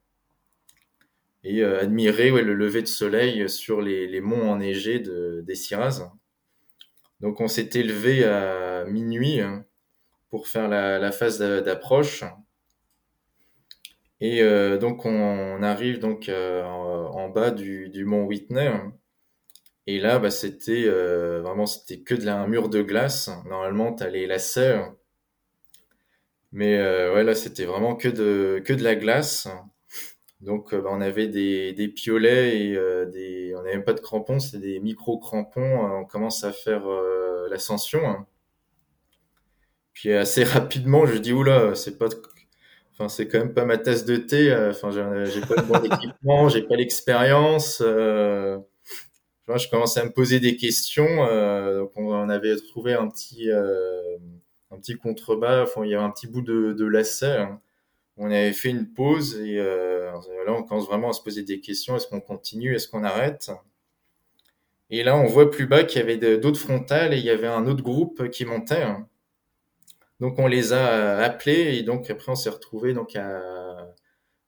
Et 1.46 1.62
euh, 1.62 1.80
admirer 1.80 2.32
ouais, 2.32 2.42
le 2.42 2.56
lever 2.56 2.82
de 2.82 2.88
soleil 2.88 3.48
sur 3.48 3.80
les, 3.80 4.08
les 4.08 4.20
monts 4.20 4.50
enneigés 4.50 5.00
de, 5.00 5.44
des 5.46 5.54
Sierras. 5.54 6.12
Donc 7.22 7.40
on 7.40 7.48
s'était 7.48 7.84
levé 7.84 8.26
à 8.26 8.84
minuit 8.86 9.40
hein, 9.42 9.64
pour 10.30 10.48
faire 10.48 10.68
la, 10.68 10.98
la 10.98 11.12
phase 11.12 11.38
d'approche. 11.40 12.24
Et 14.22 14.42
euh, 14.42 14.80
donc 14.80 15.06
on, 15.06 15.62
arrive 15.62 16.00
donc 16.00 16.30
euh, 16.30 16.64
en, 16.64 17.30
bas 17.30 17.52
du, 17.52 17.90
du, 17.90 18.06
mont 18.06 18.24
Whitney. 18.24 18.72
Et 19.86 20.00
là, 20.00 20.18
bah, 20.18 20.32
c'était 20.32 20.88
vraiment 20.88 21.68
c'était 21.68 22.02
que 22.02 22.16
de 22.16 22.26
la, 22.26 22.42
un 22.42 22.48
mur 22.48 22.70
de 22.70 22.82
glace. 22.82 23.30
Normalement, 23.46 23.94
tu 23.94 24.04
as 24.04 24.10
les 24.10 24.26
lacets. 24.26 24.80
Mais 26.52 26.78
ouais, 26.80 27.24
là, 27.24 27.36
c'était 27.36 27.66
vraiment 27.66 27.96
que 27.96 28.08
de, 28.08 28.64
que 28.66 28.74
de 28.74 28.84
la 28.84 28.96
glace. 28.96 29.48
Donc, 30.42 30.76
bah, 30.76 30.90
on 30.92 31.02
avait 31.02 31.28
des, 31.28 31.74
des 31.74 31.88
piolets 31.88 32.60
et 32.60 32.74
des, 33.12 33.54
on 33.56 33.64
n'avait 33.64 33.76
même 33.76 33.86
pas 33.86 33.94
de 33.94 34.02
crampons, 34.02 34.40
c'est 34.40 34.60
des 34.60 34.80
micro 34.80 35.18
crampons. 35.18 36.00
on 36.02 36.06
commence 36.06 36.44
à 36.44 36.52
faire 36.52 36.84
l'ascension. 37.50 38.26
Puis 39.94 40.14
assez 40.14 40.44
rapidement, 40.44 41.06
je 41.06 41.18
dis 41.18 41.34
oula, 41.34 41.74
c'est 41.76 41.98
pas 41.98 42.10
Enfin, 42.98 43.10
c'est 43.10 43.28
quand 43.28 43.40
même 43.40 43.54
pas 43.54 43.66
ma 43.66 43.78
tasse 43.78 44.06
de 44.06 44.16
thé. 44.16 44.52
Euh, 44.52 44.72
enfin, 44.72 44.90
j'ai 44.90 45.42
pas 45.42 45.56
le 45.58 45.64
bon 45.64 45.84
équipement, 45.84 46.48
j'ai 46.48 46.62
pas 46.62 46.76
l'expérience. 46.76 47.82
Euh, 47.86 48.58
je 49.54 49.70
commence 49.70 49.98
à 49.98 50.06
me 50.06 50.12
poser 50.12 50.40
des 50.40 50.56
questions. 50.56 51.26
Euh, 51.26 51.80
donc, 51.80 51.92
on, 51.98 52.30
avait 52.30 52.56
trouvé 52.56 52.94
un 52.94 53.10
petit, 53.10 53.52
euh, 53.52 54.18
un 54.72 54.78
petit 54.78 54.96
contrebas. 54.96 55.64
Enfin, 55.64 55.84
il 55.84 55.92
y 55.92 55.96
avait 55.96 56.06
un 56.06 56.10
petit 56.10 56.28
bout 56.28 56.42
de, 56.42 56.72
de 56.72 56.86
lacet. 56.86 57.38
Hein. 57.38 57.60
On 58.18 58.28
avait 58.28 58.54
fait 58.54 58.70
une 58.70 58.88
pause 58.94 59.40
et 59.42 59.60
euh, 59.60 60.12
là, 60.46 60.54
on 60.54 60.64
commence 60.64 60.88
vraiment 60.88 61.10
à 61.10 61.14
se 61.14 61.22
poser 61.22 61.44
des 61.44 61.60
questions. 61.60 61.96
Est-ce 61.96 62.08
qu'on 62.08 62.22
continue? 62.22 62.74
Est-ce 62.74 62.88
qu'on 62.88 63.04
arrête? 63.04 63.52
Et 64.90 65.04
là, 65.04 65.18
on 65.18 65.26
voit 65.26 65.52
plus 65.52 65.66
bas 65.68 65.84
qu'il 65.84 66.00
y 66.00 66.04
avait 66.04 66.38
d'autres 66.38 66.60
frontales 66.60 67.14
et 67.14 67.18
il 67.18 67.26
y 67.26 67.30
avait 67.30 67.48
un 67.48 67.66
autre 67.68 67.84
groupe 67.84 68.30
qui 68.30 68.46
montait. 68.46 68.84
Hein. 68.84 69.08
Donc 70.20 70.40
on 70.40 70.48
les 70.48 70.72
a 70.72 71.18
appelés 71.18 71.78
et 71.78 71.84
donc 71.84 72.10
après 72.10 72.32
on 72.32 72.36
s'est 72.36 72.50
retrouvé 72.50 72.94
donc 72.94 73.16
à, 73.16 73.88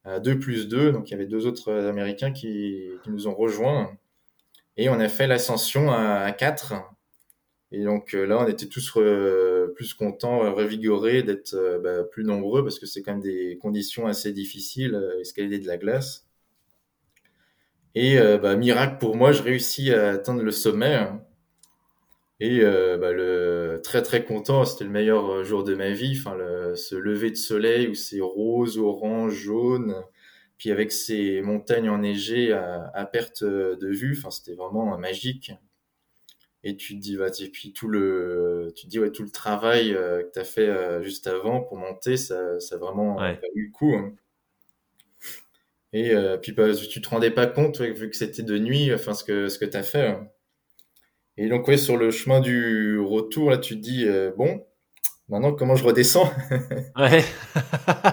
à 0.06 0.20
2 0.20 0.40
plus 0.40 0.68
2. 0.68 0.92
Donc 0.92 1.10
il 1.10 1.12
y 1.12 1.16
avait 1.16 1.26
deux 1.26 1.46
autres 1.46 1.74
Américains 1.74 2.32
qui, 2.32 2.90
qui 3.04 3.10
nous 3.10 3.28
ont 3.28 3.36
rejoints 3.36 3.98
et 4.78 4.90
on 4.90 5.00
a 5.00 5.10
fait 5.10 5.28
l'ascension 5.28 5.92
à, 5.92 6.22
à 6.22 6.32
4. 6.32 6.74
Et 7.72 7.84
donc 7.84 8.14
euh, 8.14 8.26
là 8.26 8.40
on 8.40 8.48
était 8.48 8.68
tous 8.68 8.98
plus 9.78 9.94
contents, 9.94 10.54
revigorés 10.54 11.24
d'être 11.24 11.54
euh, 11.54 11.80
bah, 11.80 12.04
plus 12.04 12.26
nombreux 12.26 12.64
parce 12.64 12.80
que 12.80 12.86
c'est 12.86 13.02
quand 13.04 13.14
même 13.14 13.22
des 13.22 13.58
conditions 13.62 14.08
assez 14.08 14.34
difficiles, 14.34 14.96
euh, 14.96 15.22
escalader 15.22 15.60
de 15.60 15.68
la 15.68 15.78
glace. 15.78 16.28
Et 17.96 18.18
bah, 18.20 18.56
miracle 18.56 18.98
pour 19.00 19.16
moi, 19.16 19.32
je 19.32 19.42
réussis 19.42 19.92
à 19.92 20.10
atteindre 20.12 20.44
le 20.44 20.52
sommet. 20.52 21.00
Et 22.40 22.60
euh, 22.62 22.98
bah, 22.98 23.12
le 23.14 23.82
très 23.84 24.04
très 24.04 24.24
content, 24.24 24.64
c'était 24.66 24.84
le 24.84 24.92
meilleur 24.92 25.30
euh, 25.30 25.44
jour 25.44 25.64
de 25.64 25.74
ma 25.74 25.90
vie. 25.92 26.16
Enfin, 26.18 26.36
le, 26.36 26.76
ce 26.76 26.96
lever 26.96 27.32
de 27.32 27.36
soleil 27.36 27.88
où 27.88 27.96
c'est 27.96 28.20
rose, 28.22 28.78
orange, 28.78 29.34
jaune, 29.34 29.96
puis 30.58 30.72
avec 30.72 30.92
ces 30.92 31.42
montagnes 31.42 31.90
enneigées 31.90 32.52
à, 32.54 32.92
à 32.94 33.06
perte 33.06 33.44
de 33.44 33.88
vue. 33.88 34.16
Enfin, 34.18 34.30
c'était 34.30 34.54
vraiment 34.56 34.98
magique. 35.00 35.52
Et 36.64 36.76
tu 36.76 36.96
te 36.96 37.00
dis, 37.02 37.18
bah, 37.18 37.28
puis 37.54 37.72
tout 37.74 37.88
le, 37.88 38.74
tu 38.76 38.86
te 38.86 38.90
dis 38.90 39.00
ouais, 39.00 39.12
tout 39.12 39.24
le 39.24 39.30
travail 39.30 39.94
euh, 39.94 40.24
que 40.24 40.32
tu 40.34 40.40
as 40.40 40.44
fait 40.44 40.68
euh, 40.68 41.02
juste 41.04 41.28
avant 41.28 41.62
pour 41.62 41.78
monter, 41.78 42.18
ça, 42.18 42.60
ça 42.60 42.76
a 42.76 42.78
vraiment 42.78 43.22
eu 43.56 43.66
le 43.68 43.72
coup. 43.72 43.94
Hein. 43.96 44.14
Et 45.94 46.14
puis 46.42 46.52
bah, 46.54 46.74
tu 46.76 47.02
te 47.02 47.10
rendais 47.10 47.32
pas 47.32 47.48
compte 47.48 47.82
vu 47.82 48.10
que 48.10 48.16
c'était 48.16 48.44
de 48.44 48.58
nuit, 48.58 48.94
enfin 48.94 49.14
ce 49.14 49.24
que 49.24 49.48
ce 49.50 49.58
que 49.60 49.66
t'as 49.66 49.84
fait. 49.84 50.08
Hein. 50.08 50.30
Et 51.38 51.50
donc, 51.50 51.68
ouais, 51.68 51.78
sur 51.78 51.98
le 51.98 52.10
chemin 52.12 52.40
du 52.40 53.00
retour, 53.00 53.52
là, 53.52 53.58
tu 53.58 53.76
te 53.76 53.80
dis, 53.82 54.06
euh, 54.08 54.32
bon, 54.36 54.66
maintenant, 55.30 55.54
comment 55.54 55.76
je 55.76 55.86
redescends? 55.86 56.32
Ouais. 56.98 57.24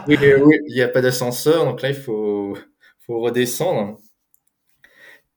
oui, 0.09 0.17
oui, 0.43 0.59
il 0.69 0.75
n'y 0.75 0.83
a 0.83 0.89
pas 0.89 1.01
d'ascenseur, 1.03 1.65
donc 1.65 1.83
là, 1.83 1.91
il 1.91 1.95
faut, 1.97 2.57
faut 3.01 3.21
redescendre. 3.21 3.99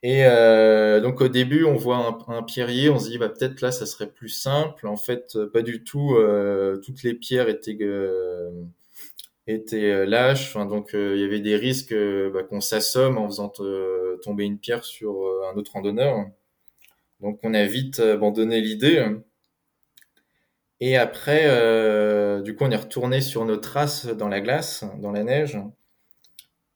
Et 0.08 0.24
euh, 0.26 1.02
donc, 1.02 1.20
au 1.20 1.28
début, 1.28 1.66
on 1.66 1.76
voit 1.76 2.18
un, 2.30 2.42
pierrier, 2.44 2.90
on 2.90 2.98
se 2.98 3.10
dit, 3.10 3.18
bah, 3.18 3.28
peut-être 3.28 3.60
là, 3.60 3.74
ça 3.74 3.86
serait 3.86 4.10
plus 4.10 4.30
simple. 4.30 4.88
En 4.88 4.96
fait, 4.96 5.38
pas 5.52 5.62
du 5.62 5.84
tout. 5.84 6.16
Euh, 6.16 6.78
toutes 6.78 7.04
les 7.04 7.14
pierres 7.14 7.50
étaient 7.50 7.78
euh, 7.82 8.50
étaient 9.48 10.06
lâches. 10.06 10.56
Enfin, 10.56 10.66
donc, 10.66 10.92
il 10.94 11.18
y 11.20 11.26
avait 11.26 11.42
des 11.42 11.58
risques 11.58 11.94
bah, 12.34 12.44
qu'on 12.44 12.62
s'assomme 12.62 13.18
en 13.18 13.28
faisant 13.28 13.52
tomber 14.24 14.46
une 14.46 14.60
pierre 14.60 14.86
sur 14.86 15.14
un 15.52 15.58
autre 15.58 15.74
randonneur. 15.74 16.26
Donc 17.22 17.40
on 17.44 17.54
a 17.54 17.66
vite 17.66 18.00
abandonné 18.00 18.62
l'idée. 18.62 19.06
Et 20.80 20.96
après, 20.98 21.46
euh, 21.46 22.42
du 22.42 22.56
coup, 22.56 22.64
on 22.64 22.72
est 22.72 22.76
retourné 22.76 23.22
sur 23.22 23.46
nos 23.46 23.58
traces 23.58 24.06
dans 24.06 24.28
la 24.28 24.42
glace, 24.42 24.86
dans 25.00 25.12
la 25.12 25.24
neige. 25.24 25.58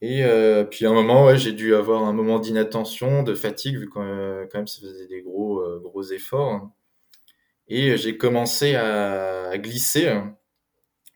Et 0.02 0.24
euh, 0.24 0.64
puis 0.64 0.86
à 0.86 0.89
un 0.89 0.93
moment, 0.93 1.26
ouais, 1.26 1.38
j'ai 1.38 1.54
dû 1.54 1.76
avoir 1.76 2.04
un 2.04 2.14
moment 2.14 2.39
d'inattention, 2.39 3.24
de 3.24 3.36
fatigue, 3.36 3.78
vu 3.78 3.88
quand, 3.89 4.02
quand 4.52 4.58
même 4.60 4.68
ça 4.68 4.82
faisait 4.82 5.08
des 5.08 5.22
gros, 5.22 5.60
euh, 5.60 5.80
gros 5.80 6.04
efforts. 6.04 6.72
Et 7.68 7.97
j'ai 7.97 8.18
commencé 8.18 8.76
à, 8.76 9.58
glisser. 9.58 10.20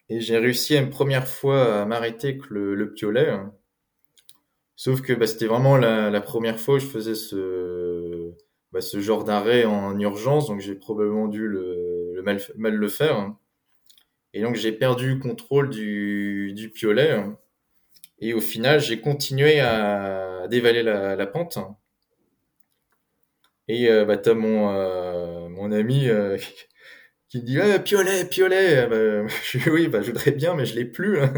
Et 0.10 0.22
j'ai 0.22 0.38
réussi 0.38 0.78
une 0.78 0.90
première 0.90 1.28
fois 1.28 1.82
à 1.82 1.86
m'arrêter 1.86 2.30
avec 2.30 2.50
le, 2.50 2.76
le, 2.76 2.94
piolet. 2.94 3.34
Sauf 4.76 5.02
que 5.02 5.14
bah, 5.14 5.26
c'était 5.28 5.48
vraiment 5.48 5.78
la, 5.78 6.10
la, 6.12 6.22
première 6.22 6.60
fois 6.60 6.76
où 6.76 6.80
je 6.80 6.86
faisais 6.86 7.16
ce, 7.16 8.32
bah, 8.72 8.82
ce 8.82 9.00
genre 9.00 9.24
d'arrêt 9.24 9.66
en 9.66 10.00
urgence, 10.00 10.48
donc 10.48 10.60
j'ai 10.60 10.76
probablement 10.76 11.28
dû 11.28 11.48
le, 11.48 12.22
mal, 12.24 12.40
mal, 12.56 12.76
le 12.76 12.88
faire. 12.88 13.34
Et 14.34 14.42
donc 14.42 14.56
j'ai 14.56 14.72
perdu 14.72 15.16
le 15.16 15.20
contrôle 15.20 15.70
du, 15.70 16.54
du 16.54 16.70
piolet. 16.70 17.24
Et 18.20 18.34
au 18.34 18.42
final, 18.42 18.80
j'ai 18.80 19.00
continué 19.02 19.60
à 19.60 20.48
dévaler 20.50 20.84
la, 20.84 21.16
la 21.16 21.28
pente. 21.28 21.58
Et 23.68 23.90
euh, 23.90 24.06
bah, 24.06 24.18
t'as 24.18 24.34
mon, 24.34 24.70
euh, 24.70 25.50
mon 25.50 25.72
ami 25.72 26.08
euh, 26.08 26.38
qui 27.30 27.40
me 27.40 27.46
dit 27.46 27.60
ah, 27.60 27.80
piolet, 27.80 28.26
piolet. 28.26 28.88
Bah, 28.88 29.28
je 29.44 29.58
dis 29.58 29.70
oui, 29.70 29.88
bah, 29.88 30.02
je 30.02 30.08
voudrais 30.08 30.32
bien, 30.32 30.56
mais 30.56 30.66
je 30.66 30.76
l'ai 30.76 30.86
plus. 30.86 31.20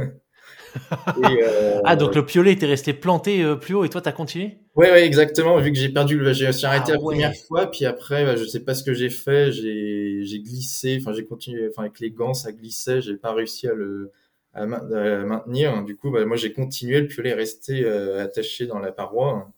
Euh, 1.17 1.81
ah, 1.85 1.95
donc 1.95 2.13
le 2.13 2.23
piolet 2.23 2.51
était 2.51 2.67
resté 2.67 2.93
planté 2.93 3.43
plus 3.59 3.73
haut 3.73 3.83
et 3.83 3.89
toi, 3.89 3.99
t'as 3.99 4.11
continué? 4.11 4.59
Ouais, 4.75 4.91
ouais, 4.91 5.05
exactement. 5.05 5.57
Vu 5.59 5.71
que 5.71 5.77
j'ai 5.79 5.89
perdu 5.89 6.19
le, 6.19 6.33
j'ai 6.33 6.45
arrêté 6.65 6.91
ah 6.91 6.91
la 6.91 6.99
première 6.99 7.33
fois, 7.47 7.71
puis 7.71 7.85
après, 7.85 8.23
bah, 8.25 8.35
je 8.35 8.43
sais 8.43 8.59
pas 8.59 8.75
ce 8.75 8.83
que 8.83 8.93
j'ai 8.93 9.09
fait. 9.09 9.51
J'ai, 9.51 10.19
j'ai 10.21 10.39
glissé. 10.39 10.99
Enfin, 11.01 11.13
j'ai 11.13 11.25
continué. 11.25 11.67
Enfin, 11.69 11.83
avec 11.83 11.99
les 11.99 12.11
gants, 12.11 12.35
ça 12.35 12.51
glissait. 12.51 13.01
J'ai 13.01 13.15
pas 13.15 13.33
réussi 13.33 13.67
à 13.67 13.73
le 13.73 14.11
à, 14.57 14.65
maintenir. 14.65 15.83
Du 15.83 15.95
coup, 15.95 16.11
bah, 16.11 16.25
moi, 16.25 16.37
j'ai 16.37 16.53
continué. 16.53 17.01
Le 17.01 17.07
piolet 17.07 17.31
est 17.31 17.35
resté 17.35 17.83
euh, 17.83 18.23
attaché 18.23 18.67
dans 18.67 18.79
la 18.79 18.91
paroi. 18.91 19.51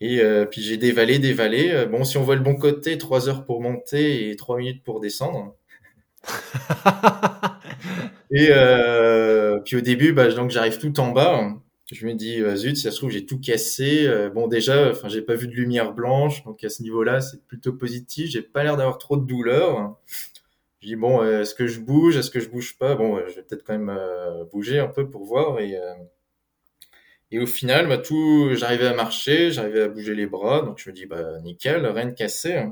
Et 0.00 0.20
puis 0.50 0.60
j'ai 0.60 0.76
dévalé, 0.76 1.18
dévalé. 1.18 1.86
Bon, 1.90 2.04
si 2.04 2.18
on 2.18 2.22
voit 2.22 2.34
le 2.36 2.42
bon 2.42 2.56
côté, 2.56 2.98
trois 2.98 3.28
heures 3.28 3.46
pour 3.46 3.62
monter 3.62 4.28
et 4.28 4.36
trois 4.36 4.58
minutes 4.58 4.82
pour 4.84 5.00
descendre. 5.00 5.56
Et 8.30 8.48
euh, 8.50 9.60
puis 9.60 9.76
au 9.76 9.80
début, 9.80 10.12
bah, 10.12 10.28
donc 10.32 10.50
j'arrive 10.50 10.78
tout 10.78 10.98
en 10.98 11.12
bas. 11.12 11.54
Je 11.92 12.06
me 12.06 12.14
dis 12.14 12.40
euh, 12.40 12.56
zut, 12.56 12.76
si 12.76 12.82
ça 12.82 12.90
se 12.90 12.96
trouve 12.96 13.10
j'ai 13.10 13.24
tout 13.24 13.38
cassé. 13.38 14.06
Euh, 14.06 14.28
bon 14.28 14.48
déjà, 14.48 14.90
enfin 14.90 15.08
j'ai 15.08 15.22
pas 15.22 15.34
vu 15.34 15.46
de 15.46 15.52
lumière 15.52 15.92
blanche, 15.92 16.42
donc 16.44 16.64
à 16.64 16.68
ce 16.68 16.82
niveau-là 16.82 17.20
c'est 17.20 17.46
plutôt 17.46 17.74
positif. 17.74 18.28
J'ai 18.28 18.42
pas 18.42 18.64
l'air 18.64 18.76
d'avoir 18.76 18.98
trop 18.98 19.16
de 19.16 19.24
douleur. 19.24 19.96
Je 20.84 20.88
dis 20.90 20.96
bon, 20.96 21.22
euh, 21.22 21.40
est-ce 21.40 21.54
que 21.54 21.66
je 21.66 21.80
bouge, 21.80 22.18
est-ce 22.18 22.30
que 22.30 22.40
je 22.40 22.50
bouge 22.50 22.76
pas? 22.76 22.94
Bon, 22.94 23.18
je 23.26 23.36
vais 23.36 23.42
peut-être 23.42 23.64
quand 23.64 23.78
même 23.78 23.98
bouger 24.52 24.78
un 24.80 24.88
peu 24.88 25.08
pour 25.08 25.24
voir. 25.24 25.58
Et 25.60 25.78
et 27.30 27.38
au 27.38 27.46
final, 27.46 27.88
bah, 27.88 27.98
tout, 27.98 28.50
j'arrivais 28.54 28.86
à 28.86 28.94
marcher, 28.94 29.50
j'arrivais 29.50 29.82
à 29.82 29.88
bouger 29.88 30.14
les 30.14 30.26
bras, 30.26 30.60
donc 30.62 30.78
je 30.78 30.90
me 30.90 30.94
dis 30.94 31.06
bah 31.06 31.40
nickel, 31.40 31.86
rien 31.86 32.06
de 32.06 32.12
cassé. 32.12 32.64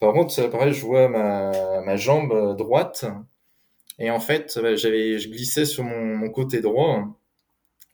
Par 0.00 0.12
contre, 0.14 0.48
pareil, 0.50 0.72
je 0.72 0.84
vois 0.86 1.08
ma 1.08 1.82
ma 1.82 1.96
jambe 1.96 2.56
droite 2.56 3.04
et 3.98 4.10
en 4.10 4.20
fait, 4.20 4.58
bah, 4.62 4.76
j'avais, 4.76 5.18
je 5.18 5.28
glissais 5.28 5.64
sur 5.64 5.84
mon, 5.84 6.30
côté 6.30 6.60
droit 6.60 7.18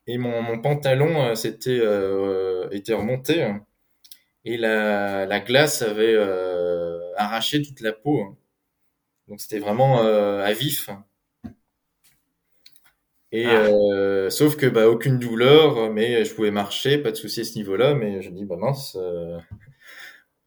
et 0.07 0.17
mon, 0.17 0.59
pantalon 0.61 1.23
euh, 1.23 1.33
euh, 1.67 2.69
était 2.71 2.93
remonté 2.93 3.53
et 4.45 4.57
la, 4.57 5.25
la 5.25 5.39
glace 5.39 5.81
avait 5.81 6.13
euh, 6.13 7.13
arraché 7.17 7.61
toute 7.61 7.81
la 7.81 7.91
peau. 7.93 8.37
Donc 9.27 9.41
c'était 9.41 9.59
vraiment 9.59 10.03
euh, 10.03 10.43
à 10.43 10.53
vif. 10.53 10.89
Et 13.31 13.45
ah. 13.45 13.65
euh, 13.65 14.29
sauf 14.29 14.55
que 14.55 14.65
bah 14.67 14.87
aucune 14.87 15.19
douleur, 15.19 15.91
mais 15.91 16.23
je 16.23 16.33
pouvais 16.33 16.51
marcher, 16.51 16.97
pas 16.97 17.11
de 17.11 17.17
souci 17.17 17.41
à 17.41 17.43
ce 17.43 17.57
niveau-là. 17.57 17.95
Mais 17.95 18.21
je 18.21 18.29
dis 18.29 18.45
bah 18.45 18.55
mince, 18.57 18.97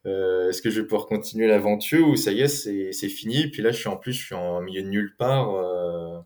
euh, 0.05 0.49
est-ce 0.49 0.61
que 0.61 0.69
je 0.69 0.81
vais 0.81 0.87
pouvoir 0.87 1.07
continuer 1.07 1.47
l'aventure 1.47 2.07
ou 2.07 2.15
ça 2.15 2.31
y 2.31 2.41
est, 2.41 2.47
c'est 2.47 3.09
fini 3.09 3.47
Puis 3.47 3.61
là, 3.61 3.71
je 3.71 3.77
suis 3.79 3.89
en 3.89 3.97
plus, 3.97 4.13
je 4.13 4.25
suis 4.25 4.35
en 4.35 4.61
milieu 4.61 4.81
de 4.83 4.87
nulle 4.87 5.15
part. 5.17 5.55
Euh, 5.55 6.19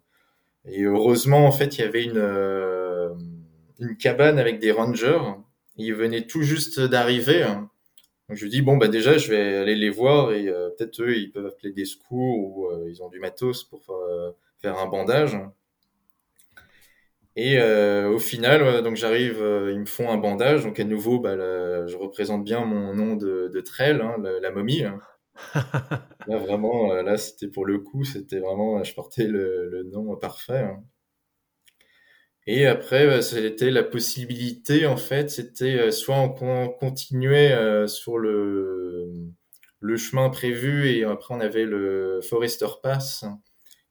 et 0.65 0.83
heureusement, 0.83 1.45
en 1.47 1.51
fait, 1.51 1.77
il 1.77 1.81
y 1.81 1.83
avait 1.83 2.03
une, 2.03 2.17
euh, 2.17 3.13
une 3.79 3.97
cabane 3.97 4.39
avec 4.39 4.59
des 4.59 4.71
rangers. 4.71 5.19
Ils 5.77 5.93
venaient 5.93 6.27
tout 6.27 6.43
juste 6.43 6.79
d'arriver. 6.79 7.45
Donc 8.29 8.37
je 8.37 8.43
lui 8.43 8.49
dis 8.49 8.61
bon 8.61 8.77
bah 8.77 8.87
déjà 8.87 9.17
je 9.17 9.29
vais 9.29 9.57
aller 9.57 9.75
les 9.75 9.89
voir 9.89 10.31
et 10.31 10.45
peut-être 10.45 11.01
eux 11.01 11.15
ils 11.17 11.31
peuvent 11.31 11.45
appeler 11.45 11.73
des 11.73 11.85
secours 11.85 12.37
ou 12.39 12.87
ils 12.87 13.03
ont 13.03 13.09
du 13.09 13.19
matos 13.19 13.63
pour 13.63 13.83
faire 14.59 14.77
un 14.79 14.87
bandage. 14.87 15.37
Et 17.35 17.57
euh, 17.57 18.09
au 18.09 18.19
final, 18.19 18.83
donc 18.83 18.95
j'arrive, 18.95 19.41
euh, 19.41 19.71
ils 19.71 19.79
me 19.79 19.85
font 19.85 20.09
un 20.11 20.17
bandage. 20.17 20.63
Donc 20.63 20.79
à 20.79 20.83
nouveau, 20.83 21.19
bah, 21.19 21.35
je 21.87 21.97
représente 21.97 22.43
bien 22.43 22.63
mon 22.65 22.93
nom 22.93 23.15
de, 23.15 23.49
de 23.51 23.61
trail, 23.61 23.99
hein, 24.01 24.17
la, 24.41 24.51
momie. 24.51 24.83
Hein. 24.83 24.99
là 26.27 26.37
vraiment, 26.37 26.91
euh, 26.91 27.01
là 27.01 27.17
c'était 27.17 27.47
pour 27.47 27.65
le 27.65 27.79
coup, 27.79 28.03
c'était 28.03 28.39
vraiment, 28.39 28.83
je 28.83 28.93
portais 28.93 29.27
le, 29.27 29.67
le 29.69 29.83
nom 29.83 30.15
parfait. 30.15 30.59
Hein. 30.59 30.83
Et 32.45 32.65
après, 32.65 33.07
bah, 33.07 33.21
c'était 33.21 33.71
la 33.71 33.83
possibilité, 33.83 34.85
en 34.85 34.97
fait, 34.97 35.29
c'était 35.29 35.91
soit 35.91 36.17
on, 36.41 36.69
continuait 36.69 37.87
sur 37.87 38.17
le, 38.17 39.09
chemin 39.97 40.29
prévu 40.29 40.89
et 40.89 41.03
après 41.03 41.35
on 41.35 41.39
avait 41.39 41.65
le 41.65 42.19
Forester 42.21 42.67
Pass 42.81 43.25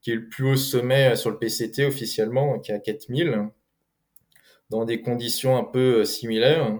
qui 0.02 0.10
est 0.10 0.16
le 0.16 0.28
plus 0.28 0.44
haut 0.44 0.56
sommet 0.56 1.12
euh, 1.12 1.16
sur 1.16 1.30
le 1.30 1.38
PCT 1.38 1.86
officiellement, 1.86 2.58
qui 2.58 2.72
est 2.72 2.74
à 2.74 2.80
4000, 2.80 3.48
dans 4.68 4.84
des 4.84 5.00
conditions 5.00 5.56
un 5.56 5.64
peu 5.64 6.00
euh, 6.00 6.04
similaires, 6.04 6.78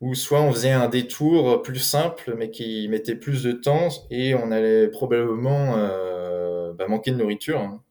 ou 0.00 0.14
soit 0.14 0.42
on 0.42 0.52
faisait 0.52 0.70
un 0.70 0.88
détour 0.88 1.62
plus 1.62 1.78
simple, 1.78 2.34
mais 2.36 2.50
qui 2.50 2.86
mettait 2.88 3.16
plus 3.16 3.42
de 3.42 3.52
temps, 3.52 3.88
et 4.10 4.34
on 4.34 4.52
allait 4.52 4.88
probablement 4.88 5.76
euh, 5.76 6.72
bah, 6.74 6.86
manquer 6.86 7.10
de 7.10 7.16
nourriture, 7.16 7.58
hein, 7.58 7.82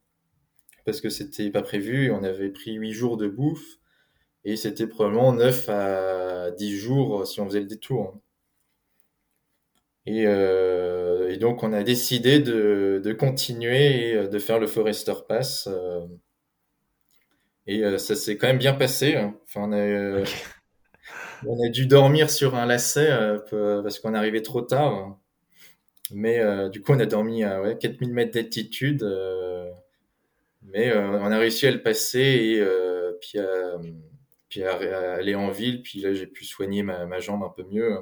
parce 0.87 1.01
que 1.01 1.09
c'était 1.09 1.49
pas 1.51 1.61
prévu, 1.61 2.11
on 2.11 2.23
avait 2.23 2.49
pris 2.49 2.75
8 2.75 2.93
jours 2.93 3.17
de 3.17 3.27
bouffe, 3.27 3.77
et 4.45 4.55
c'était 4.55 4.87
probablement 4.87 5.33
9 5.33 5.69
à 5.69 6.51
10 6.51 6.77
jours 6.77 7.27
si 7.27 7.41
on 7.41 7.45
faisait 7.45 7.59
le 7.59 7.65
détour. 7.67 8.21
Et, 10.05 10.25
euh, 10.25 11.29
et, 11.29 11.37
donc, 11.37 11.63
on 11.63 11.73
a 11.73 11.83
décidé 11.83 12.39
de, 12.39 13.01
de, 13.03 13.11
continuer 13.11 14.11
et 14.11 14.15
euh, 14.15 14.27
de 14.29 14.39
faire 14.39 14.59
le 14.59 14.67
Forester 14.67 15.13
Pass. 15.27 15.67
Euh, 15.69 16.07
et 17.67 17.83
euh, 17.83 17.97
ça 17.97 18.15
s'est 18.15 18.37
quand 18.37 18.47
même 18.47 18.57
bien 18.57 18.73
passé. 18.73 19.17
Hein. 19.17 19.35
Enfin, 19.43 19.63
on 19.69 19.73
a, 19.73 20.23
on 21.45 21.65
a 21.65 21.69
dû 21.69 21.87
dormir 21.87 22.29
sur 22.29 22.55
un 22.55 22.65
lacet 22.65 23.09
parce 23.51 23.99
qu'on 23.99 24.13
arrivait 24.13 24.41
trop 24.41 24.61
tard. 24.61 25.19
Mais 26.11 26.39
du 26.69 26.81
coup, 26.81 26.93
on 26.93 26.99
a 27.01 27.05
dormi 27.05 27.43
à 27.43 27.61
ouais, 27.61 27.77
4000 27.77 28.13
mètres 28.13 28.31
d'altitude. 28.31 29.03
Mais 30.67 30.95
on 30.95 31.31
a 31.31 31.37
réussi 31.37 31.67
à 31.67 31.71
le 31.71 31.81
passer 31.81 32.19
et 32.19 32.63
puis, 33.21 33.39
à, 33.39 33.77
puis 34.49 34.63
à, 34.63 35.13
aller 35.13 35.35
en 35.35 35.51
ville. 35.51 35.81
Puis 35.81 36.01
là, 36.01 36.13
j'ai 36.13 36.27
pu 36.27 36.45
soigner 36.45 36.83
ma, 36.83 37.19
jambe 37.19 37.43
un 37.43 37.49
peu 37.49 37.63
mieux. 37.63 37.97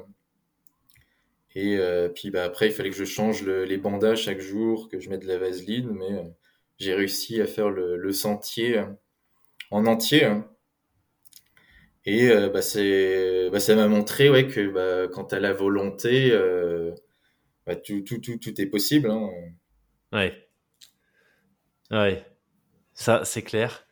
Et 1.54 1.78
euh, 1.78 2.08
puis 2.08 2.30
bah, 2.30 2.44
après, 2.44 2.66
il 2.66 2.72
fallait 2.72 2.90
que 2.90 2.96
je 2.96 3.04
change 3.04 3.42
les 3.42 3.78
bandages 3.78 4.24
chaque 4.24 4.40
jour, 4.40 4.88
que 4.88 5.00
je 5.00 5.08
mette 5.08 5.22
de 5.22 5.28
la 5.28 5.38
vaseline, 5.38 5.90
mais 5.90 6.12
euh, 6.12 6.24
j'ai 6.78 6.94
réussi 6.94 7.40
à 7.40 7.46
faire 7.46 7.70
le, 7.70 8.12
sentier 8.12 8.78
euh, 8.78 8.84
en 9.70 9.86
entier. 9.86 10.24
Hein. 10.24 10.46
Et 12.04 12.28
bah, 12.28 12.62
c'est, 12.62 13.50
bah, 13.50 13.58
ça 13.58 13.74
m'a 13.74 13.88
montré 13.88 14.30
ouais, 14.30 14.46
que 14.46 14.68
bah, 14.68 15.08
quand 15.12 15.24
tu 15.24 15.34
as 15.34 15.40
la 15.40 15.52
volonté, 15.52 16.30
bah, 17.66 17.74
tout, 17.74 18.02
tout, 18.02 18.18
tout, 18.18 18.36
tout, 18.36 18.60
est 18.60 18.66
possible. 18.66 19.10
Hein. 19.10 19.28
Ouais. 20.12 20.48
Ouais. 21.90 22.24
Ça, 22.96 23.24
c'est 23.24 23.42
clair. 23.42 23.86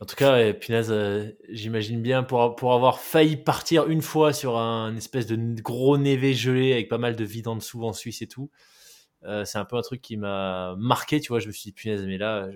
En 0.00 0.04
tout 0.04 0.16
cas, 0.16 0.52
punaise, 0.52 0.90
euh, 0.90 1.30
j'imagine 1.48 2.02
bien 2.02 2.24
pour, 2.24 2.56
pour 2.56 2.74
avoir 2.74 2.98
failli 2.98 3.36
partir 3.36 3.88
une 3.88 4.02
fois 4.02 4.32
sur 4.32 4.58
un 4.58 4.96
espèce 4.96 5.26
de 5.26 5.36
gros 5.62 5.96
névé 5.96 6.34
gelé 6.34 6.72
avec 6.72 6.88
pas 6.88 6.98
mal 6.98 7.14
de 7.14 7.24
vide 7.24 7.46
en 7.46 7.54
dessous 7.54 7.84
en 7.84 7.92
Suisse 7.92 8.20
et 8.20 8.26
tout. 8.26 8.50
Euh, 9.22 9.44
c'est 9.44 9.58
un 9.58 9.64
peu 9.64 9.76
un 9.76 9.82
truc 9.82 10.02
qui 10.02 10.16
m'a 10.16 10.74
marqué, 10.76 11.20
tu 11.20 11.28
vois. 11.28 11.38
Je 11.38 11.46
me 11.46 11.52
suis 11.52 11.70
dit, 11.70 11.72
punaise, 11.72 12.04
mais 12.04 12.18
là, 12.18 12.48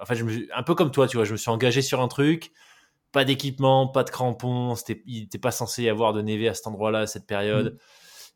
en 0.00 0.06
fait, 0.06 0.16
je 0.16 0.24
me 0.24 0.48
un 0.56 0.62
peu 0.62 0.74
comme 0.74 0.90
toi, 0.90 1.06
tu 1.06 1.18
vois, 1.18 1.26
je 1.26 1.32
me 1.32 1.36
suis 1.36 1.50
engagé 1.50 1.82
sur 1.82 2.00
un 2.00 2.08
truc, 2.08 2.50
pas 3.12 3.26
d'équipement, 3.26 3.86
pas 3.86 4.02
de 4.02 4.10
crampons, 4.10 4.74
c'était, 4.76 5.02
il 5.04 5.20
n'était 5.20 5.38
pas 5.38 5.50
censé 5.50 5.82
y 5.82 5.90
avoir 5.90 6.14
de 6.14 6.22
névé 6.22 6.48
à 6.48 6.54
cet 6.54 6.66
endroit-là, 6.66 7.00
à 7.00 7.06
cette 7.06 7.26
période. 7.26 7.74
Mmh. 7.74 7.78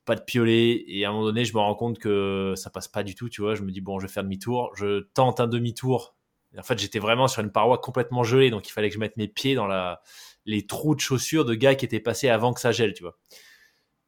Pas 0.04 0.16
de 0.16 0.20
piolet, 0.20 0.84
et 0.86 1.06
à 1.06 1.08
un 1.08 1.12
moment 1.12 1.24
donné, 1.24 1.46
je 1.46 1.54
me 1.54 1.60
rends 1.60 1.74
compte 1.74 1.98
que 1.98 2.52
ça 2.56 2.68
passe 2.68 2.88
pas 2.88 3.02
du 3.02 3.14
tout, 3.14 3.30
tu 3.30 3.40
vois. 3.40 3.54
Je 3.54 3.62
me 3.62 3.70
dis, 3.70 3.80
bon, 3.80 3.98
je 3.98 4.06
vais 4.06 4.12
faire 4.12 4.22
demi-tour. 4.22 4.70
Je 4.76 5.00
tente 5.14 5.40
un 5.40 5.46
demi-tour 5.46 6.14
en 6.58 6.62
fait, 6.62 6.78
j'étais 6.78 6.98
vraiment 6.98 7.28
sur 7.28 7.42
une 7.42 7.50
paroi 7.50 7.78
complètement 7.78 8.22
gelée, 8.22 8.50
donc 8.50 8.68
il 8.68 8.72
fallait 8.72 8.88
que 8.88 8.94
je 8.94 9.00
mette 9.00 9.16
mes 9.16 9.28
pieds 9.28 9.54
dans 9.54 9.66
la, 9.66 10.02
les 10.46 10.66
trous 10.66 10.94
de 10.94 11.00
chaussures 11.00 11.44
de 11.44 11.54
gars 11.54 11.74
qui 11.74 11.84
étaient 11.84 12.00
passés 12.00 12.28
avant 12.28 12.52
que 12.52 12.60
ça 12.60 12.72
gèle, 12.72 12.92
tu 12.92 13.02
vois. 13.02 13.16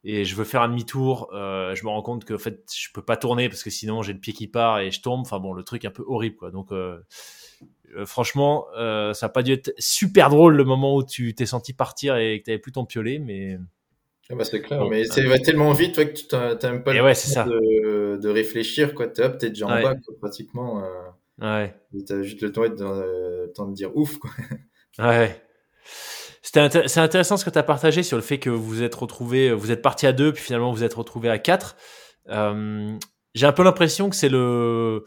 Et 0.03 0.23
je 0.25 0.35
veux 0.35 0.45
faire 0.45 0.61
un 0.61 0.69
demi-tour, 0.69 1.29
euh, 1.33 1.75
je 1.75 1.83
me 1.83 1.89
rends 1.89 2.01
compte 2.01 2.23
que 2.23 2.33
en 2.33 2.37
fait, 2.37 2.63
je 2.73 2.87
peux 2.93 3.01
pas 3.01 3.17
tourner 3.17 3.49
parce 3.49 3.63
que 3.63 3.69
sinon 3.69 4.03
j'ai 4.03 4.13
le 4.13 4.19
pied 4.19 4.31
qui 4.31 4.47
part 4.47 4.79
et 4.79 4.91
je 4.91 5.01
tombe. 5.01 5.21
Enfin 5.21 5.39
bon, 5.39 5.53
le 5.53 5.63
truc 5.63 5.83
un 5.85 5.91
peu 5.91 6.03
horrible, 6.07 6.37
quoi. 6.37 6.51
Donc, 6.51 6.71
euh, 6.71 6.99
euh, 7.95 8.05
franchement, 8.05 8.67
ça 8.75 9.25
a 9.25 9.29
pas 9.29 9.43
dû 9.43 9.53
être 9.53 9.73
super 9.77 10.29
drôle 10.29 10.55
le 10.55 10.63
moment 10.63 10.95
où 10.95 11.03
tu 11.03 11.33
t'es 11.35 11.45
senti 11.45 11.73
partir 11.73 12.15
et 12.15 12.39
que 12.39 12.45
tu 12.45 12.51
n'avais 12.51 12.61
plus 12.61 12.71
ton 12.71 12.85
piolet, 12.85 13.19
mais. 13.19 13.57
Ah 14.29 14.35
bah 14.35 14.43
c'est 14.43 14.61
clair, 14.61 14.85
mais 14.89 15.05
ça 15.05 15.25
va 15.25 15.39
tellement 15.39 15.71
vite 15.71 15.95
toi, 15.95 16.03
que 16.03 16.13
tu 16.13 16.25
n'as 16.33 16.71
même 16.71 16.83
pas 16.83 16.93
le 16.93 17.01
ouais, 17.01 17.13
temps 17.13 17.45
de, 17.45 18.17
de, 18.17 18.29
réfléchir. 18.29 18.93
Quoi. 18.93 19.07
es 19.07 19.49
déjà 19.49 19.67
en 19.67 19.81
bas, 19.81 19.95
pratiquement. 20.19 20.83
Ouais. 21.41 21.75
T'as 22.07 22.21
juste 22.23 22.41
le 22.41 22.51
temps, 22.51 22.63
de, 22.63 22.75
euh, 22.81 23.47
temps 23.47 23.67
de 23.67 23.73
dire 23.73 23.95
ouf, 23.95 24.17
quoi. 24.17 24.31
Ouais. 24.99 25.39
C'est 26.41 26.97
intéressant 26.97 27.37
ce 27.37 27.45
que 27.45 27.49
tu 27.49 27.59
as 27.59 27.63
partagé 27.63 28.01
sur 28.03 28.17
le 28.17 28.23
fait 28.23 28.39
que 28.39 28.49
vous 28.49 28.81
êtes 28.81 28.95
retrouvé, 28.95 29.51
vous 29.51 29.69
êtes 29.69 29.81
parti 29.81 30.07
à 30.07 30.13
deux, 30.13 30.31
puis 30.33 30.41
finalement 30.41 30.71
vous 30.71 30.83
êtes 30.83 30.93
retrouvé 30.93 31.29
à 31.29 31.37
quatre. 31.37 31.75
Euh, 32.29 32.97
J'ai 33.35 33.45
un 33.45 33.51
peu 33.51 33.63
l'impression 33.63 34.09
que 34.09 34.15
c'est 34.15 34.29
le, 34.29 35.03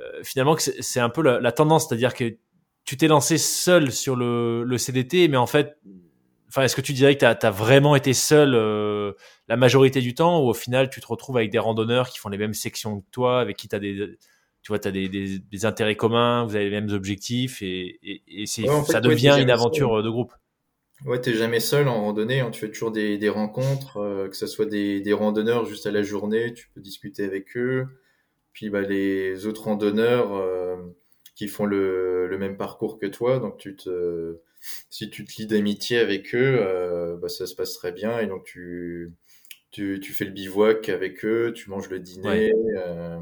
euh, 0.00 0.22
finalement 0.22 0.54
que 0.54 0.62
c'est 0.62 1.00
un 1.00 1.10
peu 1.10 1.22
la, 1.22 1.40
la 1.40 1.52
tendance, 1.52 1.88
c'est-à-dire 1.88 2.14
que 2.14 2.38
tu 2.84 2.96
t'es 2.96 3.08
lancé 3.08 3.38
seul 3.38 3.92
sur 3.92 4.16
le, 4.16 4.62
le, 4.62 4.78
CDT, 4.78 5.28
mais 5.28 5.36
en 5.36 5.46
fait, 5.46 5.76
enfin, 6.48 6.62
est-ce 6.62 6.76
que 6.76 6.80
tu 6.80 6.92
dirais 6.92 7.14
que 7.14 7.20
tu 7.20 7.26
as, 7.26 7.36
as, 7.42 7.50
vraiment 7.50 7.96
été 7.96 8.14
seul 8.14 8.54
euh, 8.54 9.12
la 9.48 9.56
majorité 9.56 10.00
du 10.00 10.14
temps, 10.14 10.40
ou 10.42 10.48
au 10.48 10.54
final 10.54 10.88
tu 10.90 11.00
te 11.00 11.06
retrouves 11.06 11.36
avec 11.36 11.50
des 11.50 11.58
randonneurs 11.58 12.08
qui 12.08 12.18
font 12.18 12.28
les 12.28 12.38
mêmes 12.38 12.54
sections 12.54 13.00
que 13.00 13.06
toi, 13.10 13.40
avec 13.40 13.56
qui 13.56 13.68
tu 13.68 13.76
as 13.76 13.80
des 13.80 14.16
tu 14.62 14.68
vois, 14.68 14.78
tu 14.78 14.88
as 14.88 14.90
des, 14.90 15.08
des, 15.08 15.64
intérêts 15.64 15.96
communs, 15.96 16.44
vous 16.44 16.56
avez 16.56 16.64
les 16.64 16.70
mêmes 16.70 16.90
objectifs 16.90 17.62
et, 17.62 17.98
et, 18.02 18.46
ça 18.46 19.00
devient 19.00 19.38
une 19.40 19.50
aventure 19.50 20.02
de 20.02 20.10
groupe. 20.10 20.32
Ouais, 21.04 21.20
t'es 21.20 21.32
jamais 21.34 21.60
seul 21.60 21.86
en 21.86 22.02
randonnée, 22.02 22.40
hein. 22.40 22.50
tu 22.50 22.58
fais 22.58 22.68
toujours 22.68 22.90
des, 22.90 23.18
des 23.18 23.28
rencontres, 23.28 23.98
euh, 23.98 24.28
que 24.28 24.36
ce 24.36 24.48
soit 24.48 24.66
des, 24.66 25.00
des 25.00 25.12
randonneurs 25.12 25.64
juste 25.64 25.86
à 25.86 25.92
la 25.92 26.02
journée, 26.02 26.52
tu 26.54 26.68
peux 26.74 26.80
discuter 26.80 27.22
avec 27.22 27.56
eux. 27.56 27.86
Puis 28.52 28.68
bah, 28.68 28.80
les 28.80 29.46
autres 29.46 29.64
randonneurs 29.64 30.34
euh, 30.34 30.76
qui 31.36 31.46
font 31.46 31.66
le, 31.66 32.26
le, 32.26 32.38
même 32.38 32.56
parcours 32.56 32.98
que 32.98 33.06
toi, 33.06 33.38
donc 33.38 33.58
tu 33.58 33.76
te, 33.76 34.40
si 34.90 35.08
tu 35.08 35.24
te 35.24 35.40
lis 35.40 35.46
d'amitié 35.46 35.98
avec 35.98 36.34
eux, 36.34 36.58
euh, 36.60 37.16
bah, 37.16 37.28
ça 37.28 37.46
se 37.46 37.54
passe 37.54 37.74
très 37.74 37.92
bien 37.92 38.18
et 38.18 38.26
donc 38.26 38.42
tu, 38.44 39.12
tu, 39.70 40.00
tu, 40.00 40.12
fais 40.12 40.24
le 40.24 40.32
bivouac 40.32 40.88
avec 40.88 41.24
eux, 41.24 41.52
tu 41.54 41.70
manges 41.70 41.88
le 41.88 42.00
dîner. 42.00 42.52
Euh, 42.76 43.20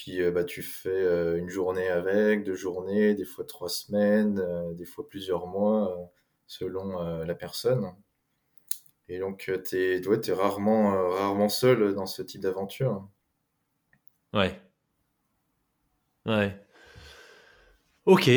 puis 0.00 0.22
euh, 0.22 0.30
bah, 0.30 0.44
tu 0.44 0.62
fais 0.62 0.88
euh, 0.88 1.36
une 1.36 1.50
journée 1.50 1.90
avec, 1.90 2.42
deux 2.42 2.54
journées, 2.54 3.14
des 3.14 3.26
fois 3.26 3.44
trois 3.44 3.68
semaines, 3.68 4.38
euh, 4.38 4.72
des 4.72 4.86
fois 4.86 5.06
plusieurs 5.06 5.46
mois, 5.46 5.94
selon 6.46 7.22
la 7.22 7.34
personne. 7.34 7.84
Et 9.08 9.18
donc, 9.18 9.50
tu 9.68 9.76
es, 9.76 10.00
es, 10.00 10.32
rarement, 10.32 11.10
rarement 11.10 11.50
seul 11.50 11.94
dans 11.94 12.06
ce 12.06 12.22
type 12.22 12.40
d'aventure. 12.40 13.06
Ouais. 14.32 14.58
Ouais. 16.24 16.58
Ok. 18.06 18.30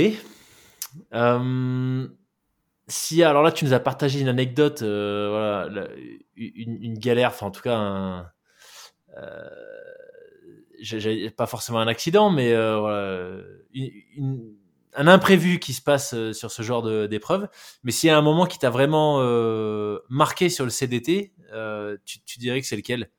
si, 2.90 3.24
alors 3.24 3.42
là, 3.42 3.54
tu 3.54 3.64
nous 3.64 3.74
as 3.74 3.80
partagé 3.80 4.20
une 4.20 4.28
anecdote, 4.28 4.82
voilà, 4.82 5.88
une, 6.36 7.00
galère, 7.00 7.30
enfin, 7.30 7.46
en 7.46 7.52
tout 7.52 7.62
cas, 7.62 8.34
pas 11.36 11.48
forcément 11.48 11.80
un 11.80 11.88
accident, 11.88 12.30
mais 12.30 12.54
euh, 12.54 12.80
voilà, 12.80 13.42
un 14.96 15.08
imprévu 15.08 15.60
qui 15.60 15.74
se 15.74 15.82
passe 15.82 16.14
euh, 16.14 16.34
sur 16.34 16.52
ce 16.52 16.62
genre 16.62 16.84
d'épreuve. 17.08 17.48
Mais 17.84 17.92
s'il 17.92 18.08
y 18.08 18.12
a 18.12 18.18
un 18.18 18.22
moment 18.22 18.46
qui 18.46 18.60
t'a 18.60 18.70
vraiment 18.70 19.22
euh, 19.22 20.00
marqué 20.10 20.50
sur 20.50 20.66
le 20.66 20.72
CDT, 20.72 21.34
tu, 22.06 22.40
dirais 22.40 22.62
que 22.62 22.68
c'est 22.68 22.76
lequel? 22.76 23.10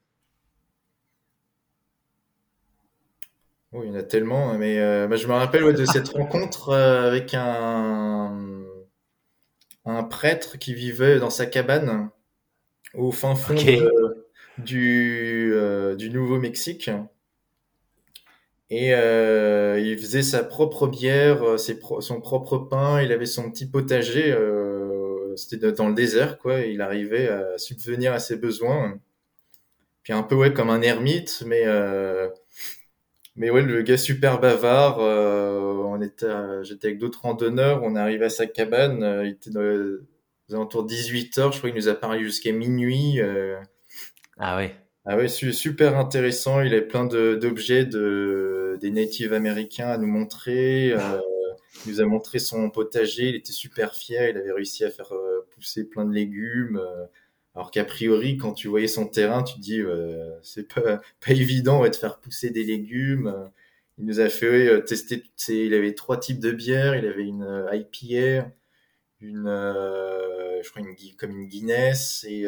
Oui, 3.73 3.87
il 3.87 3.93
y 3.93 3.97
en 3.97 3.99
a 3.99 4.05
tellement, 4.05 4.51
hein, 4.51 4.59
mais 4.59 4.77
je 5.17 5.27
me 5.27 5.33
rappelle 5.33 5.75
de 5.75 5.85
cette 5.85 6.09
rencontre 6.15 6.75
avec 6.75 7.35
un, 7.35 8.39
un 9.85 10.05
prêtre 10.05 10.59
qui 10.59 10.75
vivait 10.75 11.19
dans 11.19 11.31
sa 11.31 11.47
cabane 11.47 12.11
au 12.95 13.11
fin 13.11 13.35
fond 13.35 13.57
du, 14.59 15.53
du 15.97 16.11
Nouveau-Mexique. 16.11 16.91
Et 18.71 18.95
euh, 18.95 19.79
il 19.79 19.99
faisait 19.99 20.23
sa 20.23 20.43
propre 20.43 20.87
bière, 20.87 21.43
euh, 21.43 21.57
ses 21.59 21.79
son 22.01 22.21
propre 22.21 22.59
pain, 22.59 23.03
il 23.03 23.13
avait 23.13 23.27
son 23.27 23.51
petit 23.51 23.67
potager 23.67 24.33
euh, 24.33 24.75
c'était 25.37 25.73
dans 25.73 25.89
le 25.89 25.95
désert, 25.95 26.39
quoi. 26.39 26.61
il 26.61 26.81
arrivait 26.81 27.29
à 27.29 27.59
subvenir 27.59 28.13
à 28.13 28.19
ses 28.19 28.37
besoins. 28.37 28.99
Puis 30.03 30.13
un 30.13 30.23
peu 30.23 30.35
ouais 30.35 30.53
comme 30.53 30.71
un 30.71 30.83
ermite, 30.83 31.43
mais 31.47 31.63
euh, 31.67 32.29
mais 33.37 33.51
ouais 33.51 33.63
le 33.63 33.83
gars 33.83 33.97
super 33.97 34.41
bavard. 34.41 34.99
Euh, 35.01 35.61
on 35.61 36.01
était, 36.03 36.27
j'étais 36.63 36.89
avec 36.89 36.99
d'autres 36.99 37.23
randonneurs. 37.23 37.83
On 37.83 37.97
arrivé 37.97 38.27
à 38.27 38.31
sa 38.31 38.47
cabane. 38.47 39.03
Euh, 39.03 39.25
il 39.25 39.33
était 39.33 39.51
dans 39.51 39.63
les 39.63 40.55
alentours 40.55 40.85
de 40.85 40.89
18 40.89 41.39
heures. 41.39 41.53
Je 41.53 41.59
crois 41.59 41.71
qu'il 41.71 41.79
nous 41.79 41.89
a 41.89 41.95
parlé 41.95 42.23
jusqu'à 42.23 42.53
minuit. 42.53 43.21
ah 44.39 44.57
ouais. 44.57 44.84
Ah 45.07 45.17
ouais, 45.17 45.29
super 45.29 45.99
intéressant. 45.99 46.61
Il 46.63 46.73
avait 46.73 46.87
plein 46.87 47.05
d'objets 47.05 47.85
de, 47.85 48.79
des 48.81 48.91
natives 48.91 49.33
américains 49.33 49.89
à 49.89 49.99
nous 49.99 50.07
montrer. 50.07 50.93
Euh, 50.93 51.21
il 51.85 51.93
nous 51.93 52.01
a 52.01 52.07
montré 52.07 52.39
son 52.39 52.71
potager. 52.71 53.29
Il 53.29 53.35
était 53.35 53.53
super 53.53 53.95
fier. 53.95 54.31
Il 54.31 54.37
avait 54.39 54.53
réussi 54.53 54.85
à 54.85 54.91
faire 54.91 55.13
pousser 55.51 55.85
plein 55.85 56.05
de 56.07 56.13
légumes. 56.13 56.81
Alors 57.55 57.71
qu'a 57.71 57.85
priori, 57.85 58.37
quand 58.37 58.53
tu 58.53 58.69
voyais 58.69 58.89
son 58.89 59.07
terrain, 59.07 59.43
tu 59.43 59.55
te 59.55 59.61
dis, 59.61 59.81
euh, 59.81 60.31
c'est 60.43 60.73
pas, 60.73 61.01
pas 61.21 61.33
évident 61.33 61.87
de 61.87 61.95
faire 61.95 62.19
pousser 62.19 62.51
des 62.51 62.65
légumes. 62.65 63.51
Il 63.99 64.07
nous 64.07 64.21
a 64.21 64.29
fait 64.29 64.67
euh, 64.69 64.81
tester, 64.81 65.23
il 65.49 65.75
avait 65.75 65.95
trois 65.95 66.19
types 66.19 66.41
de 66.41 66.51
bières. 66.51 66.97
Il 66.97 67.07
avait 67.07 67.25
une 67.25 67.45
euh, 67.45 67.75
IPA, 67.75 68.51
une, 69.21 69.47
euh, 69.47 70.63
je 70.63 70.71
crois 70.71 70.83
une, 70.83 70.97
comme 71.17 71.31
une 71.31 71.47
Guinness 71.49 72.25
et, 72.29 72.47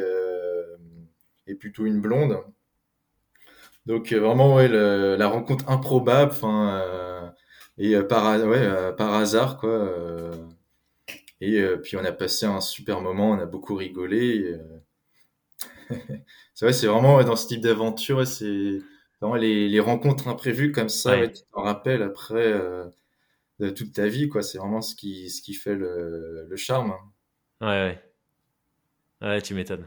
et 1.47 1.55
plutôt 1.55 1.86
une 1.86 2.01
blonde. 2.01 2.38
Donc 3.86 4.12
vraiment, 4.12 4.57
ouais, 4.57 4.68
la 4.68 5.28
rencontre 5.28 5.68
improbable, 5.68 6.32
enfin, 6.32 7.32
et 7.78 7.97
par, 8.03 8.40
ouais, 8.44 8.92
par 8.97 9.14
hasard, 9.14 9.59
quoi. 9.59 9.90
et 11.40 11.64
puis 11.82 11.97
on 11.97 12.05
a 12.05 12.12
passé 12.12 12.47
un 12.47 12.61
super 12.61 13.01
moment, 13.01 13.30
on 13.30 13.38
a 13.38 13.47
beaucoup 13.47 13.76
rigolé 13.76 14.59
c'est 16.55 16.64
vrai, 16.64 16.72
c'est 16.72 16.86
vraiment 16.86 17.22
dans 17.22 17.36
ce 17.36 17.49
type 17.49 17.61
d'aventure, 17.61 18.26
c'est 18.26 18.78
vraiment 19.20 19.36
les, 19.36 19.68
les, 19.68 19.80
rencontres 19.80 20.28
imprévues 20.28 20.72
comme 20.72 20.88
ça, 20.88 21.28
tu 21.28 21.42
t'en 21.53 21.62
rappelles 21.62 22.03
après 22.03 22.47
euh, 22.47 22.84
de 23.59 23.70
toute 23.70 23.92
ta 23.92 24.07
vie, 24.09 24.28
quoi. 24.28 24.42
C'est 24.42 24.59
vraiment 24.59 24.82
ce 24.82 24.94
qui, 24.94 25.30
ce 25.30 25.42
qui 25.42 25.55
fait 25.55 25.74
le, 25.74 26.47
le 26.49 26.57
charme. 26.57 26.94
Ouais, 27.61 27.66
ouais. 27.66 28.03
Ouais, 29.22 29.42
tu 29.42 29.55
m'étonnes. 29.55 29.86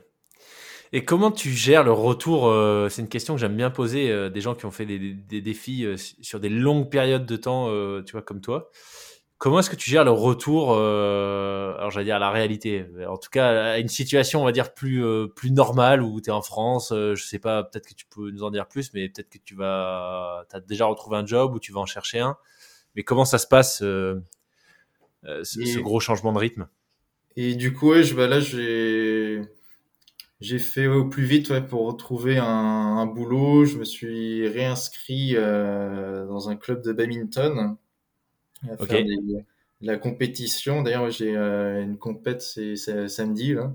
Et 0.91 1.05
comment 1.05 1.31
tu 1.31 1.51
gères 1.51 1.83
le 1.83 1.91
retour 1.91 2.47
euh, 2.47 2.89
C'est 2.89 3.01
une 3.01 3.09
question 3.09 3.35
que 3.35 3.39
j'aime 3.39 3.55
bien 3.55 3.69
poser 3.69 4.09
euh, 4.09 4.29
des 4.29 4.41
gens 4.41 4.55
qui 4.55 4.65
ont 4.65 4.71
fait 4.71 4.85
des, 4.85 5.13
des, 5.13 5.41
défis 5.41 5.85
sur 6.21 6.39
des 6.39 6.49
longues 6.49 6.89
périodes 6.89 7.25
de 7.25 7.35
temps, 7.35 7.67
tu 8.03 8.13
vois, 8.13 8.21
comme 8.21 8.41
toi. 8.41 8.69
Comment 9.39 9.59
est-ce 9.59 9.69
que 9.69 9.77
tu 9.77 9.89
gères 9.89 10.03
le 10.03 10.11
retour, 10.11 10.73
euh, 10.75 11.73
alors 11.77 11.91
j'allais 11.91 12.03
dire 12.03 12.17
à 12.17 12.19
la 12.19 12.29
réalité, 12.29 12.85
en 13.07 13.15
tout 13.15 13.29
cas 13.29 13.71
à 13.71 13.79
une 13.79 13.87
situation 13.87 14.41
on 14.41 14.43
va 14.43 14.51
dire 14.51 14.73
plus 14.73 15.01
euh, 15.01 15.27
plus 15.27 15.49
normale 15.49 16.03
où 16.03 16.19
tu 16.19 16.29
es 16.29 16.33
en 16.33 16.41
France, 16.41 16.91
euh, 16.91 17.15
je 17.15 17.23
sais 17.23 17.39
pas, 17.39 17.63
peut-être 17.63 17.87
que 17.87 17.93
tu 17.93 18.05
peux 18.05 18.31
nous 18.31 18.43
en 18.43 18.51
dire 18.51 18.67
plus, 18.67 18.93
mais 18.93 19.07
peut-être 19.07 19.29
que 19.29 19.37
tu 19.37 19.55
vas, 19.55 20.45
as 20.51 20.59
déjà 20.59 20.87
retrouvé 20.87 21.15
un 21.15 21.25
job 21.25 21.55
ou 21.55 21.59
tu 21.59 21.71
vas 21.71 21.79
en 21.79 21.85
chercher 21.85 22.19
un. 22.19 22.35
Mais 22.95 23.03
comment 23.03 23.23
ça 23.23 23.37
se 23.37 23.47
passe 23.47 23.81
euh, 23.81 24.21
euh, 25.23 25.41
ce, 25.45 25.79
gros 25.79 26.01
changement 26.01 26.33
de 26.33 26.39
rythme? 26.39 26.67
Et 27.37 27.55
du 27.55 27.71
coup, 27.71 27.91
ouais, 27.91 28.03
je, 28.03 28.15
bah 28.15 28.27
là 28.27 28.41
j'ai 28.41 29.18
j'ai 30.39 30.59
fait 30.59 30.87
au 30.87 31.05
plus 31.05 31.23
vite 31.23 31.49
ouais, 31.49 31.61
pour 31.61 31.85
retrouver 31.85 32.37
un, 32.37 32.45
un, 32.45 33.05
boulot. 33.05 33.65
Je 33.65 33.77
me 33.77 33.83
suis 33.83 34.47
réinscrit 34.47 35.35
dans 35.35 36.49
un 36.49 36.55
club 36.55 36.81
de 36.81 36.93
badminton 36.93 37.77
à 38.67 38.77
faire 38.85 39.05
de 39.05 39.43
la 39.81 39.97
compétition. 39.97 40.81
D'ailleurs, 40.81 41.09
j'ai 41.09 41.35
euh, 41.35 41.81
une 41.81 41.97
compète, 41.97 42.41
c'est 42.41 42.75
samedi 43.07 43.53
là. 43.53 43.73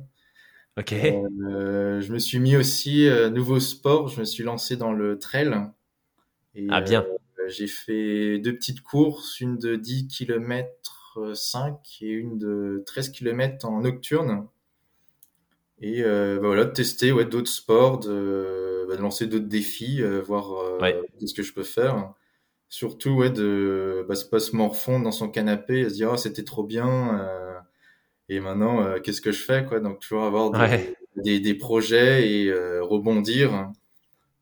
Ok. 0.77 0.93
Euh, 0.93 2.01
je 2.01 2.13
me 2.13 2.19
suis 2.19 2.41
mis 2.41 2.57
aussi 2.57 3.07
euh, 3.07 3.31
nouveau 3.31 3.61
sport. 3.61 4.09
Je 4.09 4.21
me 4.21 4.25
suis 4.25 4.43
lancé 4.43 4.77
dans 4.77 4.93
le 4.93 5.19
trail. 5.19 5.55
Et, 6.55 6.67
ah 6.71 6.81
bien. 6.81 7.07
j'ai 7.49 7.67
fait 7.67 8.39
deux 8.39 8.55
petites 8.55 8.81
courses, 8.81 9.41
une 9.41 9.57
de 9.57 9.77
10 9.77 10.09
km 10.09 11.35
5 11.35 11.79
et 12.01 12.09
une 12.11 12.39
de 12.39 12.83
13 12.87 13.11
km 13.11 13.67
en 13.67 13.81
nocturne. 13.81 14.47
Et 15.81 16.03
bah 16.03 16.39
voilà, 16.39 16.65
de 16.65 16.73
tester 16.73 17.13
ouais, 17.13 17.25
d'autres 17.25 17.51
sports, 17.51 17.99
de, 17.99 18.87
bah, 18.89 18.97
de 18.97 19.03
lancer 19.03 19.27
d'autres 19.27 19.49
défis, 19.49 20.03
voir 20.25 20.55
ce 20.81 21.35
que 21.35 21.43
je 21.43 21.53
peux 21.53 21.65
faire. 21.65 22.15
Surtout 22.75 23.11
ouais 23.11 23.31
de 23.31 24.05
bah, 24.09 24.17
pas 24.29 24.41
se 24.41 24.57
morfondre 24.57 25.05
dans 25.05 25.13
son 25.13 25.29
canapé 25.31 25.79
et 25.81 25.89
se 25.89 25.95
dire 25.95 26.11
oh, 26.13 26.17
c'était 26.17 26.43
trop 26.43 26.65
bien 26.65 27.21
euh, 27.21 27.55
et 28.29 28.41
maintenant 28.41 28.83
euh, 28.83 28.99
qu'est-ce 28.99 29.21
que 29.21 29.31
je 29.31 29.41
fais 29.45 29.65
quoi? 29.65 29.79
Donc 29.79 30.01
toujours 30.01 30.25
avoir 30.25 30.51
des, 31.15 31.39
des, 31.39 31.55
projets 31.55 32.29
et 32.29 32.49
euh, 32.49 32.83
rebondir 32.83 33.71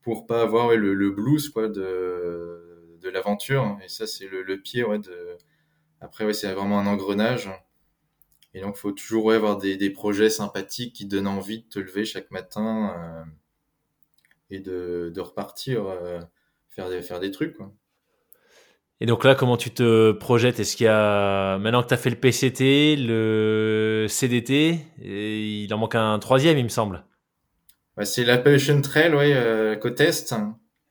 pour 0.01 0.27
pas 0.27 0.41
avoir 0.41 0.75
le, 0.75 0.95
le, 0.95 1.11
blues 1.11 1.51
quoi 1.51 1.69
de 1.69 2.97
de 3.03 3.11
l'aventure. 3.11 3.77
Et 3.85 3.89
ça 3.89 4.07
c'est 4.07 4.27
le, 4.29 4.43
le, 4.43 4.59
pied 4.59 4.83
ouais 4.83 4.99
de 4.99 5.37
après 6.01 6.25
ouais 6.25 6.33
c'est 6.33 6.51
vraiment 6.55 6.79
un 6.81 6.87
engrenage 6.87 7.51
et 8.55 8.61
donc 8.61 8.77
faut 8.77 8.93
toujours 8.93 9.27
ouais, 9.27 9.37
avoir 9.37 9.59
des, 9.59 9.77
des 9.77 9.91
projets 9.91 10.31
sympathiques 10.31 10.95
qui 10.95 11.07
donnent 11.07 11.29
envie 11.29 11.63
de 11.63 11.69
te 11.69 11.79
lever 11.79 12.05
chaque 12.05 12.31
matin 12.31 13.27
et 14.51 14.61
de, 14.61 15.11
de 15.15 15.21
repartir 15.21 15.85
faire 16.71 16.91
des 16.91 17.03
faire 17.03 17.21
des 17.21 17.31
trucs 17.31 17.57
quoi. 17.57 17.73
Et 19.03 19.07
donc 19.07 19.25
là, 19.25 19.35
comment 19.35 19.57
tu 19.57 19.71
te 19.71 20.13
projettes? 20.13 20.61
Est-ce 20.61 20.77
qu'il 20.77 20.87
y 20.87 20.89
a 20.89 21.59
maintenant 21.59 21.83
que 21.83 21.89
tu 21.89 21.95
as 21.95 21.97
fait 21.97 22.09
le 22.09 22.15
PCT, 22.15 22.95
le 22.97 24.07
CDT, 24.09 24.79
et 25.03 25.65
il 25.65 25.75
en 25.75 25.79
manque 25.79 25.97
un 25.97 26.21
troisième, 26.21 26.57
il 26.57 26.63
me 26.63 26.69
semble. 26.69 27.05
Ouais, 27.97 28.05
c'est 28.05 28.25
l'Appalachian 28.25 28.81
Trail, 28.81 29.13
ouais, 29.13 29.33
euh, 29.35 29.75
côte 29.75 30.01
est. 30.01 30.33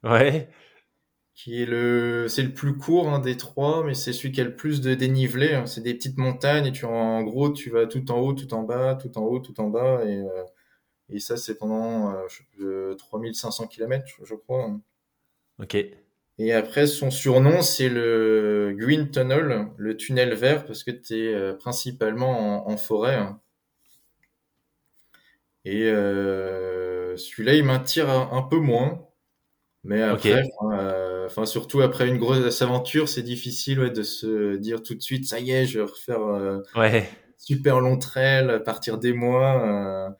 Ouais. 0.03 0.49
Qui 1.41 1.63
est 1.63 1.65
le, 1.65 2.27
c'est 2.29 2.43
le 2.43 2.53
plus 2.53 2.77
court 2.77 3.09
hein, 3.09 3.19
des 3.19 3.35
trois, 3.35 3.83
mais 3.83 3.95
c'est 3.95 4.13
celui 4.13 4.31
qui 4.31 4.41
a 4.41 4.43
le 4.43 4.55
plus 4.55 4.79
de 4.81 4.93
dénivelé. 4.93 5.55
Hein. 5.55 5.65
C'est 5.65 5.81
des 5.81 5.95
petites 5.95 6.17
montagnes 6.17 6.67
et 6.67 6.71
tu 6.71 6.85
en 6.85 7.23
gros 7.23 7.51
tu 7.51 7.71
vas 7.71 7.87
tout 7.87 8.11
en 8.11 8.19
haut, 8.19 8.33
tout 8.33 8.53
en 8.53 8.61
bas, 8.63 8.95
tout 8.95 9.17
en 9.17 9.23
haut, 9.23 9.39
tout 9.39 9.59
en 9.59 9.69
bas 9.69 10.03
et 10.05 10.17
euh, 10.19 10.43
et 11.09 11.19
ça 11.19 11.37
c'est 11.37 11.55
pendant 11.57 12.13
euh, 12.61 12.95
3500 12.95 13.67
km, 13.67 14.05
je 14.23 14.35
crois. 14.35 14.71
Ok. 15.59 15.75
Et 16.37 16.53
après, 16.53 16.87
son 16.87 17.11
surnom, 17.11 17.61
c'est 17.61 17.89
le 17.89 18.73
Green 18.77 19.11
Tunnel, 19.11 19.67
le 19.77 19.97
tunnel 19.97 20.33
vert, 20.33 20.65
parce 20.65 20.83
que 20.83 20.91
tu 20.91 21.15
es 21.15 21.33
euh, 21.33 21.53
principalement 21.53 22.67
en, 22.69 22.77
forêt. 22.77 23.15
Hein. 23.15 23.39
Et 25.65 25.83
euh, 25.83 27.15
celui-là, 27.17 27.53
il 27.55 27.63
m'attire 27.63 28.09
un, 28.09 28.41
peu 28.43 28.57
moins. 28.57 29.07
Mais 29.83 30.01
après, 30.01 30.43
euh, 30.73 31.25
enfin, 31.25 31.45
surtout 31.45 31.81
après 31.81 32.07
une 32.07 32.17
grosse 32.17 32.61
aventure, 32.61 33.09
c'est 33.09 33.23
difficile 33.23 33.79
ouais, 33.79 33.89
de 33.89 34.03
se 34.03 34.55
dire 34.57 34.83
tout 34.83 34.93
de 34.93 35.01
suite, 35.01 35.25
ça 35.25 35.39
y 35.39 35.51
est, 35.51 35.65
je 35.65 35.79
vais 35.79 35.85
refaire 35.85 36.61
ouais. 36.75 37.09
super 37.37 37.79
long 37.79 37.97
trail, 37.97 38.61
partir 38.63 38.99
des 38.99 39.13
mois. 39.13 40.15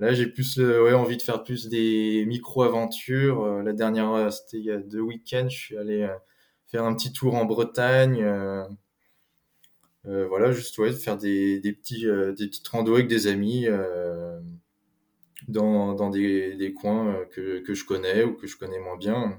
Là, 0.00 0.12
j'ai 0.12 0.26
plus 0.26 0.58
ouais, 0.58 0.92
envie 0.92 1.16
de 1.16 1.22
faire 1.22 1.44
plus 1.44 1.68
des 1.68 2.24
micro-aventures. 2.26 3.44
Euh, 3.44 3.62
la 3.62 3.72
dernière, 3.72 4.12
euh, 4.12 4.30
c'était 4.30 4.58
il 4.58 4.64
y 4.64 4.70
a 4.72 4.78
deux 4.78 5.00
week-ends. 5.00 5.48
Je 5.48 5.56
suis 5.56 5.76
allé 5.76 6.02
euh, 6.02 6.14
faire 6.66 6.84
un 6.84 6.94
petit 6.94 7.12
tour 7.12 7.34
en 7.36 7.44
Bretagne. 7.44 8.24
voilà, 10.04 10.52
juste 10.52 10.76
ouais, 10.78 10.92
faire 10.92 11.16
des, 11.16 11.60
des 11.60 11.72
petits 11.72 12.02
des 12.02 12.48
petites 12.48 12.68
randos 12.68 12.94
avec 12.94 13.06
des 13.08 13.26
amis 13.26 13.66
dans, 15.48 15.94
dans 15.94 16.10
des, 16.10 16.54
des 16.54 16.72
coins 16.72 17.16
que, 17.32 17.60
que 17.60 17.74
je 17.74 17.84
connais 17.84 18.24
ou 18.24 18.34
que 18.34 18.46
je 18.46 18.56
connais 18.56 18.78
moins 18.78 18.96
bien 18.96 19.38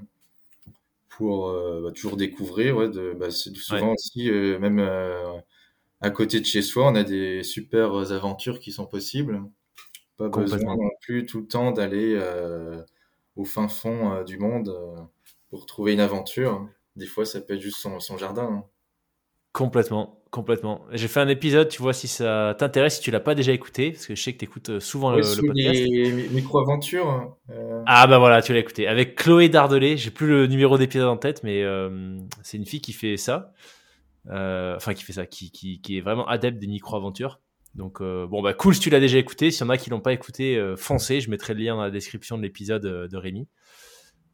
pour 1.09 1.51
bah, 1.81 1.91
toujours 1.91 2.17
découvrir. 2.17 2.77
Ouais, 2.77 2.89
de, 2.89 3.13
bah, 3.13 3.31
c'est 3.31 3.55
souvent 3.55 3.93
aussi 3.93 4.29
même 4.31 4.79
à 6.01 6.09
côté 6.11 6.39
de 6.39 6.45
chez 6.45 6.61
soi, 6.61 6.91
on 6.91 6.95
a 6.95 7.03
des 7.03 7.43
super 7.43 7.93
aventures 8.11 8.59
qui 8.59 8.71
sont 8.71 8.85
possibles. 8.85 9.41
Pas 10.17 10.29
besoin 10.29 10.77
non 10.77 10.89
plus 11.01 11.25
tout 11.25 11.41
le 11.41 11.47
temps 11.47 11.71
d'aller 11.71 12.15
euh, 12.15 12.81
au 13.35 13.43
fin 13.43 13.67
fond 13.67 14.13
euh, 14.13 14.23
du 14.23 14.37
monde 14.37 14.69
euh, 14.69 15.01
pour 15.49 15.65
trouver 15.65 15.93
une 15.93 15.99
aventure. 15.99 16.69
Des 16.95 17.05
fois, 17.05 17.25
ça 17.25 17.41
peut 17.41 17.55
être 17.55 17.61
juste 17.61 17.79
son, 17.79 17.99
son 17.99 18.17
jardin. 18.17 18.43
Hein. 18.43 18.63
Complètement, 19.51 20.21
complètement. 20.35 20.85
J'ai 20.91 21.07
fait 21.07 21.19
un 21.19 21.27
épisode, 21.27 21.69
tu 21.69 21.81
vois, 21.81 21.93
si 21.93 22.07
ça 22.07 22.55
t'intéresse, 22.57 22.97
si 22.97 23.01
tu 23.01 23.09
l'as 23.09 23.19
pas 23.19 23.33
déjà 23.33 23.51
écouté, 23.53 23.91
parce 23.91 24.05
que 24.05 24.15
je 24.15 24.21
sais 24.21 24.33
que 24.33 24.37
tu 24.37 24.45
écoutes 24.45 24.79
souvent 24.79 25.11
le, 25.11 25.21
podcast. 25.21 25.55
Les 25.55 26.29
micro-aventures. 26.29 27.35
Ah 27.85 28.05
bah 28.07 28.19
voilà, 28.19 28.41
tu 28.41 28.53
l'as 28.53 28.59
écouté. 28.59 28.87
Avec 28.87 29.15
Chloé 29.15 29.49
Dardelet, 29.49 29.97
j'ai 29.97 30.11
plus 30.11 30.27
le 30.27 30.47
numéro 30.47 30.77
d'épisode 30.77 31.07
en 31.07 31.17
tête, 31.17 31.43
mais 31.43 31.63
c'est 32.43 32.57
une 32.57 32.65
fille 32.65 32.81
qui 32.81 32.93
fait 32.93 33.17
ça. 33.17 33.53
enfin, 34.29 34.93
qui 34.93 35.03
fait 35.03 35.13
ça, 35.13 35.25
qui, 35.25 35.51
qui, 35.51 35.81
qui 35.81 35.97
est 35.97 36.01
vraiment 36.01 36.27
adepte 36.27 36.59
des 36.59 36.67
micro-aventures. 36.67 37.39
Donc 37.75 38.01
euh, 38.01 38.25
bon 38.25 38.41
bah 38.41 38.53
cool 38.53 38.73
si 38.73 38.79
tu 38.79 38.89
l'as 38.89 38.99
déjà 38.99 39.17
écouté. 39.17 39.51
S'il 39.51 39.65
y 39.65 39.67
en 39.67 39.69
a 39.69 39.77
qui 39.77 39.89
l'ont 39.89 39.99
pas 39.99 40.13
écouté, 40.13 40.57
euh, 40.57 40.75
foncez. 40.75 41.19
Je 41.19 41.29
mettrai 41.29 41.53
le 41.53 41.61
lien 41.61 41.75
dans 41.75 41.81
la 41.81 41.91
description 41.91 42.37
de 42.37 42.41
l'épisode 42.41 42.85
euh, 42.85 43.07
de 43.07 43.17
Rémi. 43.17 43.47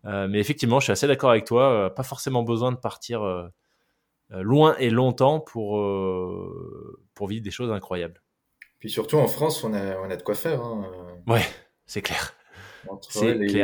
mais 0.03 0.39
effectivement, 0.39 0.79
je 0.79 0.85
suis 0.85 0.91
assez 0.91 1.07
d'accord 1.07 1.31
avec 1.31 1.45
toi. 1.45 1.93
pas 1.95 2.03
forcément 2.03 2.43
besoin 2.43 2.71
de 2.71 2.77
partir 2.77 3.21
loin 4.31 4.75
et 4.77 4.89
longtemps 4.89 5.39
pour 5.39 5.79
pour 7.13 7.27
vivre 7.27 7.43
des 7.43 7.51
choses 7.51 7.71
incroyables. 7.71 8.21
Puis 8.79 8.89
surtout 8.89 9.17
en 9.17 9.27
France, 9.27 9.63
on 9.63 9.73
a, 9.73 9.97
on 9.99 10.09
a 10.09 10.17
de 10.17 10.23
quoi 10.23 10.33
faire. 10.33 10.61
Hein. 10.61 10.89
Ouais, 11.27 11.45
c'est 11.85 12.01
clair. 12.01 12.33
Entre 12.87 13.25
les, 13.25 13.63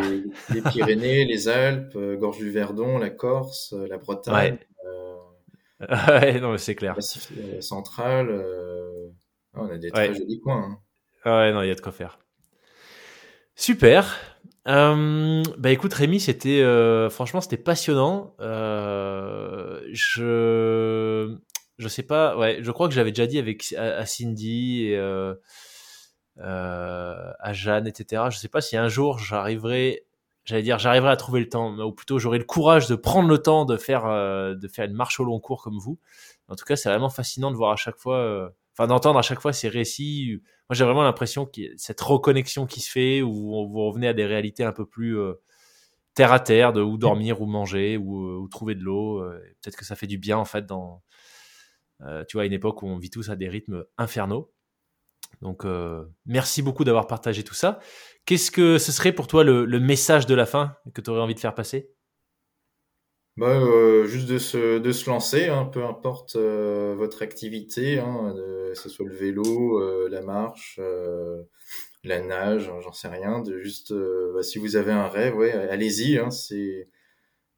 les, 0.53 0.61
Pyrénées, 0.61 1.25
les 1.25 1.47
Alpes, 1.47 1.95
euh, 1.95 2.15
Gorge 2.17 2.37
du 2.37 2.51
Verdon, 2.51 2.99
la 2.99 3.09
Corse, 3.09 3.73
euh, 3.73 3.87
la 3.87 3.97
Bretagne. 3.97 4.59
Ouais. 5.79 5.87
ouais 6.07 6.39
non, 6.39 6.55
c'est 6.57 6.75
clair. 6.75 6.95
La 6.95 7.61
centrale. 7.61 8.29
on 9.55 9.67
a 9.69 9.77
des 9.79 9.89
très 9.89 10.13
jolis 10.13 10.39
coins. 10.39 10.79
Hein. 11.25 11.39
Ouais, 11.39 11.51
non, 11.51 11.63
il 11.63 11.67
y 11.67 11.71
a 11.71 11.75
de 11.75 11.81
quoi 11.81 11.91
faire. 11.91 12.19
Super. 13.55 14.19
Euh, 14.67 15.43
bah 15.57 15.71
écoute 15.71 15.93
Rémi, 15.93 16.19
c'était 16.19 16.61
euh, 16.61 17.09
franchement 17.09 17.39
c'était 17.39 17.57
passionnant. 17.57 18.35
Euh, 18.41 19.81
je 19.93 21.37
je 21.77 21.87
sais 21.87 22.03
pas, 22.03 22.35
ouais, 22.37 22.59
je 22.61 22.71
crois 22.71 22.89
que 22.89 22.93
j'avais 22.93 23.11
déjà 23.11 23.27
dit 23.27 23.39
avec 23.39 23.73
à, 23.77 24.05
Cindy 24.05 24.93
euh, 24.93 25.35
à 26.37 27.53
Jeanne, 27.53 27.87
etc. 27.87 28.23
Je 28.29 28.37
sais 28.37 28.49
pas 28.49 28.61
si 28.61 28.75
un 28.75 28.89
jour 28.89 29.19
j'arriverai, 29.19 30.05
j'allais 30.43 30.63
dire 30.63 30.79
j'arriverai 30.79 31.11
à 31.11 31.15
trouver 31.17 31.39
le 31.39 31.49
temps, 31.49 31.77
ou 31.79 31.93
plutôt 31.93 32.19
j'aurai 32.19 32.37
le 32.39 32.43
courage 32.43 32.87
de 32.87 32.95
prendre 32.95 33.29
le 33.29 33.37
temps 33.37 33.63
de 33.63 33.77
faire 33.77 34.03
de 34.05 34.67
faire 34.67 34.85
une 34.85 34.93
marche 34.93 35.19
au 35.21 35.23
long 35.23 35.39
cours 35.39 35.63
comme 35.63 35.77
vous. 35.79 35.97
En 36.49 36.55
tout 36.55 36.65
cas, 36.65 36.75
c'est 36.75 36.89
vraiment 36.89 37.09
fascinant 37.09 37.51
de 37.51 37.55
voir 37.55 37.71
à 37.71 37.77
chaque 37.77 37.97
fois 37.97 38.51
enfin 38.77 38.87
d'entendre 38.87 39.17
à 39.17 39.23
chaque 39.23 39.41
fois 39.41 39.53
ces 39.53 39.69
récits. 39.69 40.39
Moi, 40.69 40.75
j'ai 40.75 40.85
vraiment 40.85 41.03
l'impression 41.03 41.45
a 41.45 41.61
cette 41.77 41.99
reconnexion 41.99 42.67
qui 42.67 42.79
se 42.79 42.91
fait 42.91 43.21
où 43.21 43.33
vous 43.33 43.87
revenez 43.87 44.07
à 44.07 44.13
des 44.13 44.25
réalités 44.25 44.63
un 44.63 44.71
peu 44.71 44.85
plus 44.85 45.17
euh, 45.17 45.33
terre 46.13 46.31
à 46.31 46.39
terre, 46.39 46.73
de 46.73 46.81
où 46.81 46.97
dormir, 46.97 47.41
où 47.41 47.47
manger, 47.47 47.97
où, 47.97 48.45
euh, 48.45 48.47
trouver 48.49 48.75
de 48.75 48.81
l'eau. 48.81 49.19
Euh, 49.23 49.39
peut-être 49.61 49.77
que 49.77 49.85
ça 49.85 49.95
fait 49.95 50.07
du 50.07 50.19
bien 50.19 50.37
en 50.37 50.45
fait 50.45 50.65
dans, 50.65 51.01
tu 52.27 52.37
vois, 52.37 52.45
une 52.45 52.53
époque 52.53 52.83
où 52.83 52.87
on 52.87 52.97
vit 52.97 53.09
tous 53.09 53.29
à 53.29 53.35
des 53.35 53.49
rythmes 53.49 53.83
infernaux. 53.97 54.53
Donc, 55.41 55.65
merci 56.25 56.61
beaucoup 56.61 56.83
d'avoir 56.83 57.07
partagé 57.07 57.43
tout 57.43 57.53
ça. 57.53 57.79
Qu'est-ce 58.25 58.51
que 58.51 58.77
ce 58.77 58.91
serait 58.91 59.11
pour 59.11 59.27
toi 59.27 59.43
le, 59.43 59.65
le 59.65 59.79
message 59.79 60.25
de 60.25 60.35
la 60.35 60.45
fin 60.45 60.75
que 60.93 61.01
tu 61.01 61.09
aurais 61.09 61.21
envie 61.21 61.35
de 61.35 61.39
faire 61.39 61.55
passer? 61.55 61.91
Bah, 63.37 63.59
euh, 63.61 64.05
juste 64.07 64.27
de 64.27 64.39
se, 64.39 64.79
de 64.79 64.91
se 64.91 65.09
lancer, 65.09 65.45
hein, 65.45 65.65
peu 65.65 65.83
importe 65.85 66.35
euh, 66.35 66.95
votre 66.97 67.21
activité, 67.21 67.99
hein, 67.99 68.33
que 68.35 68.73
ce 68.75 68.89
soit 68.89 69.05
le 69.05 69.13
vélo, 69.13 69.79
euh, 69.79 70.09
la 70.09 70.21
marche, 70.21 70.79
la 72.03 72.21
nage, 72.21 72.69
hein, 72.69 72.79
j'en 72.81 72.93
sais 72.93 73.07
rien, 73.07 73.41
de 73.41 73.59
juste, 73.59 73.93
bah, 74.33 74.41
si 74.41 74.57
vous 74.57 74.75
avez 74.75 74.91
un 74.91 75.07
rêve, 75.07 75.35
ouais, 75.35 75.51
allez-y, 75.51 76.17
hein, 76.17 76.31
c'est 76.31 76.89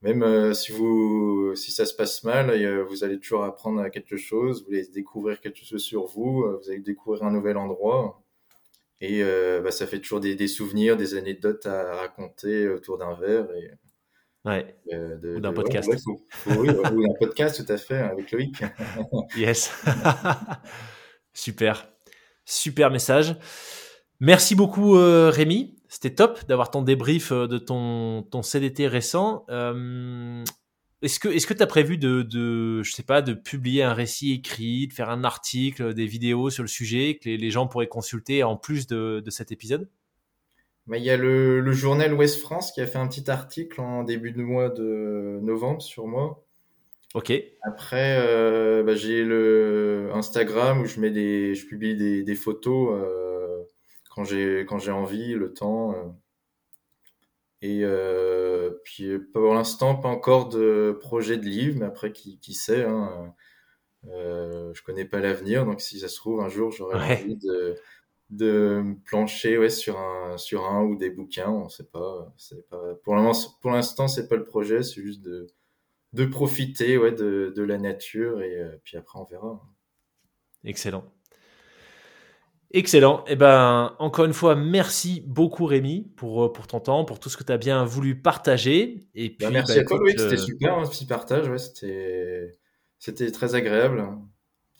même 0.02 0.54
si 0.54 0.72
vous, 0.72 1.56
si 1.56 1.72
ça 1.72 1.86
se 1.86 1.94
passe 1.94 2.24
mal, 2.24 2.52
vous 2.84 3.04
allez 3.04 3.20
toujours 3.20 3.44
apprendre 3.44 3.88
quelque 3.90 4.18
chose, 4.18 4.66
vous 4.66 4.74
allez 4.74 4.88
découvrir 4.88 5.42
quelque 5.42 5.64
chose 5.66 5.84
sur 5.84 6.06
vous, 6.06 6.46
vous 6.62 6.70
allez 6.70 6.80
découvrir 6.80 7.24
un 7.24 7.32
nouvel 7.32 7.58
endroit, 7.58 8.22
et 9.02 9.24
bah, 9.64 9.72
ça 9.72 9.88
fait 9.88 10.00
toujours 10.00 10.20
des, 10.22 10.36
des 10.36 10.48
souvenirs, 10.48 10.98
des 10.98 11.16
anecdotes 11.16 11.66
à 11.66 11.96
raconter 11.96 12.68
autour 12.70 12.98
d'un 12.98 13.14
verre, 13.16 13.50
et 13.56 13.72
Ouais. 14.46 14.76
Euh, 14.94 15.38
ou 15.38 15.40
d'un 15.40 15.54
podcast. 15.54 15.90
oui, 16.48 16.70
ou 16.70 17.08
d'un 17.08 17.14
podcast, 17.20 17.64
tout 17.64 17.72
à 17.72 17.78
fait, 17.78 17.98
avec 17.98 18.32
Loïc. 18.32 18.64
yes. 19.38 19.72
Super. 21.34 21.90
Super 22.46 22.90
message. 22.90 23.36
Merci 24.20 24.56
beaucoup, 24.56 24.98
euh, 24.98 25.30
Rémi. 25.30 25.78
C'était 25.88 26.14
top 26.14 26.46
d'avoir 26.48 26.72
ton 26.72 26.84
débrief 26.84 27.32
euh, 27.32 27.48
de 27.48 27.58
ton, 27.58 28.24
ton 28.24 28.42
CDT 28.42 28.88
récent. 28.88 29.46
est-ce 31.02 31.20
que 31.20 31.28
est-ce 31.30 31.48
que 31.48 31.54
tu 31.54 31.64
as 31.64 31.68
prévu 31.68 31.98
de, 31.98 32.22
de 32.22 32.82
je 32.84 32.94
sais 32.94 33.04
pas 33.04 33.22
de 33.22 33.34
publier 33.34 33.84
un 33.84 33.94
récit 33.94 34.34
écrit, 34.34 34.88
de 34.88 34.94
faire 34.94 35.10
un 35.10 35.24
article, 35.24 35.94
des 35.94 36.06
vidéos 36.06 36.50
sur 36.50 36.64
le 36.64 36.70
sujet 36.70 37.18
que 37.22 37.30
les, 37.30 37.38
les 37.38 37.52
gens 37.52 37.68
pourraient 37.68 37.88
consulter 37.88 38.44
en 38.44 38.56
plus 38.56 38.88
de, 38.88 39.22
de 39.24 39.30
cet 39.30 39.52
épisode? 39.52 39.90
Il 40.98 41.04
y 41.04 41.10
a 41.10 41.18
le, 41.18 41.60
le, 41.60 41.72
journal 41.72 42.14
Ouest 42.14 42.40
France 42.40 42.72
qui 42.72 42.82
a 42.82 42.88
fait 42.88 42.98
un 42.98 43.08
petit 43.08 43.30
article 43.30 43.80
en 43.82 44.04
début 44.04 44.32
de 44.32 44.42
mois 44.42 44.70
de 44.70 45.40
novembre 45.42 45.82
sur 45.82 46.08
moi. 46.08 46.44
Ok. 47.16 47.34
Après, 47.64 48.18
euh, 48.22 48.84
bah, 48.84 48.96
j'ai 48.96 49.24
le 49.24 50.10
Instagram 50.14 50.82
où 50.82 50.86
je 50.86 51.00
mets 51.00 51.10
des, 51.10 51.56
je 51.56 51.66
publie 51.66 51.96
des, 51.96 52.24
des 52.24 52.36
photos 52.36 52.92
euh, 52.94 53.64
quand 54.14 54.24
j'ai 54.24 54.66
quand 54.68 54.78
j'ai 54.78 54.92
envie, 54.92 55.34
le 55.34 55.54
temps. 55.54 55.94
Euh. 55.94 56.06
Et 57.62 57.84
puis 58.84 59.20
pour 59.34 59.54
l'instant, 59.54 59.96
pas 59.96 60.08
encore 60.08 60.50
de 60.50 60.98
projet 61.02 61.38
de 61.38 61.46
livre, 61.46 61.80
mais 61.80 61.86
après 61.86 62.12
qui, 62.12 62.40
qui 62.40 62.54
sait. 62.54 62.84
Hein, 62.84 63.34
je 64.04 64.82
connais 64.84 65.06
pas 65.06 65.20
l'avenir, 65.20 65.66
donc 65.66 65.82
si 65.82 66.00
ça 66.00 66.08
se 66.08 66.16
trouve 66.16 66.40
un 66.40 66.48
jour 66.48 66.72
j'aurai 66.72 67.16
envie 67.16 67.36
de 67.36 67.76
de 68.30 68.96
plancher 69.06 69.58
ouais, 69.58 69.70
sur, 69.70 70.00
un, 70.00 70.38
sur 70.38 70.66
un 70.66 70.84
ou 70.84 70.96
des 70.96 71.10
bouquins, 71.10 71.50
on 71.50 71.70
sait 71.70 71.86
pas. 71.86 72.34
pas 72.70 72.96
pour 73.04 73.16
l'instant, 73.16 73.52
pour 73.62 73.72
l'instant, 73.72 74.08
c'est 74.08 74.28
pas 74.28 74.36
le 74.36 74.44
projet, 74.44 74.84
c'est 74.84 75.02
juste 75.02 75.22
de, 75.22 75.48
de 76.14 76.26
profiter 76.26 76.98
ouais, 76.98 77.12
de, 77.12 77.54
de 77.56 77.64
la 77.64 77.78
nature 77.78 78.42
et 78.42 78.58
euh, 78.58 78.80
puis 78.84 78.98
après 78.98 79.20
on 79.20 79.26
verra. 79.26 79.62
Excellent. 80.64 81.06
Excellent. 82.72 83.24
Et 83.26 83.32
eh 83.32 83.36
ben, 83.36 83.96
encore 83.98 84.26
une 84.26 84.34
fois, 84.34 84.56
merci 84.56 85.24
beaucoup 85.26 85.66
Rémi 85.66 86.12
pour, 86.16 86.46
euh, 86.46 86.54
pour 86.54 86.68
ton 86.68 86.80
temps, 86.80 87.04
pour 87.04 87.20
tout 87.20 87.28
ce 87.28 87.36
que 87.36 87.44
tu 87.44 87.52
as 87.52 87.58
bien 87.58 87.84
voulu 87.84 88.22
partager. 88.22 89.08
Et 89.16 89.30
bah, 89.30 89.36
puis, 89.40 89.54
merci 89.54 89.76
bah, 89.76 89.82
à 89.82 89.86
toi 89.86 89.98
Louis, 89.98 90.12
c'était 90.12 90.36
euh, 90.36 90.38
super, 90.38 90.78
un 90.78 90.88
petit 90.88 91.08
partage, 91.08 91.50
ouais, 91.50 91.58
c'était, 91.58 92.60
c'était 93.00 93.32
très 93.32 93.56
agréable. 93.56 94.06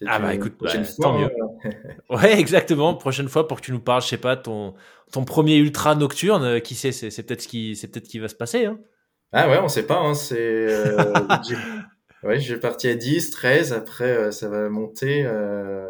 Ah 0.06 0.18
bah 0.18 0.34
écoute, 0.34 0.54
bah, 0.60 0.72
tant 1.00 1.18
mieux. 1.18 1.26
Euh, 1.26 1.70
ouais, 2.16 2.38
exactement. 2.38 2.94
Prochaine 2.94 3.28
fois 3.28 3.46
pour 3.46 3.60
que 3.60 3.66
tu 3.66 3.72
nous 3.72 3.80
parles, 3.80 4.02
je 4.02 4.08
sais 4.08 4.16
pas, 4.18 4.36
ton 4.36 4.74
ton 5.12 5.24
premier 5.24 5.56
ultra 5.56 5.94
nocturne, 5.94 6.44
euh, 6.44 6.60
qui 6.60 6.74
sait, 6.74 6.92
c'est 6.92 7.22
peut-être 7.22 7.42
ce 7.42 7.48
qui 7.48 7.76
c'est 7.76 7.88
peut-être 7.88 8.08
qui 8.08 8.18
va 8.18 8.28
se 8.28 8.34
passer. 8.34 8.64
Hein. 8.66 8.78
Ah 9.32 9.48
ouais, 9.48 9.58
on 9.58 9.68
sait 9.68 9.86
pas. 9.86 9.98
Hein, 9.98 10.14
c'est 10.14 10.38
euh, 10.38 10.96
ouais, 12.22 12.40
je 12.40 12.54
vais 12.54 12.60
partir 12.60 12.92
à 12.92 12.94
10, 12.94 13.30
13. 13.30 13.72
Après, 13.72 14.32
ça 14.32 14.48
va 14.48 14.68
monter. 14.68 15.24
Euh... 15.26 15.86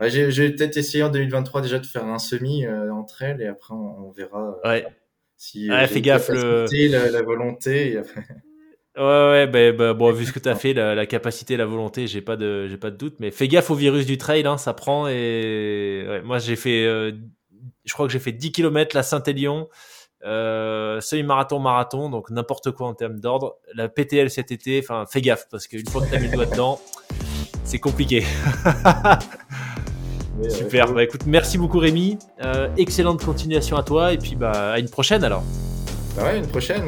Ouais, 0.00 0.10
j'ai 0.10 0.50
peut-être 0.50 0.76
essayé 0.76 1.02
en 1.02 1.08
2023 1.08 1.60
déjà 1.60 1.80
de 1.80 1.86
faire 1.86 2.04
un 2.04 2.20
semi 2.20 2.66
entre 2.68 3.22
elles 3.22 3.40
et 3.40 3.48
après 3.48 3.74
on, 3.74 4.12
verra. 4.12 4.56
ouais. 4.64 4.86
Si 5.36 5.70
ouais, 5.70 5.86
fais 5.86 6.00
gaffe 6.00 6.30
le 6.30 6.66
la, 6.88 7.10
la 7.10 7.22
volonté. 7.22 7.92
Et 7.92 7.98
après... 7.98 8.24
Ouais, 8.98 9.04
ouais, 9.04 9.46
bah, 9.46 9.72
bah, 9.72 9.94
bon, 9.94 10.10
vu 10.10 10.26
ce 10.26 10.32
que 10.32 10.40
tu 10.40 10.48
as 10.48 10.56
fait, 10.56 10.72
la, 10.72 10.96
la, 10.96 11.06
capacité, 11.06 11.56
la 11.56 11.66
volonté, 11.66 12.08
j'ai 12.08 12.20
pas 12.20 12.36
de, 12.36 12.66
j'ai 12.66 12.76
pas 12.76 12.90
de 12.90 12.96
doute. 12.96 13.14
Mais 13.20 13.30
fais 13.30 13.46
gaffe 13.46 13.70
au 13.70 13.76
virus 13.76 14.06
du 14.06 14.18
trail, 14.18 14.44
hein, 14.44 14.58
ça 14.58 14.74
prend. 14.74 15.06
Et 15.06 16.04
ouais, 16.08 16.20
moi, 16.22 16.40
j'ai 16.40 16.56
fait, 16.56 16.84
euh, 16.84 17.12
je 17.84 17.92
crois 17.92 18.06
que 18.06 18.12
j'ai 18.12 18.18
fait 18.18 18.32
10 18.32 18.50
km 18.50 18.96
la 18.96 19.04
Saint-Élion, 19.04 19.68
euh, 20.24 21.00
semi-marathon, 21.00 21.60
marathon, 21.60 22.10
donc 22.10 22.30
n'importe 22.30 22.72
quoi 22.72 22.88
en 22.88 22.94
termes 22.94 23.20
d'ordre. 23.20 23.58
La 23.74 23.88
PTL 23.88 24.30
cet 24.30 24.50
été, 24.50 24.80
enfin, 24.82 25.04
fais 25.08 25.20
gaffe 25.20 25.46
parce 25.48 25.68
qu'une 25.68 25.88
fois 25.88 26.04
que 26.04 26.10
t'as 26.10 26.18
mis 26.18 26.26
le 26.26 26.34
doigt 26.34 26.46
dedans, 26.46 26.80
c'est 27.62 27.78
compliqué. 27.78 28.24
Super. 30.48 30.92
Bah 30.92 31.04
écoute, 31.04 31.22
merci 31.26 31.58
beaucoup 31.58 31.78
Rémi. 31.78 32.18
Euh, 32.44 32.68
excellente 32.76 33.24
continuation 33.24 33.76
à 33.76 33.82
toi 33.82 34.12
et 34.12 34.18
puis 34.18 34.36
bah 34.36 34.72
à 34.72 34.78
une 34.78 34.88
prochaine 34.88 35.24
alors. 35.24 35.42
Bah 36.16 36.24
ouais, 36.24 36.38
une 36.38 36.46
prochaine. 36.46 36.84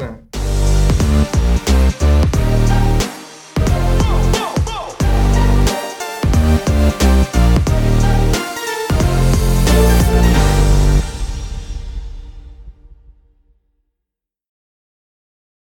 you 1.71 2.10